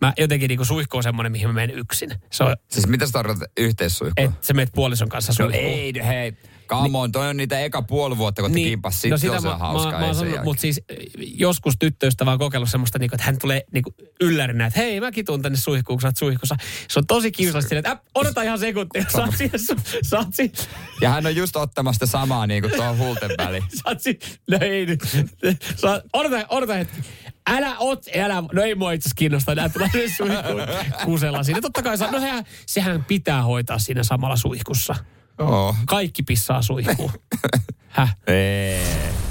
Mä 0.02 0.14
jotenkin 0.18 0.48
niinku 0.48 0.66
suihku 0.66 0.98
on 0.98 1.04
semmoinen, 1.04 1.32
mihin 1.32 1.48
mä 1.48 1.54
menen 1.54 1.78
yksin. 1.80 2.10
Se 2.32 2.44
on, 2.44 2.56
Siis 2.72 2.88
mitä 2.88 3.06
sä 3.06 3.12
tarkoitat 3.12 3.52
yhteissuihkua? 3.58 4.26
että 4.26 4.38
sä 4.48 4.54
menet 4.54 4.70
puolison 4.76 5.10
kanssa 5.10 5.32
No 5.32 5.36
suihkuun. 5.36 5.66
ei, 5.74 5.94
hei. 6.08 6.34
Come 6.68 6.98
on, 6.98 7.12
toi 7.12 7.28
on 7.28 7.38
niitä 7.38 7.60
eka 7.60 7.82
puoli 7.82 8.18
vuotta, 8.18 8.42
kun 8.42 8.52
niin, 8.52 8.70
kimpas. 8.70 8.94
Sitten 8.94 9.12
no 9.12 9.18
sitä 9.18 9.40
se 9.42 9.48
on 9.48 9.54
mä, 9.54 9.58
hauskaa. 9.58 10.00
mä, 10.00 10.08
mä 10.08 10.14
sanonut, 10.14 10.44
mutta 10.44 10.62
siis 10.62 10.82
joskus 11.20 11.74
tyttöystä 11.80 12.26
vaan 12.26 12.40
kokeillut 12.40 12.70
semmoista, 12.70 13.00
niinku, 13.00 13.16
että 13.16 13.26
hän 13.26 13.40
tulee 13.40 13.64
niinku 13.72 13.94
yllärinä, 14.22 14.66
että 14.66 14.80
hei 14.80 15.00
mäkin 15.00 15.26
tuun 15.26 15.42
tänne 15.42 15.58
suihkuun, 15.58 15.98
kun 15.98 16.02
sä 16.02 16.08
oot 16.08 16.18
suihkussa. 16.18 16.56
Se 16.90 17.00
on 17.00 17.08
tosi 17.08 17.32
kiusallista 17.32 17.76
että 17.76 17.92
äh, 17.92 18.00
odota 18.16 18.42
ihan 18.44 18.60
sekunti, 18.60 19.04
sä 19.16 19.24
oot 19.24 19.36
siinä, 19.38 19.58
su- 19.58 20.00
sä 20.10 20.18
oot 20.18 20.28
siinä, 20.32 20.54
Ja 21.02 21.10
hän 21.10 21.26
on 21.26 21.36
just 21.36 21.56
ottamasta 21.56 22.06
samaa 22.06 22.48
niin 22.48 22.62
kuin 22.62 22.74
tuohon 22.76 22.98
huulten 22.98 23.32
väliin. 23.38 23.64
sä 23.76 23.82
oot 23.86 24.02
siinä, 24.02 24.20
no 24.52 24.58
ei 24.62 24.86
nyt, 24.86 25.00
sä 25.76 25.92
oot, 25.92 26.04
odota, 26.14 26.46
odota 26.50 26.74
hetki. 26.74 27.02
Älä 27.50 27.76
ot, 27.80 28.06
älä, 28.20 28.44
no 28.54 28.62
ei 28.62 28.76
mua 28.76 28.92
itse 28.92 29.10
kiinnosta 29.16 29.52
enää 29.52 29.70
tulla 29.70 29.90
sinne 29.92 30.08
suihkuun 30.10 30.62
kusella 31.06 31.44
siinä. 31.44 31.62
Totta 31.62 31.84
kai 31.84 31.98
no 32.12 32.20
sehän, 32.20 32.44
sehän 32.66 33.04
pitää 33.06 33.44
hoitaa 33.44 33.80
siinä 33.80 34.04
samalla 34.04 34.36
suihkussa. 34.36 34.96
Joo. 35.40 35.76
Kaikki 35.86 36.24
pissaa 36.24 36.62
suihkuun. 36.62 37.12
Häh? 37.88 38.16
Ei. 38.28 38.80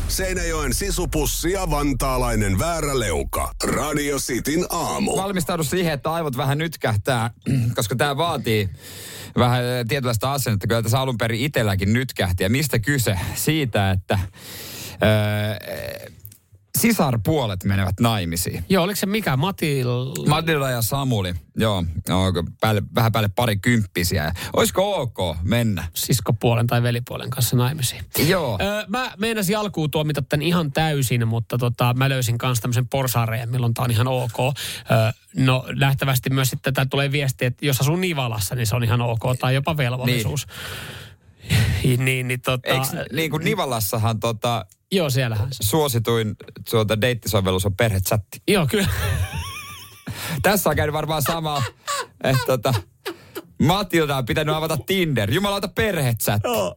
Seinäjoen 0.09 0.74
sisupussi 0.74 1.52
ja 1.52 1.70
vantaalainen 1.70 2.59
vääräleuka. 2.59 3.52
Radio 3.64 4.18
Cityn 4.18 4.66
aamu. 4.70 5.16
Valmistaudu 5.16 5.64
siihen, 5.64 5.92
että 5.92 6.12
aivot 6.12 6.36
vähän 6.36 6.59
nytkähtää, 6.59 7.30
koska 7.76 7.96
tämä 7.96 8.16
vaatii 8.16 8.68
vähän 9.38 9.64
eh, 9.64 9.84
tietynlaista 9.88 10.32
asennetta. 10.32 10.66
Kyllä 10.66 10.82
tässä 10.82 11.00
alun 11.00 11.18
perin 11.18 11.40
itselläkin 11.40 11.92
nytkähti. 11.92 12.42
Ja 12.42 12.50
mistä 12.50 12.78
kyse? 12.78 13.18
Siitä, 13.34 13.90
että 13.90 14.18
öö, 15.02 16.11
sisarpuolet 16.79 17.64
menevät 17.64 18.01
naimisiin. 18.01 18.64
Joo, 18.68 18.85
oliko 18.85 18.97
se 18.97 19.07
mikä? 19.07 19.37
Matil... 19.37 19.89
Madilla 20.29 20.70
ja 20.70 20.83
Samuli, 20.83 21.35
joo, 21.57 21.85
onko 22.11 22.45
päälle, 22.61 22.83
vähän 22.95 23.12
päälle 23.12 23.31
pari 23.37 23.57
kymppisiä. 23.57 24.33
Olisiko 24.53 25.03
ok 25.03 25.37
mennä? 25.43 25.85
siskopuolen 25.95 26.66
tai 26.66 26.83
velipuolen 26.83 27.31
kanssa 27.31 27.57
naimisiin. 27.57 28.05
Joo. 28.29 28.59
Öö, 28.62 28.85
mä 28.89 29.12
meinasin 29.18 29.59
alkuun 29.59 29.91
tuomita 29.91 30.22
tämän 30.22 30.43
ihan 30.43 30.72
täysin, 30.72 31.29
mutta 31.29 31.59
tota, 31.59 31.95
mä 31.95 32.09
löysin 32.09 32.39
kanssa 32.39 32.62
tämmöisen 32.62 32.89
porsaareen, 32.89 33.51
milloin 33.51 33.75
tää 33.75 33.85
on 33.85 33.91
ihan 33.91 34.09
ok. 34.09 34.39
Öö, 34.39 35.12
no 35.37 35.64
nähtävästi 35.77 36.31
myös 36.31 36.51
sitten 36.51 36.75
tää 36.75 36.87
tulee 36.87 37.12
viesti, 37.12 37.45
että 37.45 37.66
jos 37.66 37.81
asuu 37.81 37.97
Nivalassa, 37.97 38.55
niin 38.55 38.66
se 38.66 38.77
on 38.77 38.85
ihan 38.85 39.01
ok, 39.01 39.20
tai 39.39 39.55
jopa 39.55 39.77
velvollisuus. 39.77 40.47
Niin, 40.47 41.03
niin, 41.99 42.28
niin 42.28 42.40
tota, 42.40 42.68
Eikö, 42.68 42.86
niin 43.12 43.30
kuin 43.30 43.45
Nivalassahan 43.45 44.20
tota, 44.20 44.66
Joo, 44.92 45.11
siellähän 45.11 45.49
se. 45.53 45.62
suosituin 45.68 46.36
tuota 46.70 47.01
deittisovellus 47.01 47.66
on 47.66 47.76
perhechatti. 47.76 48.42
Joo, 48.49 48.66
kyllä. 48.66 48.88
Tässä 50.42 50.70
on 50.70 50.76
käynyt 50.76 50.92
varmaan 50.95 51.22
sama, 51.22 51.62
että 52.24 52.42
tota, 52.47 52.74
Matilda 53.62 54.16
on 54.16 54.26
pitänyt 54.26 54.55
avata 54.55 54.78
Tinder. 54.86 55.30
Jumalauta 55.30 55.68
perhechatti. 55.68 56.49
Joo. 56.49 56.74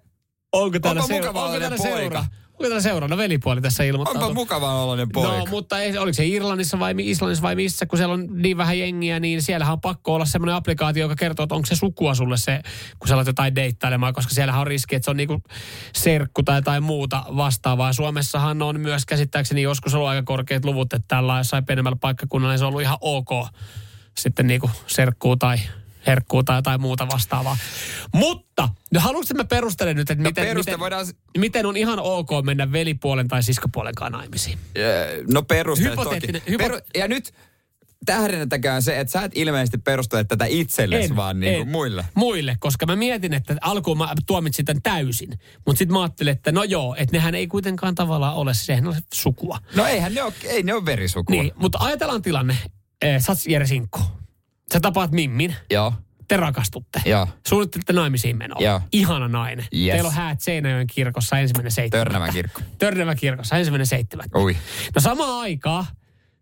Onko 0.54 0.80
täällä, 0.80 1.02
Onpa 1.02 1.14
seura- 1.14 1.30
onko 1.30 1.60
täällä 1.60 1.78
poika. 1.78 1.98
seura? 2.00 2.26
Onko 2.60 2.70
täällä 2.70 2.82
seuraava 2.82 3.18
velipuoli 3.18 3.62
tässä 3.62 3.84
ilmoittautunut? 3.84 4.30
Onpa 4.30 4.42
mukava 4.42 4.84
oloinen 4.84 5.10
poika. 5.14 5.38
No, 5.38 5.46
mutta 5.46 5.80
ei, 5.80 5.98
oliko 5.98 6.14
se 6.14 6.26
Irlannissa 6.26 6.80
vai 6.80 6.96
Islannissa 6.98 7.42
vai 7.42 7.56
missä, 7.56 7.86
kun 7.86 7.98
siellä 7.98 8.14
on 8.14 8.28
niin 8.32 8.58
vähän 8.58 8.80
jengiä, 8.80 9.20
niin 9.20 9.42
siellähän 9.42 9.74
on 9.74 9.82
pakko 9.82 10.14
olla 10.14 10.26
semmoinen 10.26 10.56
applikaatio, 10.56 11.06
joka 11.06 11.16
kertoo, 11.16 11.44
että 11.44 11.56
onko 11.56 11.66
se 11.66 11.76
sukua 11.76 12.16
sulle 12.16 12.38
se, 12.38 12.62
kun 13.00 13.08
sä 13.08 13.14
alat 13.14 13.28
jotain 13.28 13.56
deittailemaan, 13.56 14.14
koska 14.14 14.34
siellähän 14.34 14.62
on 14.62 14.68
riski, 14.68 14.96
että 14.96 15.06
se 15.06 15.12
on 15.12 15.18
niinku 15.18 15.42
serkku 15.96 16.44
tai 16.44 16.58
jotain 16.58 16.84
muuta 16.84 17.24
vastaavaa. 17.36 17.94
Suomessahan 17.94 18.62
on 18.62 18.80
myös 18.80 19.06
käsittääkseni 19.06 19.62
joskus 19.62 19.94
ollut 19.94 20.10
aika 20.10 20.24
korkeat 20.24 20.66
luvut, 20.66 20.94
että 20.94 21.06
tällä 21.08 21.38
jossain 21.38 21.66
pienemmällä 21.66 21.98
paikkakunnalla 22.02 22.54
niin 22.54 22.60
se 22.60 22.66
on 22.66 22.70
ollut 22.70 22.82
ihan 22.82 22.98
ok 23.02 23.30
sitten 24.18 24.48
niinku 24.48 24.70
serkkuu 24.88 25.36
tai 25.36 25.58
herkkuu 26.08 26.44
tai 26.44 26.58
jotain 26.58 26.82
muuta 26.82 27.08
vastaavaa. 27.08 27.58
Mutta, 28.16 28.70
no 28.94 29.00
haluatko 29.00 29.24
että 29.26 29.44
mä 29.44 29.44
perustelen 29.48 29.96
nyt, 29.96 30.10
että 30.10 30.24
miten, 30.24 30.46
peruste 30.46 30.72
miten, 30.72 30.80
voidaan- 30.80 31.06
miten 31.38 31.66
on 31.66 31.78
ihan 31.78 32.00
ok 32.00 32.30
mennä 32.44 32.72
velipuolen 32.72 33.28
tai 33.28 33.44
siskopuolen 33.44 33.96
kanssa 33.96 34.18
naimisiin? 34.18 34.60
No 35.32 35.42
perustele 35.42 35.96
toki. 35.96 36.28
hypo- 36.50 36.64
Peru- 36.64 36.80
ja 36.96 37.08
nyt 37.08 37.34
tähdennetäkään 38.06 38.82
se, 38.82 39.00
että 39.00 39.12
sä 39.12 39.22
et 39.22 39.32
ilmeisesti 39.36 39.78
perustele 39.78 40.24
tätä 40.24 40.46
itsellesi, 40.46 41.16
vaan 41.16 41.40
niin 41.40 41.56
kuin 41.58 41.70
muille. 41.70 42.06
Muille, 42.14 42.58
koska 42.60 42.86
mä 42.86 42.96
mietin, 42.96 43.34
että 43.34 43.56
alkuun 43.62 43.98
mä 43.98 44.14
tuomitsin 44.26 44.66
tämän 44.66 44.82
täysin. 44.82 45.30
Mutta 45.66 45.78
sitten 45.80 45.94
mä 45.94 46.02
ajattelin, 46.02 46.32
että 46.32 46.52
no 46.52 46.64
joo, 46.64 46.96
että 46.98 47.18
nehän 47.18 47.36
ei 47.36 47.48
kuitenkaan 47.48 47.96
tavallaan 47.96 48.36
ole, 48.36 48.54
sehän 48.54 48.88
on 48.88 48.96
sukua. 49.14 49.60
No 49.76 49.86
eihän 49.86 50.14
ne 50.14 50.24
ole, 50.24 50.34
ei 50.44 50.64
ne 50.64 50.74
ole 50.74 50.86
verisukua. 50.86 51.42
Niin, 51.42 51.52
mutta 51.56 51.78
ajatellaan 51.82 52.22
tilanne. 52.22 52.58
Sä 53.20 53.32
oot 53.32 53.40
Jere 53.48 53.68
Sinkku. 53.68 54.00
Sä 54.74 54.80
tapaat 54.80 55.12
Mimmin. 55.12 55.56
Joo. 55.72 55.94
Te 56.28 56.38
rakastutte. 56.38 57.02
Joo. 57.06 57.28
Suunnittelette 57.48 57.94
naimisiin 57.94 58.38
menoa. 58.38 58.62
Joo. 58.62 58.82
Ihana 58.92 59.28
nainen. 59.28 59.66
Yes. 59.74 59.94
Teillä 59.94 60.08
on 60.08 60.14
häät 60.14 60.42
Seinäjoen 60.42 60.88
kirkossa 60.88 61.40
ensimmäinen 61.40 61.72
seitsemättä. 61.72 62.12
Törnävä 62.14 62.32
kirkko. 62.32 62.62
Törnävä 62.78 63.16
kirkossa 63.16 63.58
ensimmäinen 63.58 63.88
seitsemättä. 63.88 64.40
Ui. 64.40 64.58
No 64.96 65.02
samaan 65.02 65.42
aikaan 65.42 65.86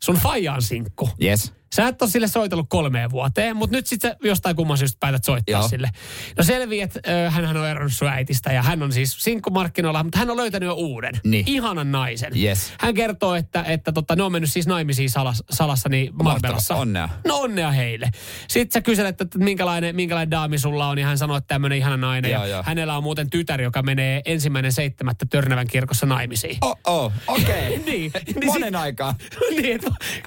sun 0.03 0.15
faija 0.15 0.53
on 0.53 0.61
sinkku. 0.61 1.09
Yes. 1.23 1.53
Sä 1.75 1.87
et 1.87 2.01
ole 2.01 2.09
sille 2.09 2.27
soitellut 2.27 2.65
kolmeen 2.69 3.11
vuoteen, 3.11 3.55
mutta 3.55 3.75
nyt 3.75 3.87
sitten 3.87 4.15
jostain 4.23 4.55
kumman 4.55 4.77
syystä 4.77 4.97
päätät 4.99 5.23
soittaa 5.23 5.59
Joo. 5.59 5.67
sille. 5.67 5.89
No 6.37 6.43
selvii, 6.43 6.81
että 6.81 6.99
hänhän 7.29 7.57
on 7.57 7.67
eronnut 7.67 7.93
sun 7.93 8.07
äitistä 8.07 8.53
ja 8.53 8.63
hän 8.63 8.83
on 8.83 8.91
siis 8.91 9.15
sinkkumarkkinoilla, 9.19 10.03
mutta 10.03 10.19
hän 10.19 10.29
on 10.29 10.37
löytänyt 10.37 10.67
jo 10.67 10.73
uuden. 10.73 11.13
Niin. 11.23 11.43
Ihanan 11.47 11.91
naisen. 11.91 12.31
Yes. 12.43 12.73
Hän 12.79 12.93
kertoo, 12.93 13.35
että, 13.35 13.63
että 13.63 13.91
tota, 13.91 14.15
ne 14.15 14.23
on 14.23 14.31
mennyt 14.31 14.51
siis 14.51 14.67
naimisiin 14.67 15.09
salas, 15.09 15.43
salassa 15.49 15.89
niin 15.89 16.13
Marbellassa. 16.23 16.75
Onnea. 16.75 17.09
No 17.27 17.37
onnea 17.37 17.71
heille. 17.71 18.09
Sitten 18.47 18.73
sä 18.73 18.81
kyselet, 18.81 19.21
että 19.21 19.39
minkälainen, 19.39 19.95
minkälainen 19.95 20.31
daami 20.31 20.57
sulla 20.57 20.87
on, 20.89 20.99
ja 20.99 21.05
hän 21.05 21.17
sanoo, 21.17 21.37
että 21.37 21.47
tämmöinen 21.47 21.77
ihana 21.77 21.97
nainen. 21.97 22.31
Joo, 22.31 22.43
ja 22.43 22.47
joo. 22.47 22.63
hänellä 22.65 22.97
on 22.97 23.03
muuten 23.03 23.29
tytär, 23.29 23.61
joka 23.61 23.81
menee 23.81 24.21
ensimmäinen 24.25 24.71
seitsemättä 24.71 25.25
Törnävän 25.29 25.67
kirkossa 25.67 26.05
naimisiin. 26.05 26.57
Oh, 26.61 26.77
oh 26.87 27.11
okei. 27.27 27.77
niin. 27.85 28.11
niin 28.35 28.45
Monen 28.45 28.67
sit- 28.67 28.75
aikaa. 28.75 29.15
niin, 29.61 29.79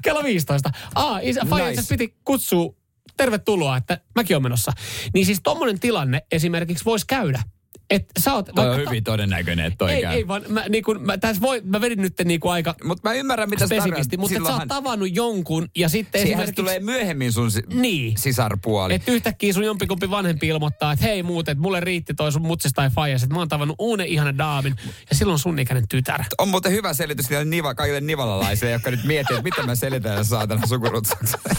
kello 0.03 0.23
15. 0.23 0.71
Aa, 0.95 1.19
isä, 1.23 1.38
faija 1.47 1.69
Nice. 1.69 1.81
nice. 1.81 1.95
piti 1.97 2.15
kutsua 2.25 2.75
tervetuloa, 3.17 3.77
että 3.77 4.01
mäkin 4.15 4.37
olen 4.37 4.43
menossa. 4.43 4.73
Niin 5.15 5.27
siis 5.27 5.41
tommonen 5.43 5.81
tilanne 5.81 6.23
esimerkiksi 6.33 6.85
voisi 6.85 7.07
käydä. 7.07 7.43
Että 7.91 8.21
sä 8.21 8.35
oot... 8.35 8.47
Toi 8.47 8.55
vaikka 8.57 8.73
on 8.81 8.87
hyvin 8.89 9.05
todennäköinen, 9.05 9.67
että 9.67 9.77
toi 9.77 9.93
ei, 9.93 10.03
käy. 10.03 10.15
ei 10.15 10.29
vaan, 10.29 10.43
mä, 10.49 10.65
niin 10.69 10.85
kun, 10.85 11.03
mä, 11.03 11.19
tässä 11.19 11.43
voi, 11.43 11.61
mä 11.65 11.81
vedin 11.81 12.03
nyt 12.03 12.15
niin 12.25 12.41
kuin 12.41 12.53
aika 12.53 12.75
Mutta 12.85 13.09
mä 13.09 13.15
ymmärrän, 13.15 13.51
mitä 13.51 13.67
spesifisti, 13.67 14.17
mutta 14.17 14.37
et 14.37 14.43
sä 14.43 14.49
oot 14.49 14.63
Silloinhan- 14.63 14.69
tavannut 14.69 15.09
jonkun 15.17 15.69
ja 15.77 15.89
sitten 15.89 16.21
Siihen 16.21 16.33
esimerkiksi... 16.39 16.63
tulee 16.63 16.81
myöhemmin 16.81 17.33
sun 17.33 17.51
si- 17.51 17.63
Niin. 17.75 18.19
sisarpuoli. 18.19 18.95
Että 18.95 19.13
yhtäkkiä 19.13 19.53
sun 19.53 19.65
jompikumpi 19.65 20.11
vanhempi 20.11 20.47
ilmoittaa, 20.49 20.93
että 20.93 21.05
hei 21.05 21.23
muuten, 21.23 21.53
että 21.53 21.63
mulle 21.63 21.81
riitti 21.81 22.15
toi 22.15 22.33
sun 22.33 22.43
mutsista 22.43 22.77
tai 22.77 22.91
faijas, 22.91 23.23
että 23.23 23.35
mä 23.35 23.41
oon 23.41 23.49
tavannut 23.49 23.77
uuden 23.79 24.07
ihanan 24.07 24.39
daamin 24.39 24.77
ja 25.11 25.17
silloin 25.17 25.39
sun 25.39 25.59
ikäinen 25.59 25.89
tytär. 25.89 26.25
On 26.39 26.49
muuten 26.49 26.73
hyvä 26.73 26.93
selitys 26.95 27.31
niille 27.31 27.45
niva, 27.45 27.75
kaikille 27.75 28.01
nivalalaisille, 28.01 28.73
jotka 28.73 28.91
nyt 28.91 29.05
miettii, 29.05 29.37
että 29.37 29.45
mitä 29.51 29.63
mä 29.63 29.75
selitän 29.75 30.25
saatana 30.25 30.67
sukurutsakselle. 30.67 31.57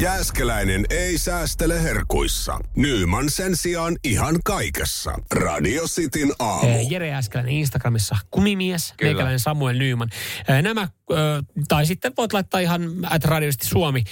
Jääskeläinen 0.00 0.84
ei 0.90 1.18
säästele 1.18 1.82
herkuissa. 1.82 2.58
Nyman 2.76 3.30
sen 3.30 3.56
sijaan 3.56 3.96
ihan 4.04 4.38
kaikessa. 4.44 5.12
Radio 5.32 5.82
Cityn 5.86 6.32
aamu. 6.38 6.68
Eh, 6.68 6.90
Jere 6.90 7.14
Äskeläinen 7.14 7.54
Instagramissa 7.54 8.16
kumimies, 8.30 8.94
Kyllä. 8.96 9.10
meikäläinen 9.12 9.40
Samuel 9.40 9.76
Nyman. 9.78 10.08
Eh, 10.48 10.62
Nämä, 10.62 10.88
ö, 11.10 11.16
tai 11.68 11.86
sitten 11.86 12.12
voit 12.16 12.32
laittaa 12.32 12.60
ihan 12.60 12.82
at 13.10 13.24
radiosti 13.24 13.66
Suomi, 13.66 14.04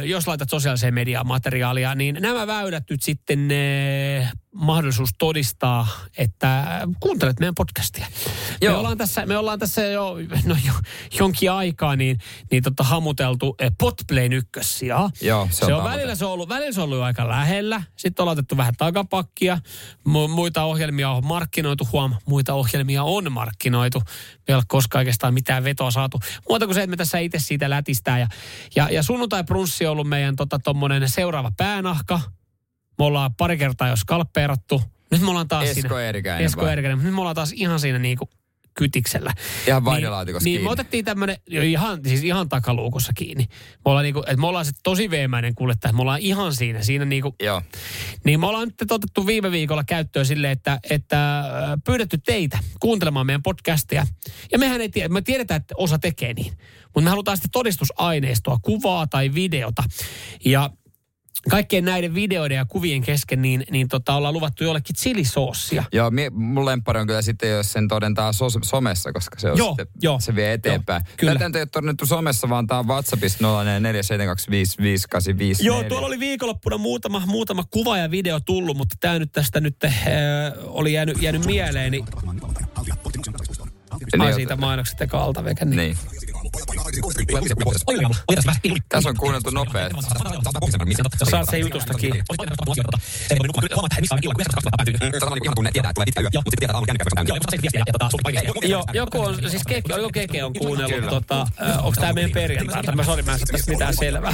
Ö, 0.00 0.04
jos 0.04 0.26
laitat 0.26 0.50
sosiaaliseen 0.50 0.94
mediaan 0.94 1.26
materiaalia, 1.26 1.94
niin 1.94 2.16
nämä 2.20 2.46
väylät 2.46 2.84
nyt 2.90 3.02
sitten 3.02 3.50
eh, 3.50 4.32
mahdollisuus 4.54 5.10
todistaa, 5.18 5.86
että 6.18 6.80
kuuntelet 7.00 7.40
meidän 7.40 7.54
podcastia. 7.54 8.06
Me 8.60 8.66
Joo. 8.66 8.78
ollaan, 8.78 8.98
tässä, 8.98 9.26
me 9.26 9.38
ollaan 9.38 9.58
tässä 9.58 9.82
jo, 9.82 10.14
no 10.44 10.56
jo 10.66 10.72
jonkin 11.18 11.50
aikaa 11.50 11.96
niin, 11.96 12.18
niin 12.50 12.62
tota 12.62 12.84
hamuteltu 12.84 13.54
eh, 13.58 13.72
Podplayn 13.78 14.32
ykkössijaa. 14.32 15.10
Joo, 15.22 15.48
se 15.50 15.50
on 15.50 15.50
se 15.50 15.64
on 15.64 15.70
hamuteltu. 15.70 15.96
välillä 15.96 16.14
se 16.14 16.24
on 16.24 16.32
ollut, 16.32 16.48
välillä 16.48 16.72
se 16.72 16.80
on 16.80 16.84
ollut 16.84 17.02
aika 17.02 17.28
lähellä. 17.28 17.82
Sitten 17.96 18.22
ollaan 18.22 18.38
otettu 18.38 18.56
vähän 18.56 18.74
takapakkia. 18.78 19.58
Mu- 20.08 20.28
muita 20.28 20.64
ohjelmia 20.64 21.10
on 21.10 21.26
markkinoitu, 21.26 21.88
huom, 21.92 22.14
muita 22.26 22.54
ohjelmia 22.54 23.02
on 23.02 23.32
markkinoitu. 23.32 23.98
Me 23.98 24.44
ei 24.48 24.54
ole 24.54 24.62
koskaan 24.68 25.00
oikeastaan 25.00 25.34
mitään 25.34 25.64
vetoa 25.64 25.90
saatu. 25.90 26.20
Muuta 26.48 26.66
kuin 26.66 26.74
se, 26.74 26.80
että 26.80 26.90
me 26.90 26.96
tässä 26.96 27.18
itse 27.18 27.38
siitä 27.38 27.70
lätistään. 27.70 28.20
Ja, 28.20 28.28
ja, 28.76 28.88
ja 28.90 29.02
sunnuntai 29.02 29.44
prunssi 29.44 29.86
on 29.86 29.92
ollut 29.92 30.08
meidän 30.08 30.36
tota, 30.36 30.60
seuraava 31.06 31.52
päänahka. 31.56 32.20
Me 33.00 33.04
ollaan 33.04 33.34
pari 33.34 33.58
kertaa 33.58 33.88
jo 33.88 33.96
skalppeerattu. 33.96 34.82
Nyt 35.10 35.20
me 35.20 35.30
ollaan 35.30 35.48
taas 35.48 35.68
Esko 35.68 35.80
siinä. 35.80 36.00
Eerikäinen 36.00 36.44
Esko 36.44 36.60
vai? 36.60 36.70
Eerikäinen. 36.70 37.04
Nyt 37.04 37.14
me 37.14 37.20
ollaan 37.20 37.36
taas 37.36 37.52
ihan 37.52 37.80
siinä 37.80 37.98
niinku 37.98 38.28
kytiksellä. 38.74 39.32
Ihan 39.66 39.84
vaihdelaatikossa 39.84 40.44
niin, 40.44 40.52
niin, 40.52 40.58
kiinni. 40.58 40.68
me 40.68 40.72
otettiin 40.72 41.04
tämmönen, 41.04 41.36
jo 41.46 41.62
ihan, 41.62 42.00
siis 42.06 42.24
ihan 42.24 42.48
takaluukossa 42.48 43.12
kiinni. 43.12 43.44
Me 43.74 43.80
ollaan, 43.84 44.02
niinku, 44.02 44.20
että 44.20 44.36
me 44.36 44.46
ollaan 44.46 44.64
se 44.64 44.72
tosi 44.82 45.10
veemäinen 45.10 45.54
kuljettaja. 45.54 45.92
Me 45.92 46.00
ollaan 46.00 46.20
ihan 46.20 46.54
siinä. 46.54 46.82
Siinä 46.82 47.04
niinku, 47.04 47.34
Joo. 47.42 47.62
niin 48.24 48.40
me 48.40 48.46
ollaan 48.46 48.68
nyt 48.80 48.92
otettu 48.92 49.26
viime 49.26 49.50
viikolla 49.50 49.84
käyttöön 49.84 50.26
sille, 50.26 50.50
että, 50.50 50.80
että 50.90 51.44
pyydetty 51.84 52.18
teitä 52.18 52.58
kuuntelemaan 52.80 53.26
meidän 53.26 53.42
podcastia. 53.42 54.06
Ja 54.52 54.58
mehän 54.58 54.80
ei 54.80 54.88
tiedä, 54.88 55.08
me 55.08 55.22
tiedetään, 55.22 55.60
että 55.60 55.74
osa 55.78 55.98
tekee 55.98 56.34
niin. 56.34 56.52
Mutta 56.84 57.00
me 57.00 57.10
halutaan 57.10 57.36
sitten 57.36 57.50
todistusaineistoa, 57.50 58.58
kuvaa 58.62 59.06
tai 59.06 59.34
videota. 59.34 59.82
Ja 60.44 60.70
kaikkien 61.50 61.84
näiden 61.84 62.14
videoiden 62.14 62.56
ja 62.56 62.64
kuvien 62.64 63.02
kesken, 63.02 63.42
niin, 63.42 63.64
niin 63.70 63.88
tota, 63.88 64.14
ollaan 64.14 64.34
luvattu 64.34 64.64
jollekin 64.64 64.96
chilisoossia. 64.96 65.84
Joo, 65.92 66.10
mie, 66.10 66.30
mun 66.30 66.66
lemppari 66.66 67.00
on 67.00 67.06
kyllä 67.06 67.22
sitten, 67.22 67.50
jos 67.50 67.72
sen 67.72 67.88
todentaa 67.88 68.32
sos, 68.32 68.58
somessa, 68.64 69.12
koska 69.12 69.40
se, 69.40 69.50
on 69.50 69.58
Joo, 69.58 69.68
sitten, 69.68 69.86
joo, 70.02 70.20
se 70.20 70.34
vie 70.34 70.52
eteenpäin. 70.52 71.02
joo, 71.06 71.14
kyllä. 71.16 71.32
Tätä 71.32 71.48
nyt 71.48 71.56
ei 71.56 71.62
ole 71.62 71.68
todennettu 71.72 72.06
somessa, 72.06 72.48
vaan 72.48 72.66
tämä 72.66 72.78
on 72.78 72.88
WhatsAppissa 72.88 73.38
0472558554. 73.44 73.44
Joo, 75.60 75.82
tuolla 75.84 76.06
oli 76.06 76.20
viikonloppuna 76.20 76.78
muutama, 76.78 77.22
muutama 77.26 77.64
kuva 77.70 77.98
ja 77.98 78.10
video 78.10 78.40
tullut, 78.40 78.76
mutta 78.76 78.96
tämä 79.00 79.18
nyt 79.18 79.32
tästä 79.32 79.60
nyt 79.60 79.84
äh, 79.84 79.92
oli 80.66 80.92
jäänyt, 80.92 81.22
jäänyt 81.22 81.44
mieleeni. 81.46 81.90
Niin, 81.90 82.06
Ai 84.18 84.34
siitä 84.34 84.56
mainokset 84.56 85.00
eka 85.00 85.18
alta 85.18 85.44
vekä. 85.44 85.64
Niin. 85.64 85.76
Niin. 85.76 85.96
Tässä 88.88 89.08
on 89.08 89.16
kuunneltu 89.16 89.50
nopeasti. 89.50 89.98
Saat 91.30 91.50
se 91.50 91.58
jutusta 91.58 91.94
kiinni. 91.94 92.22
Joo, 98.62 98.84
joku 98.92 99.20
on, 99.20 99.50
siis 99.50 99.62
Keke, 99.68 99.94
oliko 99.94 100.10
Keke 100.12 100.44
on 100.44 100.52
kuunnellut, 100.52 101.08
tota, 101.10 101.46
onko 101.78 102.00
tämä 102.00 102.12
meidän 102.12 102.30
perjantai? 102.30 102.82
Mä 102.94 103.04
sori, 103.04 103.22
mä 103.22 103.32
en 103.32 103.38
saa 103.38 103.46
tästä 103.52 103.70
mitään 103.70 103.96
selvää. 103.96 104.32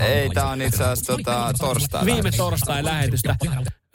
Ei, 0.00 0.30
tää 0.30 0.48
on 0.48 0.62
itse 0.62 0.84
asiassa 0.84 1.12
tota, 1.16 1.52
torstai. 1.58 2.04
Viime 2.06 2.30
torstain 2.30 2.84
lähetystä. 2.84 3.36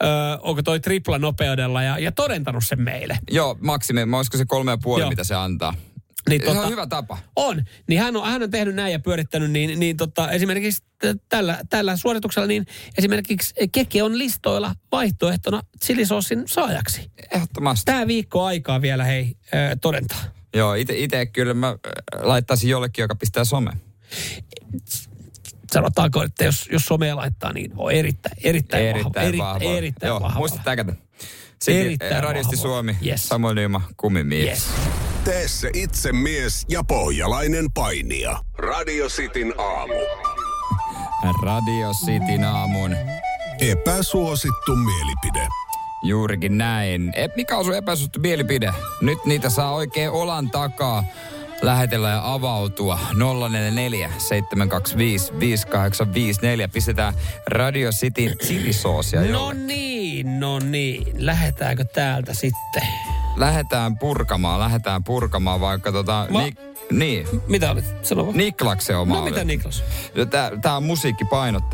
Ö, 0.02 0.06
onko 0.42 0.62
toi 0.62 0.80
tripla 0.80 1.18
nopeudella 1.18 1.82
ja, 1.82 1.98
ja 1.98 2.12
todentanut 2.12 2.64
sen 2.66 2.80
meille. 2.80 3.18
Joo, 3.30 3.58
maksimi, 3.60 4.00
olisiko 4.16 4.36
se 4.36 4.44
kolme 4.44 4.70
ja 4.70 4.78
puoli, 4.82 5.02
Joo. 5.02 5.10
mitä 5.10 5.24
se 5.24 5.34
antaa. 5.34 5.74
Niin, 6.28 6.42
Se 6.44 6.50
on 6.50 6.70
hyvä 6.70 6.86
tapa. 6.86 7.18
On. 7.36 7.64
Niin 7.88 8.00
hän 8.00 8.16
on, 8.16 8.26
hän 8.26 8.42
on 8.42 8.50
tehnyt 8.50 8.74
näin 8.74 8.92
ja 8.92 8.98
pyörittänyt, 8.98 9.50
niin, 9.50 9.80
niin 9.80 9.96
tota, 9.96 10.30
esimerkiksi 10.30 10.82
tällä, 11.28 11.58
tällä 11.70 11.96
suorituksella, 11.96 12.46
niin 12.46 12.66
esimerkiksi 12.98 13.54
Keke 13.72 14.02
on 14.02 14.18
listoilla 14.18 14.74
vaihtoehtona 14.92 15.62
chilisoosin 15.84 16.42
saajaksi. 16.46 17.10
Ehdottomasti. 17.34 17.84
Tämä 17.84 18.06
viikko 18.06 18.44
aikaa 18.44 18.82
vielä, 18.82 19.04
hei, 19.04 19.36
ö, 19.54 19.76
todentaa. 19.80 20.18
Joo, 20.54 20.74
ite 20.74 21.26
kyllä 21.26 21.54
mä 21.54 21.68
äh, 21.68 21.76
laittaisin 22.22 22.70
jollekin, 22.70 23.02
joka 23.02 23.14
pistää 23.14 23.44
some. 23.44 23.72
Sanotaanko, 25.72 26.22
että 26.22 26.44
jos, 26.44 26.68
jos 26.72 26.86
somea 26.86 27.16
laittaa, 27.16 27.52
niin 27.52 27.72
on 27.76 27.92
erittäin, 27.92 28.36
erittäin, 28.44 28.86
Erittäin 28.86 29.38
vahva. 29.38 29.52
vahva. 29.52 29.64
Eri, 29.68 29.76
erittäin 29.76 30.08
Joo, 30.08 30.20
vahva. 30.20 30.38
muista. 30.38 30.60
Sekin 31.62 31.80
Erittäin 31.80 32.22
Radisti 32.22 32.56
vahva. 32.56 32.62
Suomi, 32.68 32.96
Yes. 33.06 33.28
Samuel 33.28 33.54
Nyma, 33.54 33.82
kumimies. 33.96 34.46
Yes. 34.48 35.05
Tee 35.26 35.48
se 35.48 35.70
itse 35.74 36.12
mies 36.12 36.66
ja 36.68 36.84
pohjalainen 36.84 37.66
painija. 37.74 38.38
Radio 38.58 39.08
Cityn 39.08 39.54
aamu. 39.58 39.94
Radio 41.42 41.90
Cityn 42.04 42.44
aamun. 42.44 42.96
Epäsuosittu 43.60 44.76
mielipide. 44.76 45.48
Juurikin 46.02 46.58
näin. 46.58 47.12
E, 47.16 47.28
mikä 47.36 47.56
on 47.56 47.64
sun 47.64 47.74
epäsuosittu 47.76 48.20
mielipide? 48.20 48.72
Nyt 49.00 49.18
niitä 49.24 49.50
saa 49.50 49.72
oikein 49.74 50.10
olan 50.10 50.50
takaa 50.50 51.04
lähetellä 51.62 52.08
ja 52.10 52.32
avautua. 52.32 52.98
044 53.48 54.10
725 54.18 55.32
5854. 55.38 56.68
Pistetään 56.68 57.14
Radio 57.46 57.90
Cityn 57.90 58.38
chilisoosia 58.38 59.20
No 59.20 59.26
jolle. 59.26 59.54
niin, 59.54 60.40
no 60.40 60.58
niin. 60.58 61.06
Lähetäänkö 61.16 61.84
täältä 61.84 62.34
sitten? 62.34 62.82
Lähetään 63.36 63.98
purkamaan, 63.98 64.60
lähetään 64.60 65.04
purkamaan 65.04 65.60
vaikka 65.60 65.92
tota... 65.92 66.26
Ma- 66.30 66.42
Ni- 66.42 66.54
niin. 66.90 67.26
Mitä 67.48 67.70
olit? 67.70 67.84
Sano 68.02 68.26
vaan. 68.26 68.36
Niklaksen 68.36 68.98
oma 68.98 69.14
No 69.14 69.22
oli. 69.22 69.30
mitä 69.30 69.44
Niklas? 69.44 69.84
Tää, 70.30 70.50
tää 70.62 70.76
on. 70.76 70.84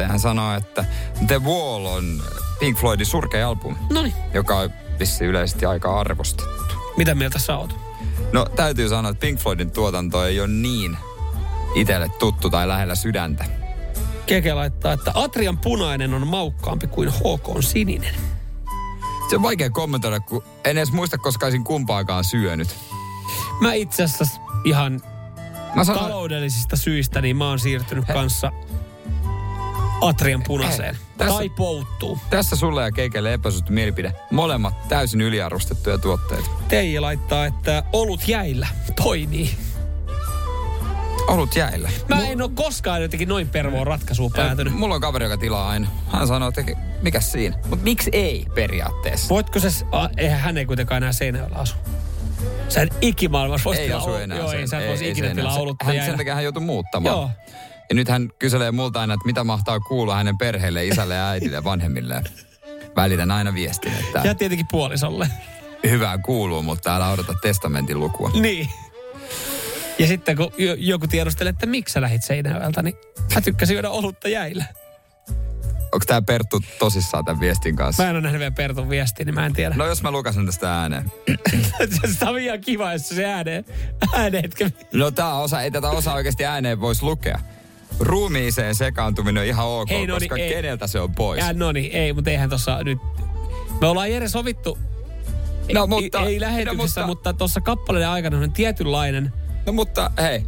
Hän 0.09 0.21
sanoo, 0.21 0.55
että 0.57 0.85
The 1.27 1.41
Wall 1.45 1.87
on 1.87 2.23
Pink 2.61 2.79
Floydin 2.79 3.07
surkea 3.07 3.49
albumi, 3.49 3.77
No 3.93 4.03
niin. 4.03 4.15
joka 4.35 4.59
on 4.59 4.71
vissiin 4.99 5.31
yleisesti 5.31 5.67
aika 5.67 6.01
arvostettu. 6.01 6.75
Mitä 6.97 7.15
mieltä 7.15 7.39
sä 7.39 7.57
oot? 7.57 7.77
No 8.33 8.45
täytyy 8.45 8.89
sanoa, 8.89 9.11
että 9.11 9.21
Pink 9.21 9.41
Floydin 9.41 9.71
tuotanto 9.71 10.25
ei 10.27 10.41
ole 10.41 10.49
niin 10.49 10.97
itselle 11.75 12.09
tuttu 12.09 12.51
tai 12.51 12.69
lähellä 12.69 12.95
sydäntä. 12.95 13.45
Keke 14.27 14.55
laittaa, 14.55 14.93
että 14.93 15.11
Atrian 15.15 15.59
punainen 15.59 16.15
on 16.15 16.27
maukkaampi 16.27 16.87
kuin 16.87 17.09
HK 17.09 17.49
on 17.49 17.63
sininen. 17.63 18.15
Se 19.33 19.37
on 19.37 19.43
vaikea 19.43 19.71
kommentoida, 19.71 20.21
kun 20.21 20.45
en 20.65 20.79
edes 20.79 20.93
muista, 20.93 21.19
koska 21.19 21.47
olisin 21.47 21.65
kumpaakaan 21.65 22.25
syönyt. 22.25 22.77
Mä 23.61 23.73
itse 23.75 24.03
asiassa 24.03 24.41
ihan 24.65 25.01
Mä 25.75 25.85
sanon, 25.85 26.03
taloudellisista 26.03 26.77
syistä, 26.77 27.21
niin 27.21 27.37
mä 27.37 27.49
oon 27.49 27.59
siirtynyt 27.59 28.05
kanssa 28.13 28.53
Atrian 30.01 30.43
punaiseen. 30.47 30.95
Hei, 30.95 31.05
tässä- 31.19 31.35
Tai 31.37 31.49
pouttuu. 31.49 32.19
tässä 32.31 32.57
sulle 32.57 32.83
ja 32.83 32.93
Keikelle 32.93 33.33
epäsuosittu 33.35 33.73
mielipide. 33.73 34.13
Molemmat 34.31 34.89
täysin 34.89 35.21
yliarvostettuja 35.21 35.99
tuotteita. 35.99 36.51
Teija 36.69 37.03
laittaa, 37.03 37.47
että 37.47 37.83
olut 37.93 38.29
jäillä 38.29 38.67
toimii. 39.03 39.51
Olut 41.29 41.57
jäillä. 41.57 41.91
Mä 42.09 42.27
en 42.27 42.43
oo 42.43 42.49
koskaan 42.49 43.03
jotenkin 43.03 43.29
noin 43.29 43.49
pervoon 43.49 43.87
ratkaisuun 43.87 44.33
päätynyt. 44.33 44.75
Mulla 44.75 44.95
on 44.95 45.01
kaveri, 45.01 45.25
joka 45.25 45.37
tilaa 45.37 45.69
aina. 45.69 45.89
Hän 46.13 46.27
sanoo, 46.27 46.49
että 46.49 46.65
mikä 47.03 47.21
siinä. 47.21 47.57
Mutta 47.67 47.85
miksi 47.85 48.11
ei 48.13 48.47
periaatteessa? 48.55 49.29
Voitko 49.29 49.61
se, 49.61 49.69
a, 49.93 50.09
eihän 50.17 50.41
hän 50.41 50.57
ei 50.59 50.67
kuitenkaan 50.67 50.97
enää 50.97 51.13
Seinäjoella 51.13 51.57
asu. 51.57 51.75
Sä 52.69 52.83
en 52.83 52.89
ikimaailmassa 53.01 53.65
voisi 53.65 53.81
ei 53.83 53.87
tilaa 53.87 54.01
asu 54.03 54.11
ol- 54.11 54.17
enää. 54.17 54.39
Joo, 54.39 54.51
sen- 54.51 54.61
ei, 54.61 54.67
sä 54.69 54.81
voisi 54.89 55.11
ikinä 55.11 55.35
tilaa 55.35 55.57
olutta 55.57 55.85
hän. 55.85 55.95
Sen 56.05 56.17
takia 56.17 56.35
hän 56.35 56.45
joutui 56.45 56.63
muuttamaan. 56.63 57.17
Joo. 57.17 57.31
Ja 57.89 57.95
nyt 57.95 58.09
hän 58.09 58.31
kyselee 58.39 58.71
multa 58.71 59.01
aina, 59.01 59.15
että 59.15 59.27
mitä 59.27 59.45
mahtaa 59.45 59.81
kuulla 59.81 60.15
hänen 60.15 60.39
perheelle, 60.39 60.87
isälle 60.87 61.15
ja 61.15 61.29
äidille 61.29 61.57
ja 61.57 61.65
vanhemmille. 61.65 62.23
Välitän 62.97 63.31
aina 63.31 63.55
viestin, 63.55 63.93
että 64.01 64.21
Ja 64.25 64.35
tietenkin 64.35 64.67
puolisolle. 64.71 65.29
hyvää 65.91 66.19
kuuluu, 66.19 66.63
mutta 66.63 66.97
älä 66.97 67.11
odota 67.11 67.35
testamentin 67.43 68.01
lukua. 68.01 68.31
Niin. 68.41 68.69
Ja 69.99 70.07
sitten 70.07 70.37
kun 70.37 70.53
jo- 70.59 70.75
joku 70.79 71.07
tiedustelee, 71.07 71.51
että 71.51 71.67
miksi 71.67 71.93
sä 71.93 72.01
lähit 72.01 72.23
Seinäjoelta, 72.23 72.83
niin 72.83 72.97
mä 73.35 73.41
tykkäsin 73.41 73.75
juoda 73.75 73.91
olutta 73.91 74.29
jäillä. 74.29 74.65
Onko 75.93 76.05
tämä 76.07 76.23
Perttu 76.23 76.61
tosissaan 76.79 77.25
tämän 77.25 77.41
viestin 77.41 77.77
kanssa? 77.77 78.03
Mä 78.03 78.09
en 78.11 78.17
ole 78.17 78.23
nähnyt 78.23 78.39
vielä 78.39 78.51
Pertun 78.51 78.89
viestiä, 78.91 79.25
niin 79.25 79.35
mä 79.35 79.47
en 79.47 79.53
tiedä. 79.53 79.75
No 79.75 79.87
jos 79.87 80.03
mä 80.03 80.11
lukasen 80.11 80.47
tästä 80.47 80.81
ääneen. 80.81 81.13
Se 82.19 82.25
on 82.29 82.39
ihan 82.41 82.61
kiva, 82.61 82.93
jos 82.93 83.09
se 83.09 83.25
ääneen, 83.25 83.65
ääneetkö. 84.13 84.71
No 84.93 85.11
tää 85.11 85.35
osa, 85.35 85.61
ei 85.63 85.71
tätä 85.71 85.91
osa 85.91 86.13
oikeasti 86.15 86.45
ääneen 86.45 86.81
voisi 86.81 87.03
lukea. 87.03 87.39
Ruumiiseen 88.01 88.75
sekaantuminen 88.75 89.41
on 89.41 89.47
ihan 89.47 89.67
ok, 89.67 89.91
Hei, 89.91 90.07
no 90.07 90.19
niin, 90.19 90.29
koska 90.29 90.43
ei. 90.43 90.51
keneltä 90.51 90.87
se 90.87 91.01
on 91.01 91.15
pois. 91.15 91.41
Ja 91.47 91.53
no 91.53 91.73
niin, 91.73 91.93
ei, 91.93 92.13
mutta 92.13 92.31
eihän 92.31 92.51
tossa 92.51 92.83
nyt... 92.85 92.99
Me 93.81 93.87
ollaan 93.87 94.11
Jere 94.11 94.29
sovittu, 94.29 94.79
No, 95.75 95.81
ei, 95.83 95.87
mutta- 95.89 96.21
ei 96.21 96.41
lähetyksessä, 96.41 97.01
no, 97.01 97.07
mutta 97.07 97.33
tuossa 97.33 97.61
kappaleen 97.61 98.09
aikana 98.09 98.39
on 98.39 98.53
tietynlainen... 98.53 99.33
No 99.67 99.73
mutta 99.73 100.11
hei, 100.21 100.47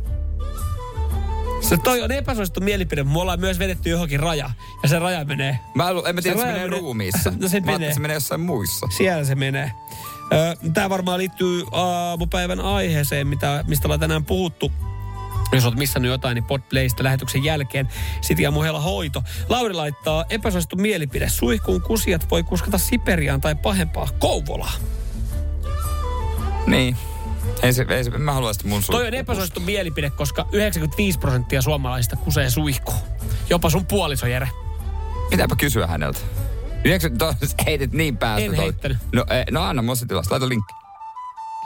Se 1.60 1.76
toi 1.76 2.02
on 2.02 2.12
epäsuosittu 2.12 2.60
mielipide, 2.60 3.02
mutta 3.02 3.14
me 3.14 3.20
ollaan 3.20 3.40
myös 3.40 3.58
vedetty 3.58 3.90
johonkin 3.90 4.20
raja. 4.20 4.50
Ja 4.82 4.88
se 4.88 4.98
raja 4.98 5.24
menee. 5.24 5.58
mä 5.74 5.90
en, 5.90 5.96
en 6.06 6.14
mä 6.14 6.22
tiedä, 6.22 6.36
Se 6.36 6.42
se 6.42 6.52
menee 6.52 6.66
ruumiissa. 6.66 7.32
No 7.40 7.48
se 7.48 7.60
mä 7.60 7.72
menee. 7.72 7.94
se 7.94 8.00
menee 8.00 8.14
jossain 8.14 8.40
muissa. 8.40 8.86
Siellä 8.96 9.24
se 9.24 9.34
menee. 9.34 9.72
Tämä 10.74 10.90
varmaan 10.90 11.18
liittyy 11.18 11.62
aamupäivän 11.72 12.60
aiheeseen, 12.60 13.26
mitä, 13.26 13.64
mistä 13.68 13.86
ollaan 13.88 14.00
tänään 14.00 14.24
puhuttu. 14.24 14.72
Jos 15.52 15.64
olet 15.64 15.78
missannut 15.78 16.10
jotain, 16.12 16.34
niin 16.34 16.44
Podplaysta 16.44 17.04
lähetyksen 17.04 17.44
jälkeen. 17.44 17.88
Sitten 18.20 18.42
ja 18.42 18.50
muhella 18.50 18.80
hoito. 18.80 19.22
Lauri 19.48 19.74
laittaa 19.74 20.24
epäsuosittu 20.30 20.76
mielipide. 20.76 21.28
Suihkuun 21.28 21.82
kusijat 21.82 22.30
voi 22.30 22.42
kuskata 22.42 22.78
Siperiaan 22.78 23.40
tai 23.40 23.54
pahempaa 23.54 24.08
Kouvolaan. 24.18 24.80
Niin. 26.66 26.96
Ei 27.62 27.72
se, 27.72 27.86
ei 27.88 28.04
se, 28.04 28.10
mä 28.10 28.32
haluan 28.32 28.54
sitä 28.54 28.68
mun 28.68 28.82
Toi 28.86 29.06
on 29.06 29.14
epäsuosittu 29.14 29.60
mielipide, 29.60 30.10
koska 30.10 30.46
95 30.52 31.18
prosenttia 31.18 31.62
suomalaisista 31.62 32.16
kusee 32.16 32.50
suihkuun. 32.50 32.98
Jopa 33.50 33.70
sun 33.70 33.86
puoliso, 33.86 34.26
Jere. 34.26 34.48
Pitääpä 35.30 35.56
kysyä 35.56 35.86
häneltä. 35.86 36.18
90, 36.84 37.24
to, 37.24 37.34
heitit 37.66 37.92
niin 37.92 38.16
päästä. 38.16 38.44
En 38.44 38.54
toi. 38.54 38.64
heittänyt. 38.64 38.98
No, 39.12 39.24
ei, 39.30 39.44
no 39.50 39.62
anna 39.62 39.82
musta 39.82 40.06
tilasta. 40.06 40.34
Laita 40.34 40.48
linkki. 40.48 40.74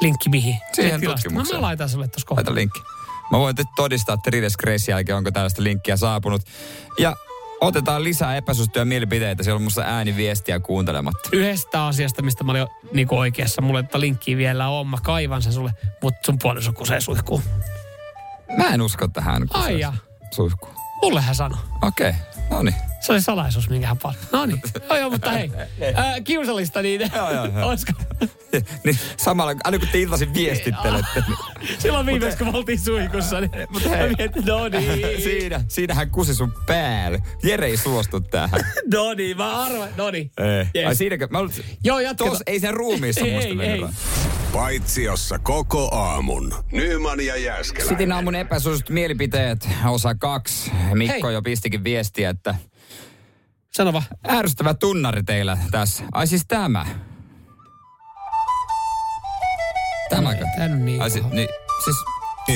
Linkki 0.00 0.28
mihin? 0.28 0.56
Siihen 0.72 1.00
tutkimukseen. 1.00 1.54
No 1.54 1.60
mä 1.60 1.66
laitan 1.66 1.88
sulle 1.88 2.08
tuossa 2.08 2.26
kohtaa. 2.26 2.42
Laita 2.42 2.54
linkki. 2.54 2.80
Mä 3.30 3.38
voin 3.38 3.56
todistaa, 3.76 4.14
että 4.14 4.30
Rides 4.30 4.56
Grace 4.56 4.92
jälkeen 4.92 5.16
onko 5.16 5.30
tällaista 5.30 5.62
linkkiä 5.62 5.96
saapunut. 5.96 6.42
Ja 6.98 7.16
otetaan 7.60 8.04
lisää 8.04 8.36
epäsuosittuja 8.36 8.84
mielipiteitä. 8.84 9.42
Siellä 9.42 9.56
on 9.56 9.62
musta 9.62 9.82
ääniviestiä 9.82 10.60
kuuntelematta. 10.60 11.28
yhdestä 11.32 11.86
asiasta, 11.86 12.22
mistä 12.22 12.44
mä 12.44 12.52
olin 12.52 12.60
jo 12.60 12.68
niin 12.92 13.08
oikeassa. 13.10 13.62
Mulle 13.62 13.82
tätä 13.82 14.00
linkkiä 14.00 14.36
vielä 14.36 14.68
on. 14.68 14.86
Mä 14.86 14.98
kaivan 15.02 15.42
sen 15.42 15.52
sulle, 15.52 15.72
mutta 16.02 16.20
sun 16.26 16.38
puoliso 16.42 16.72
kusee 16.72 17.00
suihkuun. 17.00 17.42
Mä 18.56 18.68
en 18.74 18.82
usko 18.82 19.08
tähän. 19.08 19.46
Ai 19.54 19.80
ja. 19.80 19.92
Suihku. 20.30 20.68
Mulle 21.02 21.20
hän 21.20 21.34
sanoi. 21.34 21.58
Okei, 21.82 22.08
okay. 22.08 22.20
no 22.50 22.62
niin. 22.62 22.87
Se 23.00 23.12
oli 23.12 23.20
salaisuus, 23.20 23.68
minkä 23.70 23.86
hän 23.86 23.98
paljon. 23.98 24.22
No 24.32 24.46
niin. 24.46 24.62
Oh, 24.90 24.96
joo, 24.96 25.10
mutta 25.10 25.30
hei. 25.30 25.50
Ää, 25.94 26.20
kiusallista 26.20 26.82
niin. 26.82 27.00
Joo, 27.14 27.32
joo, 27.32 27.44
joo. 27.46 27.68
Olisiko? 27.68 27.92
niin 28.84 28.98
samalla, 29.16 29.54
aina 29.64 29.78
kun 29.78 29.88
te 29.92 29.98
iltaisin 29.98 30.34
viestittelette, 30.34 31.22
niin 31.28 31.78
Silloin 31.82 32.06
viimeksi, 32.06 32.38
kun 32.38 32.46
me 32.46 32.58
oltiin 32.58 32.78
suihkussa, 32.80 33.40
niin 33.40 33.50
Mutta 33.70 33.88
mä 33.88 33.96
hei. 33.96 34.14
mietin, 34.18 34.44
no 34.44 34.68
niin. 34.68 35.22
siinä, 35.22 35.64
siinä 35.68 35.94
hän 35.94 36.10
kusi 36.10 36.34
sun 36.34 36.52
päälle. 36.66 37.22
Jere 37.42 37.66
ei 37.66 37.76
suostu 37.76 38.20
tähän. 38.20 38.60
No 38.94 39.14
niin, 39.14 39.36
mä 39.36 39.62
arvan. 39.62 39.88
No 39.96 40.10
niin. 40.10 40.30
Ei. 40.38 40.66
Yes. 40.80 40.88
Ai 40.88 40.94
siinäkö? 40.94 41.28
Mä 41.30 41.38
luulen, 41.42 41.54
Joo, 41.84 42.00
jatketaan. 42.00 42.30
tos, 42.30 42.42
ei 42.46 42.60
sen 42.60 42.74
ruumiissa 42.74 43.24
Ei, 43.26 43.34
musta 43.34 43.64
ei, 43.64 43.80
vaan. 43.80 43.92
Paitsiossa 44.52 45.38
koko 45.38 45.88
aamun. 45.94 46.54
Nyman 46.72 47.20
ja 47.20 47.36
Jääskeläinen. 47.36 47.88
Sitin 47.88 48.12
aamun 48.12 48.34
epäsuositut 48.34 48.90
mielipiteet, 48.94 49.68
osa 49.86 50.14
kaksi. 50.14 50.70
Mikko 50.94 51.26
Hei. 51.26 51.34
jo 51.34 51.42
pistikin 51.42 51.84
viestiä, 51.84 52.30
että 52.30 52.54
Sano 53.76 53.92
vaan. 53.92 54.04
ärsyttävä 54.28 54.74
tunnari 54.74 55.22
teillä 55.22 55.58
tässä. 55.70 56.04
Ai 56.12 56.26
siis 56.26 56.44
tämä. 56.48 56.86
Tämäkö? 60.10 60.44
Tää 60.56 60.68
nyt 60.68 60.80
niin. 60.80 61.02
Ai 61.02 61.10
si, 61.10 61.20
niin, 61.20 61.48
siis 61.84 61.96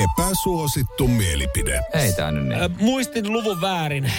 Epäsuosittu 0.03 1.07
mielipide. 1.07 1.81
ei 1.93 2.13
tää 2.13 2.31
nyt 2.31 2.43
niin. 2.47 2.61
Ö, 2.61 2.69
Muistin 2.79 3.33
luvun 3.33 3.61
väärin 3.61 4.11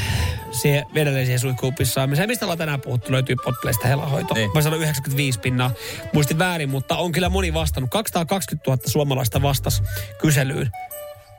siihen 0.51 0.84
vedelliseen 0.95 1.38
suihkuupissaan. 1.38 2.16
Se, 2.16 2.26
mistä 2.26 2.45
ollaan 2.45 2.59
tänään 2.59 2.80
puhuttu, 2.80 3.12
löytyy 3.12 3.36
Podplaysta 3.45 3.88
helahoito. 3.88 4.34
Niin. 4.34 4.51
Mä 4.55 4.62
sanoin 4.62 4.82
95 4.82 5.40
pinnaa. 5.40 5.70
Muistin 6.12 6.38
väärin, 6.38 6.68
mutta 6.70 6.97
on 6.97 7.12
kyllä 7.12 7.28
moni 7.28 7.55
vastannut. 7.55 7.90
220 7.90 8.70
000 8.70 8.82
suomalaista 8.86 9.42
vastas 9.42 9.82
kyselyyn. 10.20 10.70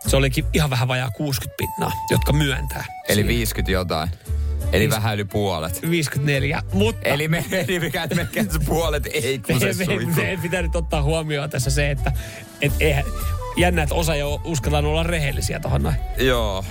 Se 0.07 0.17
olikin 0.17 0.45
ihan 0.53 0.69
vähän 0.69 0.87
vajaa 0.87 1.11
60 1.11 1.57
pinnaa, 1.57 1.91
jotka 2.11 2.33
myöntää. 2.33 2.85
Eli 3.07 3.15
siihen. 3.15 3.27
50 3.27 3.71
jotain. 3.71 4.09
Eli 4.71 4.89
vähän 4.89 5.15
yli 5.15 5.25
puolet. 5.25 5.81
54. 5.89 6.63
Mutta 6.73 7.09
Eli 7.09 7.27
me, 7.27 7.45
eli 7.51 7.79
mikä, 7.79 8.07
mikä 8.15 8.43
se 8.43 8.59
puolet 8.65 9.05
ei 9.13 9.39
kun 9.39 9.59
se 9.59 9.85
me, 9.85 9.95
me, 9.95 10.05
me 10.15 10.39
pitää 10.41 10.61
nyt 10.61 10.75
ottaa 10.75 11.03
huomioon 11.03 11.49
tässä 11.49 11.69
se, 11.69 11.91
että 11.91 12.11
et 12.61 12.71
eihän, 12.79 13.03
jännä, 13.57 13.83
että 13.83 13.95
osa 13.95 14.15
jo 14.15 14.41
uskallaan 14.43 14.85
olla 14.85 15.03
rehellisiä 15.03 15.59
tuohon 15.59 15.83
noin. 15.83 15.95
Joo. 16.17 16.65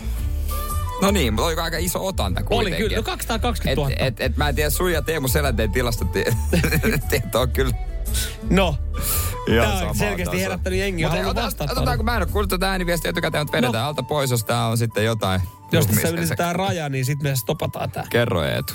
No 1.03 1.11
niin, 1.11 1.33
mutta 1.33 1.47
oliko 1.47 1.63
aika 1.63 1.77
iso 1.77 2.07
otanta 2.07 2.41
Oli 2.41 2.47
kuitenkin. 2.47 2.85
kyllä, 2.85 2.97
no 2.97 3.03
220 3.03 3.81
000. 3.81 3.93
Et, 3.93 4.01
et, 4.01 4.21
et, 4.21 4.37
mä 4.37 4.49
en 4.49 4.55
tiedä, 4.55 4.71
sun 4.71 4.93
ja 4.93 5.03
Teemu 5.03 5.29
Selänteen 5.29 5.73
tilastotieto 5.73 6.33
on 7.41 7.51
kyllä 7.53 7.75
no, 8.51 8.77
ihan 9.49 9.69
Tää 9.69 9.89
on 9.89 9.97
selkeästi 9.97 10.41
herättänyt 10.41 10.79
jengiä 10.79 11.09
Mutta 11.25 11.47
Otetaan, 11.61 11.97
kun 11.97 12.05
mä 12.05 12.17
en 12.17 12.23
ole 12.23 12.31
kuullut 12.33 12.51
tätä 12.51 12.71
ääniviestiä 12.71 13.11
etukäteen, 13.11 13.45
mutta 13.45 13.57
vedetään 13.57 13.83
no. 13.83 13.89
alta 13.89 14.03
pois, 14.03 14.31
jos 14.31 14.45
tää 14.45 14.67
on 14.67 14.79
sitten 14.79 15.05
jotain. 15.05 15.41
Jos 15.75 15.87
tässä 15.87 16.09
ylitetään 16.09 16.57
raja, 16.57 16.89
niin 16.89 17.05
sitten 17.05 17.31
me 17.31 17.37
stopataan 17.37 17.91
tää. 17.91 18.05
Kerro 18.11 18.43
Eetu. 18.43 18.75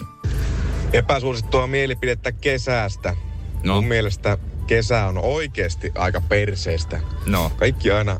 Epäsuosittua 0.94 1.68
mielipidettä 1.68 2.32
kesästä. 2.32 3.16
No. 3.64 3.76
Mun 3.76 3.86
mielestä 3.86 4.38
kesä 4.68 5.06
on 5.06 5.18
oikeasti 5.18 5.92
aika 5.98 6.22
perseestä. 6.22 7.00
No. 7.26 7.52
Kaikki 7.58 7.92
aina 7.92 8.20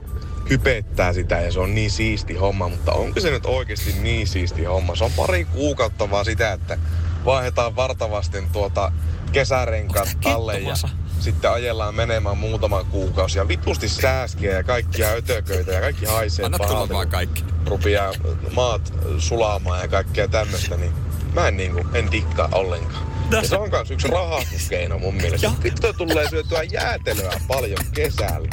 hypettää 0.50 1.14
sitä 1.14 1.42
ja 1.42 1.52
se 1.52 1.60
on 1.60 1.76
niin 1.76 1.92
siisti 1.92 2.34
homma, 2.34 2.70
mutta 2.70 2.92
onko 2.92 3.20
se 3.20 3.32
nyt 3.32 3.46
oikeasti 3.46 3.96
niin 4.02 4.28
siisti 4.28 4.64
homma? 4.64 4.96
Se 4.96 5.04
on 5.04 5.12
pari 5.12 5.46
kuukautta 5.46 6.12
vaan 6.12 6.26
sitä, 6.26 6.54
että 6.54 6.78
vaihdetaan 7.26 7.76
vartavasten 7.76 8.50
tuota 8.52 8.92
kesärenkaat 9.32 10.18
alle 10.26 10.60
ja 10.60 10.74
sitten 11.20 11.52
ajellaan 11.52 11.96
menemään 11.96 12.38
muutama 12.38 12.84
kuukausi 12.84 13.38
ja 13.38 13.48
vitusti 13.48 13.90
sääskiä 13.90 14.54
ja 14.54 14.64
kaikkia 14.64 15.10
ötököitä 15.10 15.72
ja 15.72 15.82
kaikki 15.82 16.06
haisee 16.06 16.46
Anna 16.46 16.58
tulla 16.58 16.90
vaan 16.90 17.10
kaikki. 17.10 17.44
Rupeaa 17.66 18.14
maat 18.56 18.94
sulaamaan 19.18 19.82
ja 19.82 19.88
kaikkea 19.88 20.28
tämmöistä, 20.28 20.78
niin 20.78 20.92
mä 21.34 21.48
en 21.48 21.58
niinku, 21.58 21.86
en 21.94 22.12
dikkaa 22.12 22.50
ollenkaan. 22.52 23.10
Ja 23.32 23.48
se 23.48 23.58
on 23.58 23.72
kans 23.72 23.92
yksi 23.92 24.08
rahastuskeino 24.08 25.00
mun 25.00 25.16
mielestä. 25.16 25.52
Vittu 25.64 25.94
tulee 25.94 26.30
syötyä 26.30 26.64
jäätelöä 26.64 27.42
paljon 27.48 27.80
kesällä. 27.94 28.50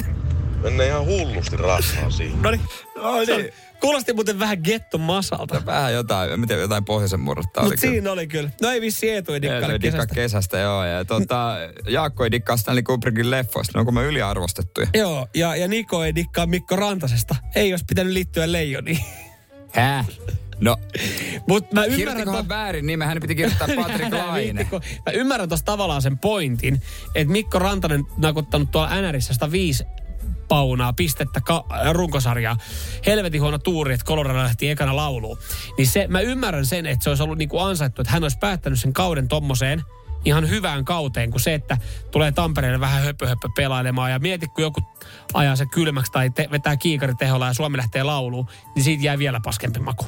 Mennään 0.62 0.88
ihan 0.88 1.06
hullusti 1.06 1.56
rahaa 1.56 2.10
siihen. 2.10 2.42
No 2.42 2.50
niin. 2.50 2.60
No 2.96 3.16
niin. 3.36 3.52
Kuulosti 3.80 4.12
muuten 4.12 4.38
vähän 4.38 4.58
getto 4.64 4.98
masalta. 4.98 5.62
Vähän 5.66 5.92
jotain, 5.94 6.40
miten 6.40 6.60
jotain 6.60 6.84
pohjoisen 6.84 7.20
murretta 7.20 7.60
oli 7.60 7.68
Mutta 7.68 7.80
siinä 7.80 8.12
oli 8.12 8.26
kyllä. 8.26 8.50
No 8.62 8.70
ei 8.70 8.80
vissi 8.80 9.10
Eetu 9.10 9.32
ei 9.32 9.42
dikkaile 9.42 9.72
dikkaa 9.82 9.90
kesästä. 10.06 10.14
kesästä, 10.14 10.58
joo. 10.58 10.84
Ja 10.84 11.04
tota, 11.04 11.56
Jaakko 11.88 12.24
ei 12.24 12.30
dikkaa 12.30 12.56
Stanley 12.56 12.82
Kubrickin 12.82 13.30
leffoista. 13.30 13.78
Ne 13.78 13.80
onko 13.80 13.92
me 13.92 14.04
yliarvostettuja? 14.04 14.86
Joo, 14.94 15.28
ja, 15.34 15.56
ja 15.56 15.68
Niko 15.68 16.04
ei 16.04 16.14
dikkaa 16.14 16.46
Mikko 16.46 16.76
Rantasesta. 16.76 17.36
Ei 17.54 17.72
olisi 17.72 17.84
pitänyt 17.88 18.12
liittyä 18.12 18.52
leijoniin. 18.52 18.98
Häh? 19.72 20.06
No, 20.60 20.76
Mut 21.48 21.72
mä 21.72 21.84
ymmärrän... 21.84 21.96
kirjoitikohan 21.96 22.48
väärin 22.48 22.86
nimen? 22.86 23.08
Hän 23.08 23.18
piti 23.20 23.34
kirjoittaa 23.34 23.68
Patrick 23.82 24.12
Laine. 24.12 24.66
Mä 25.06 25.12
ymmärrän 25.12 25.48
tuossa 25.48 25.64
tavallaan 25.66 26.02
sen 26.02 26.18
pointin, 26.18 26.82
että 27.14 27.32
Mikko 27.32 27.58
Rantanen 27.58 28.04
nakuttanut 28.16 28.70
tuolla 28.70 29.00
NRissä 29.02 29.34
105 29.34 29.84
paunaa, 30.48 30.92
pistettä, 30.92 31.40
ka- 31.40 31.64
äh, 31.72 31.92
runkosarjaa. 31.92 32.56
Helvetin 33.06 33.42
huono 33.42 33.58
tuuri, 33.58 33.94
että 33.94 34.06
Colorado 34.06 34.38
lähti 34.38 34.70
ekana 34.70 34.96
lauluun. 34.96 35.38
Niin 35.78 35.86
se, 35.86 36.06
mä 36.08 36.20
ymmärrän 36.20 36.66
sen, 36.66 36.86
että 36.86 37.04
se 37.04 37.10
olisi 37.10 37.22
ollut 37.22 37.38
niinku 37.38 37.58
ansaittu, 37.58 38.02
että 38.02 38.12
hän 38.12 38.22
olisi 38.22 38.38
päättänyt 38.38 38.80
sen 38.80 38.92
kauden 38.92 39.28
tommoseen 39.28 39.82
ihan 40.24 40.48
hyvään 40.48 40.84
kauteen, 40.84 41.30
kuin 41.30 41.40
se, 41.40 41.54
että 41.54 41.78
tulee 42.10 42.32
Tampereelle 42.32 42.80
vähän 42.80 43.02
höpö, 43.02 43.26
höpö 43.26 43.48
pelailemaan. 43.56 44.10
Ja 44.10 44.18
mieti, 44.18 44.46
kun 44.46 44.62
joku 44.62 44.80
ajaa 45.34 45.56
se 45.56 45.66
kylmäksi 45.66 46.12
tai 46.12 46.30
te- 46.30 46.48
vetää 46.50 46.76
kiikariteholla 46.76 47.46
ja 47.46 47.54
Suomi 47.54 47.76
lähtee 47.76 48.02
lauluun, 48.02 48.46
niin 48.74 48.84
siitä 48.84 49.04
jää 49.04 49.18
vielä 49.18 49.40
paskempi 49.44 49.80
maku. 49.80 50.04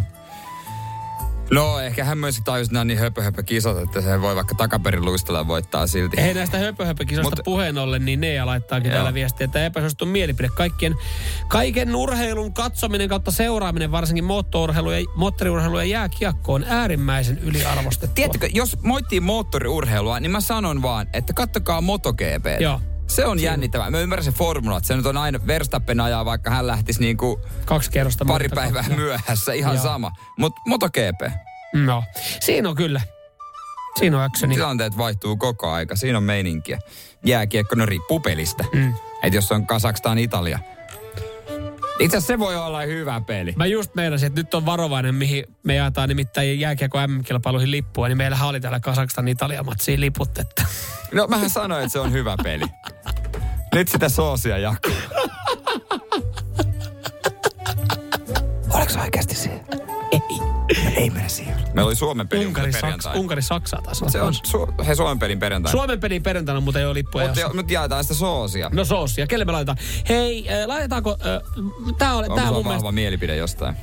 No, 1.51 1.80
ehkä 1.80 2.05
hän 2.05 2.18
myös 2.18 2.40
tajusi, 2.44 2.72
nämä 2.72 2.84
niin 2.84 2.99
höpö, 2.99 3.22
höpö 3.22 3.42
kisat, 3.42 3.78
että 3.78 4.01
se 4.01 4.20
voi 4.20 4.36
vaikka 4.36 4.55
takaperin 4.55 5.05
luistella 5.05 5.49
voittaa 5.49 5.86
silti. 5.86 6.20
Ei 6.20 6.34
näistä 6.34 6.59
höpöhöpökisoista 6.59 7.36
Mut- 7.36 7.44
puheen 7.44 7.78
ollen, 7.78 8.05
niin 8.05 8.20
Nea 8.20 8.46
laittaakin 8.46 8.90
täällä 8.90 9.14
viestiä, 9.14 9.44
että 9.44 9.66
epäsuosittu 9.66 10.07
mielipide. 10.07 10.49
Kaikkien, 10.49 10.94
kaiken 11.49 11.96
urheilun 11.96 12.55
katsominen 12.55 13.09
kautta 13.09 13.30
seuraaminen, 13.30 13.92
varsinkin 13.92 14.24
moottoriurheilu 14.24 14.90
ja, 14.90 15.07
moottoriurheilu 15.14 15.78
ja 15.78 15.84
jääkiekko 15.84 16.53
on 16.55 16.64
äärimmäisen 16.68 17.38
yliarvostettua. 17.38 18.14
Tiedättekö, 18.14 18.49
jos 18.55 18.82
moittiin 18.82 19.22
moottoriurheilua, 19.22 20.20
niin 20.20 20.30
mä 20.30 20.40
sanon 20.40 20.82
vaan, 20.82 21.07
että 21.12 21.32
kattokaa 21.32 21.80
MotoGP. 21.80 22.61
Joo. 22.61 22.80
Se 23.09 23.26
on 23.26 23.38
jännittävää. 23.40 23.90
Mä 23.90 23.98
ymmärrän 24.00 24.24
se 24.24 24.30
formula, 24.32 24.76
että 24.76 24.86
se 24.88 24.96
nyt 24.96 25.06
on 25.06 25.16
aina 25.16 25.38
Verstappen 25.46 26.00
ajaa, 26.00 26.24
vaikka 26.24 26.50
hän 26.50 26.66
lähtisi 26.66 27.00
niinku 27.00 27.40
Kaksi 27.64 27.90
kerrosta. 27.90 28.24
pari 28.24 28.48
päivää 28.48 28.82
kautta. 28.82 28.96
myöhässä, 28.96 29.52
ihan 29.52 29.74
Joo. 29.74 29.82
sama. 29.82 30.11
Mutta 30.38 30.61
MotoGP, 30.66 31.20
No, 31.74 32.04
siinä 32.40 32.68
on 32.68 32.74
kyllä. 32.76 33.00
Siinä 33.98 34.16
on 34.18 34.22
actioni. 34.24 34.54
tilanteet 34.54 34.96
vaihtuu 34.98 35.36
koko 35.36 35.70
aika, 35.70 35.96
siinä 35.96 36.18
on 36.18 36.24
meininkiä. 36.24 36.78
Jääkiekko, 37.26 37.74
no 37.74 37.86
riippuu 37.86 38.20
pelistä. 38.20 38.64
Mm. 38.74 38.94
Että 39.22 39.36
jos 39.36 39.52
on 39.52 39.66
Kazakstan, 39.66 40.18
Italia. 40.18 40.59
Itse 41.98 42.16
asiassa 42.16 42.32
se 42.32 42.38
voi 42.38 42.56
olla 42.56 42.80
hyvä 42.80 43.20
peli. 43.26 43.52
Mä 43.56 43.66
just 43.66 43.94
meinasin, 43.94 44.26
että 44.26 44.40
nyt 44.40 44.54
on 44.54 44.66
varovainen, 44.66 45.14
mihin 45.14 45.44
me 45.62 45.74
jaetaan 45.74 46.09
nimittäin 46.09 46.61
jääkiekko 46.61 46.98
MM-kilpailuihin 47.06 47.70
lippua, 47.70 48.09
niin 48.09 48.18
meillähän 48.18 48.48
oli 48.48 48.61
täällä 48.61 48.80
Kasakstan 48.80 49.28
Italia-matsiin 49.28 50.00
liput, 50.00 50.38
että 50.38 50.64
No 51.12 51.26
mähän 51.26 51.50
sanoin, 51.50 51.82
että 51.84 51.92
se 51.92 51.98
on 51.98 52.12
hyvä 52.12 52.36
peli. 52.42 52.64
Nyt 53.74 53.88
sitä 53.88 54.08
soosia 54.08 54.58
jakuu. 54.58 54.92
Oliko 58.70 58.92
se 58.92 59.00
oikeasti 59.00 59.34
siinä? 59.34 59.60
Ei. 60.12 60.20
Ei 60.96 61.10
mene 61.10 61.28
siihen. 61.28 61.54
Meillä 61.74 61.84
oli 61.88 61.94
Suomen 61.96 62.28
peli 62.28 62.46
Unkari, 62.46 62.72
Saks. 62.72 63.08
Unkari 63.14 63.42
Saksaa 63.42 63.82
taas 63.82 64.02
on. 64.02 64.10
Se 64.10 64.22
on 64.22 64.34
su- 64.34 64.84
he 64.84 64.94
Suomen 64.94 65.18
pelin 65.18 65.38
perjantaina. 65.38 65.72
Suomen 65.78 66.00
pelin 66.00 66.22
perjantaina, 66.22 66.60
mutta 66.60 66.80
ei 66.80 66.86
ole 66.86 66.94
lippuja. 66.94 67.24
Mutta 67.26 67.40
jossa- 67.40 67.56
nyt 67.56 67.70
jaetaan 67.70 68.04
sitä 68.04 68.14
soosia. 68.14 68.70
No 68.72 68.84
soosia. 68.84 69.26
Kelle 69.26 69.44
me 69.44 69.52
laitetaan? 69.52 69.78
Hei, 70.08 70.48
äh, 70.60 70.66
laitetaanko... 70.66 71.10
Äh, 71.10 71.42
tää, 71.98 72.14
oli, 72.14 72.24
Onko 72.24 72.36
tää 72.36 72.46
sulla 72.46 72.58
mun 72.58 72.64
vahva 72.64 72.72
mielestä... 72.74 72.92
mielipide 72.92 73.36
jostain? 73.36 73.76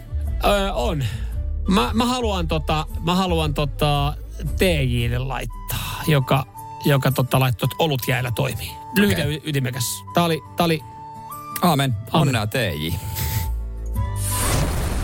Äh, 0.45 0.77
on. 0.77 1.03
Mä, 1.67 1.89
mä 1.93 2.05
haluan 2.05 2.47
tota, 2.47 2.85
mä 3.05 3.15
haluan 3.15 3.53
tota 3.53 4.13
TJlle 4.57 5.17
laittaa, 5.17 6.01
joka, 6.07 6.45
joka 6.85 7.11
tota 7.11 7.39
laittoi, 7.39 7.67
että 7.67 7.75
olut 7.79 8.01
jäällä 8.07 8.31
toimii. 8.31 8.71
Lyhyt 8.97 9.17
ja 9.17 9.25
y- 9.25 9.41
ytimekäs. 9.43 10.03
Tää 10.13 10.23
oli, 10.23 10.43
oli 10.59 10.83
Aamen. 11.61 11.95
Onnea 12.13 12.47
TJ. 12.47 12.89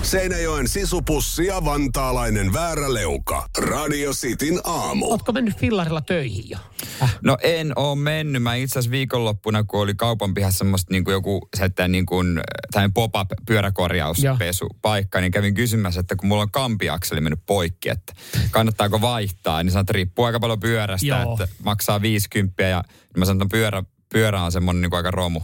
Seinäjoen 0.03 0.67
sisupussi 0.67 1.45
ja 1.45 1.65
vantaalainen 1.65 2.53
vääräleuka. 2.53 3.47
Radio 3.57 4.11
Cityn 4.11 4.59
aamu. 4.63 5.05
Ootko 5.05 5.31
mennyt 5.31 5.57
fillarilla 5.57 6.01
töihin 6.01 6.49
jo? 6.49 6.57
No 7.21 7.37
en 7.43 7.73
oo 7.75 7.95
mennyt. 7.95 8.43
Mä 8.43 8.55
itse 8.55 8.79
asiassa 8.79 8.91
viikonloppuna, 8.91 9.63
kun 9.63 9.81
oli 9.81 9.95
kaupan 9.95 10.33
pihassa 10.33 10.57
semmoista 10.57 10.93
niin 10.93 11.03
kuin 11.03 11.13
joku 11.13 11.49
se, 11.57 11.87
niin 11.87 12.05
kuin, 12.05 12.41
tämmöinen 12.71 12.93
pop-up 12.93 13.27
pyöräkorjauspesupaikka, 13.47 15.21
niin 15.21 15.31
kävin 15.31 15.53
kysymässä, 15.53 15.99
että 15.99 16.15
kun 16.15 16.27
mulla 16.27 16.41
on 16.41 16.51
kampiakseli 16.51 17.21
mennyt 17.21 17.45
poikki, 17.45 17.89
että 17.89 18.13
kannattaako 18.51 19.01
vaihtaa, 19.01 19.63
niin 19.63 19.71
sanoin, 19.71 19.83
että 19.83 19.93
riippuu 19.93 20.25
aika 20.25 20.39
paljon 20.39 20.59
pyörästä, 20.59 21.07
Joo. 21.07 21.31
että 21.31 21.55
maksaa 21.63 22.01
50 22.01 22.63
ja 22.63 22.83
mä 23.17 23.25
sanoin, 23.25 23.41
että 23.41 23.51
pyörä, 23.51 23.83
pyörä 24.13 24.43
on 24.43 24.51
semmoinen 24.51 24.81
niin 24.81 24.89
kuin 24.89 24.97
aika 24.97 25.11
romu. 25.11 25.41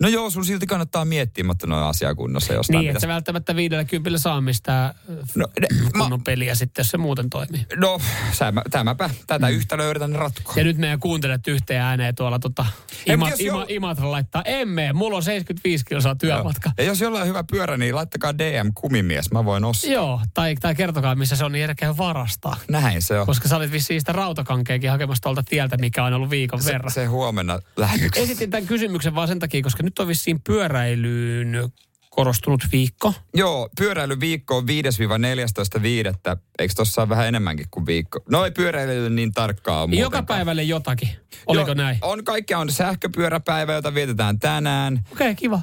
No 0.00 0.08
joo, 0.08 0.30
sun 0.30 0.44
silti 0.44 0.66
kannattaa 0.66 1.04
miettiä, 1.04 1.44
mutta 1.44 1.66
noin 1.66 1.84
asiakunnossa 1.84 2.52
jostain 2.52 2.80
Niin, 2.80 2.96
että 2.96 3.08
välttämättä 3.08 3.56
viidellä 3.56 3.84
kympillä 3.84 4.18
saa 4.18 4.40
mistään 4.40 4.94
No, 5.34 5.46
ne, 5.60 5.66
kunnon 5.98 6.24
peliä 6.24 6.54
sitten, 6.54 6.82
jos 6.82 6.90
se 6.90 6.98
muuten 6.98 7.30
toimii. 7.30 7.66
No, 7.76 8.00
sämä, 8.32 8.62
tämäpä, 8.70 9.10
tätä 9.26 9.46
mm. 9.46 9.52
yhtälöä 9.52 9.90
yritän 9.90 10.14
ratkoa. 10.14 10.54
Ja 10.56 10.64
nyt 10.64 10.76
meidän 10.76 11.00
kuuntelet 11.00 11.48
yhteen 11.48 11.82
ääneen 11.82 12.14
tuolla 12.14 12.38
tota, 12.38 12.66
Ima, 13.06 13.28
Ima, 13.38 13.58
jo- 13.58 13.66
Imatra 13.68 14.10
laittaa, 14.10 14.42
emme, 14.44 14.92
mulla 14.92 15.16
on 15.16 15.22
75 15.22 15.84
kilsaa 15.84 16.14
työmatka. 16.14 16.72
Ja 16.78 16.84
jos 16.84 17.00
jollain 17.00 17.22
on 17.22 17.28
hyvä 17.28 17.44
pyörä, 17.50 17.76
niin 17.76 17.94
laittakaa 17.94 18.38
DM 18.38 18.70
kumimies, 18.74 19.30
mä 19.30 19.44
voin 19.44 19.64
ostaa. 19.64 19.90
Joo, 19.90 20.20
tai, 20.34 20.54
tai 20.54 20.74
kertokaa 20.74 21.14
missä 21.14 21.36
se 21.36 21.44
on, 21.44 21.52
niin 21.52 21.60
järkeä 21.60 21.96
varastaa. 21.96 22.56
Näin 22.68 23.02
se 23.02 23.20
on. 23.20 23.26
Koska 23.26 23.48
sä 23.48 23.56
olit 23.56 23.72
vissiin 23.72 24.00
sitä 24.00 24.12
rautakankeekin 24.12 24.90
hakemassa 24.90 25.22
tuolta 25.22 25.42
tieltä, 25.42 25.76
mikä 25.76 26.04
on 26.04 26.12
ollut 26.12 26.30
viikon 26.30 26.62
se, 26.62 26.72
verran. 26.72 26.90
se 26.90 27.04
huomenna 27.04 27.58
lähetyksessä. 27.76 28.24
Esitin 28.24 28.50
tämän 28.50 28.66
kysymyksen 28.66 29.14
vaan 29.14 29.28
sen 29.28 29.38
takia, 29.38 29.62
koska 29.62 29.82
nyt 29.90 29.98
on 29.98 30.08
vissiin 30.08 30.40
pyöräilyyn 30.40 31.72
korostunut 32.10 32.60
viikko. 32.72 33.14
Joo, 33.34 33.68
pyöräilyviikko 33.78 34.56
on 34.56 34.64
5-14.5. 34.64 36.36
Eikö 36.58 36.74
tossa 36.76 37.02
ole 37.02 37.08
vähän 37.08 37.28
enemmänkin 37.28 37.66
kuin 37.70 37.86
viikko? 37.86 38.20
No 38.30 38.44
ei 38.44 38.50
pyöräily 38.50 39.10
niin 39.10 39.32
tarkkaa 39.32 39.82
ole 39.82 39.90
Joka 39.90 39.94
muutenkaan. 39.94 40.26
päivälle 40.26 40.62
jotakin. 40.62 41.08
Oliko 41.46 41.68
Joo, 41.68 41.74
näin? 41.74 41.98
On 42.02 42.24
kaikkea, 42.24 42.58
on 42.58 42.72
sähköpyöräpäivä, 42.72 43.72
jota 43.72 43.94
vietetään 43.94 44.38
tänään. 44.38 44.94
Okei, 45.12 45.26
okay, 45.26 45.34
kiva. 45.34 45.60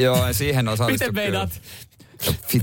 Joo, 0.00 0.32
siihen 0.32 0.68
osallistu 0.68 1.06
Miten 1.06 1.14
meinaat? 1.14 1.60
Fit. 2.46 2.62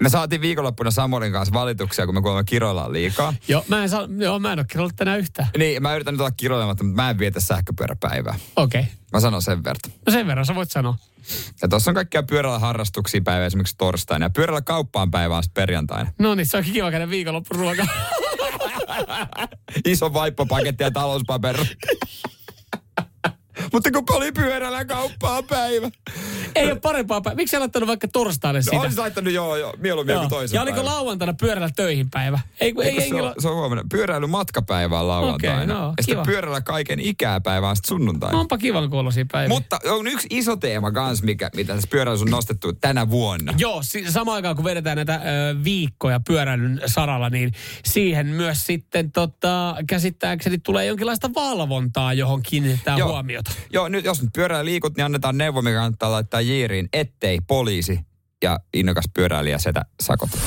Me 0.00 0.08
saatiin 0.08 0.40
viikonloppuna 0.40 0.90
Samuelin 0.90 1.32
kanssa 1.32 1.54
valituksia, 1.54 2.06
kun 2.06 2.14
me 2.14 2.22
kuulemma 2.22 2.44
kiroillaan 2.44 2.92
liikaa. 2.92 3.34
Joo, 3.48 3.64
mä 3.68 3.82
en, 3.82 3.88
saa, 3.88 4.08
joo, 4.18 4.38
mä 4.38 4.52
en 4.52 4.58
ole 4.58 4.66
kirjoittanut 4.68 4.96
tänään 4.96 5.18
yhtään. 5.18 5.48
Niin, 5.58 5.82
mä 5.82 5.94
yritän 5.94 6.14
nyt 6.14 6.20
olla 6.20 6.30
kiroilematta, 6.30 6.84
mutta 6.84 7.02
mä 7.02 7.10
en 7.10 7.18
vietä 7.18 7.40
sähköpyöräpäivää. 7.40 8.34
Okei. 8.56 8.80
Okay. 8.80 8.92
Mä 9.12 9.20
sanon 9.20 9.42
sen 9.42 9.64
verran. 9.64 9.92
No 10.06 10.12
sen 10.12 10.26
verran 10.26 10.46
sä 10.46 10.54
voit 10.54 10.70
sanoa. 10.70 10.96
Ja 11.62 11.68
tuossa 11.68 11.90
on 11.90 11.94
kaikkia 11.94 12.22
pyörällä 12.22 12.58
harrastuksia 12.58 13.20
päivä 13.24 13.46
esimerkiksi 13.46 13.74
torstaina. 13.78 14.24
Ja 14.24 14.30
pyörällä 14.30 14.62
kauppaan 14.62 15.10
päivä 15.10 15.36
on 15.36 15.42
sitten 15.42 15.62
perjantaina. 15.62 16.12
No 16.18 16.34
niin, 16.34 16.46
se 16.46 16.56
onkin 16.56 16.72
kiva 16.72 16.90
käydä 16.90 17.10
viikonloppuruoka. 17.10 17.86
Iso 19.84 20.12
vaippapaketti 20.12 20.84
ja 20.84 20.90
talouspaperi. 20.90 21.64
Mutta 23.72 23.90
kun 23.90 24.04
oli 24.08 24.32
pyörällä 24.32 24.84
kauppaan 24.84 25.44
päivä. 25.44 25.90
Ei 26.54 26.66
ole 26.72 26.80
parempaa 26.80 27.20
päivää. 27.20 27.36
Miksi 27.36 27.50
sä 27.50 27.60
laittanut 27.60 27.86
vaikka 27.86 28.08
torstaille 28.08 28.62
sitä? 28.62 28.76
No, 28.76 28.82
olisin 28.82 29.00
laittanut 29.00 29.32
joo, 29.32 29.56
joo, 29.56 29.74
mieluummin 29.78 30.12
Joo. 30.12 30.22
joku 30.22 30.34
toisen 30.34 30.56
Ja 30.56 30.62
oliko 30.62 30.76
päivän. 30.76 30.94
lauantaina 30.94 31.34
pyörällä 31.40 31.68
töihin 31.76 32.10
päivä? 32.10 32.40
Ei, 32.60 32.72
kun- 32.72 32.84
ei, 32.84 32.90
ei, 32.90 33.08
se, 33.08 33.14
ei, 33.14 33.20
on, 33.20 33.34
se 33.38 33.48
on 33.48 33.54
huomenna. 33.56 33.84
Pyöräily 33.90 34.26
matkapäivä 34.26 35.00
on 35.00 35.08
lauantaina. 35.08 35.56
Okei, 35.62 35.66
no, 35.66 35.94
ja 35.96 36.02
sitten 36.02 36.26
pyörällä 36.26 36.60
kaiken 36.60 37.00
ikäpäivä 37.00 37.68
on 37.68 37.76
sitten 37.76 37.88
sunnuntaina. 37.88 38.38
Onpa 38.38 38.58
kivan 38.58 38.90
kuulosia 38.90 39.26
päiviä. 39.32 39.48
Mutta 39.54 39.78
on 39.90 40.06
yksi 40.06 40.26
iso 40.30 40.56
teema 40.56 40.92
kans, 40.92 41.22
mikä, 41.22 41.50
mitä 41.56 41.74
tässä 41.74 41.88
pyöräilyssä 41.90 42.24
on 42.24 42.30
nostettu 42.30 42.72
tänä 42.72 43.10
vuonna. 43.10 43.54
Joo, 43.58 43.82
si- 43.82 44.12
samaan 44.12 44.34
aikaan 44.36 44.56
kun 44.56 44.64
vedetään 44.64 44.96
näitä 44.96 45.14
ö, 45.14 45.20
viikkoja 45.64 46.20
pyöräilyn 46.26 46.80
saralla, 46.86 47.30
niin 47.30 47.52
siihen 47.84 48.26
myös 48.26 48.66
sitten 48.66 49.12
tota, 49.12 49.76
käsittääkseni 49.86 50.58
tulee 50.58 50.86
jonkinlaista 50.86 51.30
valvontaa, 51.34 52.12
johon 52.12 52.42
kiinnitetään 52.42 52.98
Joo. 52.98 53.08
huomiota. 53.08 53.50
Joo, 53.72 53.88
nyt 53.88 54.04
jos 54.04 54.22
nyt 54.22 54.30
pyörällä 54.34 54.64
liikut, 54.64 54.96
niin 54.96 55.04
annetaan 55.04 55.38
neuvo, 55.38 55.62
mikä 55.62 55.76
kannattaa 55.76 56.10
laittaa 56.10 56.40
jiiriin, 56.40 56.88
ettei 56.92 57.38
poliisi 57.46 58.00
ja 58.42 58.60
innokas 58.74 59.04
pyöräilijä 59.14 59.58
sitä 59.58 59.82
sakota. 60.00 60.38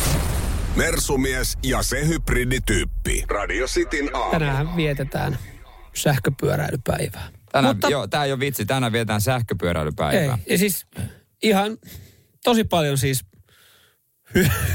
Mersumies 0.75 1.57
ja 1.63 1.83
se 1.83 2.07
hybridityyppi. 2.07 3.25
Radio 3.27 3.67
Cityn 3.67 4.15
aamu. 4.15 4.31
Tänään 4.31 4.75
vietetään 4.75 5.37
sähköpyöräilypäivää. 5.95 7.29
Tänään, 7.51 7.75
Mutta, 7.75 7.89
joo, 7.89 8.07
tää 8.07 8.25
ei 8.25 8.31
ole 8.31 8.39
vitsi. 8.39 8.65
Tänään 8.65 8.91
vietään 8.91 9.21
sähköpyöräilypäivää. 9.21 10.37
Ei, 10.45 10.53
ja 10.53 10.57
siis 10.57 10.85
ihan 11.43 11.77
tosi 12.43 12.63
paljon 12.63 12.97
siis 12.97 13.25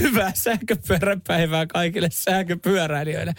hyvää 0.00 0.32
sähköpyöräpäivää 0.34 1.66
kaikille 1.66 2.09
sähköpyöräilijöille. 2.12 3.34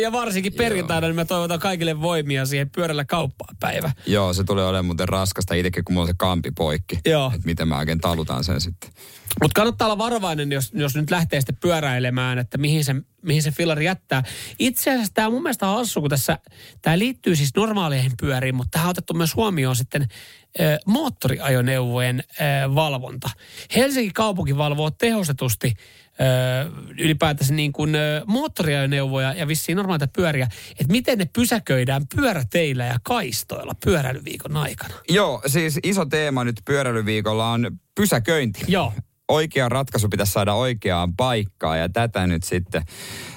Ja 0.00 0.12
varsinkin 0.12 0.52
perjantaina 0.52 1.06
niin 1.06 1.16
mä 1.16 1.24
toivotan 1.24 1.60
kaikille 1.60 2.00
voimia 2.00 2.46
siihen 2.46 2.70
pyörällä 2.70 3.04
kauppaan 3.04 3.56
päivä. 3.60 3.92
Joo, 4.06 4.32
se 4.32 4.44
tulee 4.44 4.64
olemaan 4.64 4.84
muuten 4.84 5.08
raskasta 5.08 5.54
itsekin, 5.54 5.84
kun 5.84 5.94
mulla 5.94 6.04
on 6.04 6.08
se 6.08 6.14
kampi 6.18 6.50
poikki. 6.50 6.98
Joo. 7.04 7.26
Että 7.34 7.46
miten 7.46 7.68
mä 7.68 7.78
oikein 7.78 8.00
talutaan 8.00 8.44
sen 8.44 8.60
sitten. 8.60 8.90
Mutta 9.42 9.54
kannattaa 9.60 9.86
olla 9.86 9.98
varovainen, 9.98 10.52
jos, 10.52 10.70
jos 10.74 10.94
nyt 10.94 11.10
lähtee 11.10 11.40
sitten 11.40 11.56
pyöräilemään, 11.56 12.38
että 12.38 12.58
mihin 12.58 12.84
se, 12.84 12.94
mihin 13.22 13.42
se 13.42 13.50
fillari 13.50 13.84
jättää. 13.84 14.22
Itse 14.58 14.90
asiassa 14.90 15.14
tämä 15.14 15.30
mun 15.30 15.42
mielestä 15.42 15.68
on 15.68 15.76
hassu, 15.76 16.00
kun 16.00 16.10
tässä, 16.10 16.38
tämä 16.82 16.98
liittyy 16.98 17.36
siis 17.36 17.50
normaaleihin 17.56 18.12
pyöriin, 18.20 18.54
mutta 18.54 18.70
tähän 18.70 18.86
on 18.86 18.90
otettu 18.90 19.14
myös 19.14 19.36
huomioon 19.36 19.76
sitten 19.76 20.08
ö, 20.60 20.78
moottoriajoneuvojen 20.86 22.24
ö, 22.30 22.74
valvonta. 22.74 23.30
Helsingin 23.76 24.12
kaupunki 24.12 24.56
valvoo 24.56 24.90
tehostetusti 24.90 25.74
ö, 25.76 26.70
ylipäätänsä 26.98 27.54
niin 27.54 27.72
kuin 27.72 27.92
moottoriajoneuvoja 28.26 29.32
ja 29.32 29.48
vissiin 29.48 29.76
normaaleita 29.76 30.12
pyöriä, 30.16 30.48
että 30.70 30.92
miten 30.92 31.18
ne 31.18 31.28
pysäköidään 31.32 32.02
pyöräteillä 32.16 32.84
ja 32.84 32.96
kaistoilla 33.02 33.74
pyöräilyviikon 33.84 34.56
aikana. 34.56 34.94
Joo, 35.08 35.42
siis 35.46 35.78
iso 35.82 36.04
teema 36.04 36.44
nyt 36.44 36.60
pyöräilyviikolla 36.64 37.50
on 37.50 37.78
pysäköinti. 37.94 38.60
Joo 38.68 38.92
oikea 39.30 39.68
ratkaisu 39.68 40.08
pitäisi 40.08 40.32
saada 40.32 40.54
oikeaan 40.54 41.16
paikkaan 41.16 41.78
ja 41.78 41.88
tätä 41.88 42.26
nyt 42.26 42.42
sitten, 42.42 42.82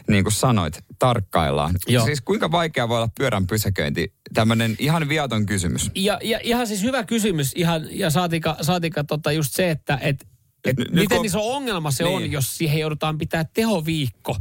niin 0.08 0.24
kuin 0.24 0.34
sanoit, 0.34 0.80
tarkkaillaan. 1.00 1.76
Joo. 1.88 2.06
Siis 2.06 2.22
kuinka 2.22 2.52
vaikea 2.52 2.89
voi 2.89 2.98
olla 2.98 3.10
pyörän 3.18 3.48
pysäköinti? 3.48 4.14
Tämmöinen 4.34 4.76
ihan 4.80 5.10
viaton 5.10 5.46
kysymys. 5.46 5.91
Ja, 5.96 6.20
ja 6.24 6.39
ihan 6.44 6.68
siis 6.68 6.84
hyvä 6.84 7.04
kysymys 7.04 7.52
ihan, 7.56 7.88
ja 7.91 8.10
saatika, 8.10 8.58
saatika 8.62 9.04
tota 9.04 9.32
just 9.32 9.54
se, 9.54 9.70
että 9.70 10.00
et, 10.02 10.28
et 10.66 10.78
Nyt 10.78 10.91
miten 10.91 11.18
kun- 11.18 11.26
iso 11.26 11.53
ongelma 11.55 11.91
se 11.91 12.03
Niin. 12.03 12.16
on, 12.16 12.32
jos 12.32 12.57
siihen 12.57 12.80
joudutaan 12.80 13.18
pitää 13.18 13.45
tehoviikko. 13.53 14.38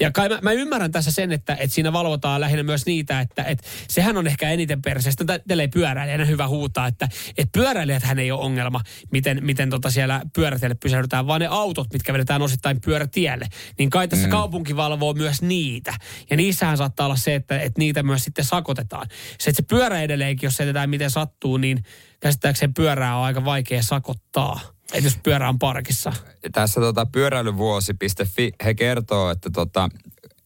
Ja 0.00 0.10
kai 0.10 0.28
mä, 0.28 0.38
mä 0.42 0.52
ymmärrän 0.52 0.92
tässä 0.92 1.10
sen, 1.10 1.32
että, 1.32 1.54
että 1.60 1.74
siinä 1.74 1.92
valvotaan 1.92 2.40
lähinnä 2.40 2.62
myös 2.62 2.86
niitä, 2.86 3.20
että, 3.20 3.42
että 3.44 3.64
sehän 3.88 4.16
on 4.16 4.26
ehkä 4.26 4.50
eniten 4.50 4.82
perseestä. 4.82 5.24
Tällä 5.24 5.62
ei 5.62 5.68
pyöräilijänä 5.68 6.24
hyvä 6.24 6.48
huutaa, 6.48 6.86
että, 6.86 7.08
että 7.38 7.52
pyöräilijäthän 7.52 8.18
ei 8.18 8.30
ole 8.30 8.40
ongelma, 8.40 8.80
miten, 9.12 9.38
miten 9.44 9.70
tota 9.70 9.90
siellä 9.90 10.22
pyörätielle 10.34 10.74
pysähdytään, 10.74 11.26
vaan 11.26 11.40
ne 11.40 11.46
autot, 11.46 11.92
mitkä 11.92 12.12
vedetään 12.12 12.42
osittain 12.42 12.80
pyörätielle. 12.80 13.46
Niin 13.78 13.90
kai 13.90 14.08
tässä 14.08 14.26
mm. 14.26 14.30
kaupunki 14.30 14.76
valvoo 14.76 15.12
myös 15.12 15.42
niitä. 15.42 15.94
Ja 16.30 16.36
niissähän 16.36 16.76
saattaa 16.76 17.06
olla 17.06 17.16
se, 17.16 17.34
että, 17.34 17.58
että 17.60 17.78
niitä 17.78 18.02
myös 18.02 18.24
sitten 18.24 18.44
sakotetaan. 18.44 19.06
Se, 19.40 19.50
että 19.50 19.62
se 19.62 19.66
pyörä 19.68 20.02
edelleenkin, 20.02 20.46
jos 20.46 20.56
se 20.56 20.62
jätetään 20.62 20.90
miten 20.90 21.10
sattuu, 21.10 21.56
niin 21.56 21.84
käsittääkseni 22.20 22.72
pyörää 22.76 23.16
on 23.18 23.24
aika 23.24 23.44
vaikea 23.44 23.82
sakottaa. 23.82 24.73
Että 24.92 25.06
jos 25.06 25.18
pyörä 25.22 25.48
on 25.48 25.58
parkissa. 25.58 26.12
Tässä 26.52 26.80
tota, 26.80 27.06
pyöräilyvuosi.fi, 27.06 28.52
he 28.64 28.74
kertoo, 28.74 29.30
että 29.30 29.50
tota, 29.50 29.88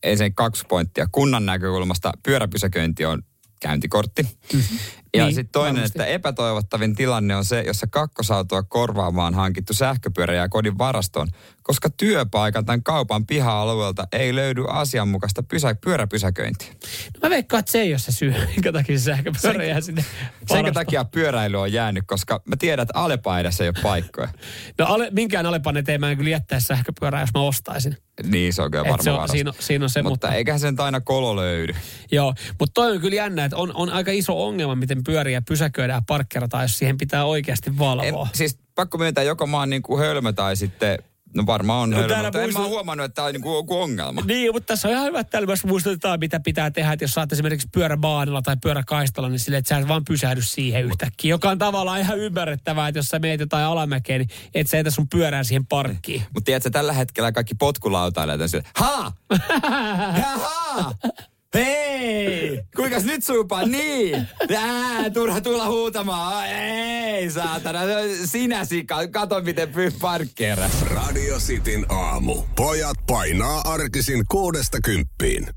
ensin 0.02 0.34
kaksi 0.34 0.64
pointtia. 0.68 1.06
Kunnan 1.12 1.46
näkökulmasta 1.46 2.12
pyöräpysäköinti 2.22 3.04
on 3.04 3.22
käyntikortti. 3.60 4.22
Mm-hmm. 4.22 4.78
Ja 5.16 5.24
Niin, 5.24 5.34
sitten 5.34 5.52
toinen, 5.52 5.74
varmasti. 5.74 5.98
että 5.98 6.06
epätoivottavin 6.06 6.94
tilanne 6.94 7.36
on 7.36 7.44
se, 7.44 7.60
jossa 7.66 7.86
kakkosautoa 7.90 8.62
korvaamaan 8.62 9.34
hankittu 9.34 9.74
sähköpyörä 9.74 10.34
jää 10.34 10.48
kodin 10.48 10.78
varastoon, 10.78 11.28
koska 11.68 11.90
työpaikan 11.90 12.64
tämän 12.64 12.82
kaupan 12.82 13.26
piha-alueelta 13.26 14.08
ei 14.12 14.34
löydy 14.34 14.64
asianmukaista 14.68 15.42
pysä, 15.42 15.74
pyöräpysäköintiä. 15.84 16.68
No 17.14 17.20
mä 17.22 17.30
veikkaan, 17.30 17.58
että 17.58 17.72
se 17.72 17.80
ei 17.80 17.92
ole 17.92 17.98
se 17.98 18.12
syy, 18.12 18.34
minkä 18.46 18.72
takia 18.72 18.98
se 18.98 19.04
sähköpyörä 19.04 19.64
jää 19.64 19.80
sinne 19.80 20.04
varastoon. 20.50 20.74
takia 20.74 21.04
pyöräily 21.04 21.60
on 21.60 21.72
jäänyt, 21.72 22.04
koska 22.06 22.42
mä 22.44 22.56
tiedän, 22.56 22.82
että 22.82 22.98
Alepa 22.98 23.38
ei 23.38 23.44
ole 23.44 23.82
paikkoja. 23.82 24.28
No 24.78 24.86
ale, 24.86 25.08
minkään 25.10 25.46
alepan 25.46 25.76
eteen 25.76 26.00
mä 26.00 26.10
en 26.10 26.16
kyllä 26.16 26.30
jättäisi 26.30 26.66
sähköpyörää, 26.66 27.20
jos 27.20 27.30
mä 27.34 27.40
ostaisin. 27.40 27.96
Niin, 28.22 28.52
se 28.52 28.62
on 28.62 28.70
kyllä 28.70 28.84
varmaan 28.84 29.04
se 29.04 29.10
on, 29.10 29.28
siinä, 29.28 29.52
siinä 29.58 29.84
on 29.84 29.90
se, 29.90 30.02
mutta, 30.02 30.26
mutta, 30.26 30.36
eiköhän 30.36 30.60
sen 30.60 30.80
aina 30.80 31.00
kolo 31.00 31.36
löydy. 31.36 31.74
joo. 32.12 32.34
Mutta 32.58 32.74
toi 32.74 32.92
on 32.92 33.00
kyllä 33.00 33.16
jännä, 33.16 33.44
että 33.44 33.56
on, 33.56 33.72
on 33.74 33.90
aika 33.90 34.10
iso 34.10 34.46
ongelma, 34.46 34.74
miten 34.74 35.04
pyöriä 35.04 35.42
pysäköidään 35.48 36.04
parkkerataan, 36.04 36.64
jos 36.64 36.78
siihen 36.78 36.98
pitää 36.98 37.24
oikeasti 37.24 37.70
En, 37.70 37.78
valvoa. 37.78 38.28
siis 38.34 38.58
pakko 38.74 38.98
myöntää, 38.98 39.24
joko 39.24 39.46
mä 39.46 39.58
oon 39.58 39.70
niin 39.70 39.82
kuin 39.82 40.00
hölmö 40.00 40.32
tai 40.32 40.56
sitten, 40.56 40.98
no 41.34 41.46
varmaan 41.46 41.82
on 41.82 41.90
No 41.90 41.96
hölmö, 41.96 42.22
mutta 42.22 42.42
en 42.42 42.52
mä 42.52 42.58
muistut- 42.58 42.68
huomannut, 42.68 43.04
että 43.04 43.14
tämä 43.14 43.26
on 43.26 43.32
niin 43.32 43.42
kuin 43.42 43.56
joku 43.56 43.80
ongelma. 43.82 44.22
Niin, 44.26 44.52
mutta 44.52 44.66
tässä 44.66 44.88
on 44.88 44.94
ihan 44.94 45.06
hyvä, 45.06 45.20
että 45.20 45.30
täällä 45.30 45.46
myös 45.46 45.64
muistutetaan, 45.64 46.20
mitä 46.20 46.40
pitää 46.40 46.70
tehdä, 46.70 46.92
että 46.92 47.04
jos 47.04 47.12
saat 47.12 47.32
esimerkiksi 47.32 47.68
pyöräbaanilla 47.72 48.42
tai 48.42 48.56
pyöräkaistalla, 48.62 49.28
niin 49.28 49.38
silleen, 49.38 49.58
että 49.58 49.68
sä 49.68 49.78
et 49.78 49.88
vaan 49.88 50.04
pysähdy 50.04 50.42
siihen 50.42 50.84
yhtäkkiä, 50.84 51.28
joka 51.30 51.50
on 51.50 51.58
tavallaan 51.58 52.00
ihan 52.00 52.18
ymmärrettävää, 52.18 52.88
että 52.88 52.98
jos 52.98 53.08
sä 53.08 53.18
meet 53.18 53.40
jotain 53.40 53.64
alamäkeä, 53.64 54.18
niin 54.18 54.28
et 54.54 54.66
sä 54.68 54.78
etä 54.78 54.90
sun 54.90 55.08
pyörää 55.08 55.44
siihen 55.44 55.66
parkkiin. 55.66 56.22
Mutta 56.34 56.44
tiedätkö, 56.44 56.70
tällä 56.70 56.92
hetkellä 56.92 57.32
kaikki 57.32 57.54
potkulautailijat 57.54 58.40
on 58.40 58.48
silleen, 58.48 58.70
ha! 58.78 59.12
Jaha! 60.22 60.94
Hei! 61.54 62.62
Kuinkas 62.76 63.04
nyt 63.04 63.24
suupaa? 63.24 63.66
Niin! 63.66 64.28
Ää, 64.56 65.10
turha 65.10 65.40
tulla 65.40 65.66
huutamaan. 65.66 66.46
Ei, 66.46 67.30
saatana. 67.30 67.80
Sinä 68.24 68.64
sika. 68.64 69.08
Kato, 69.08 69.40
miten 69.40 69.68
pyy 69.68 69.90
parkkeeras. 70.00 70.82
Radio 70.82 71.38
Cityn 71.38 71.86
aamu. 71.88 72.42
Pojat 72.56 72.96
painaa 73.06 73.60
arkisin 73.64 74.24
kuudesta 74.30 74.78
kymppiin. 74.84 75.48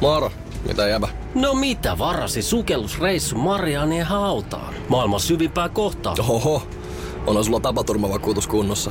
Moro, 0.00 0.32
mitä 0.68 0.88
jäbä? 0.88 1.08
No 1.34 1.54
mitä 1.54 1.98
varasi 1.98 2.42
sukellusreissu 2.42 3.36
Marianien 3.36 4.06
hautaan? 4.06 4.74
Maailman 4.88 5.20
syvimpää 5.20 5.68
kohtaa. 5.68 6.14
Oho, 6.28 6.68
on 7.26 7.44
sulla 7.44 7.60
tapaturmavakuutus 7.60 8.46
kunnossa. 8.46 8.90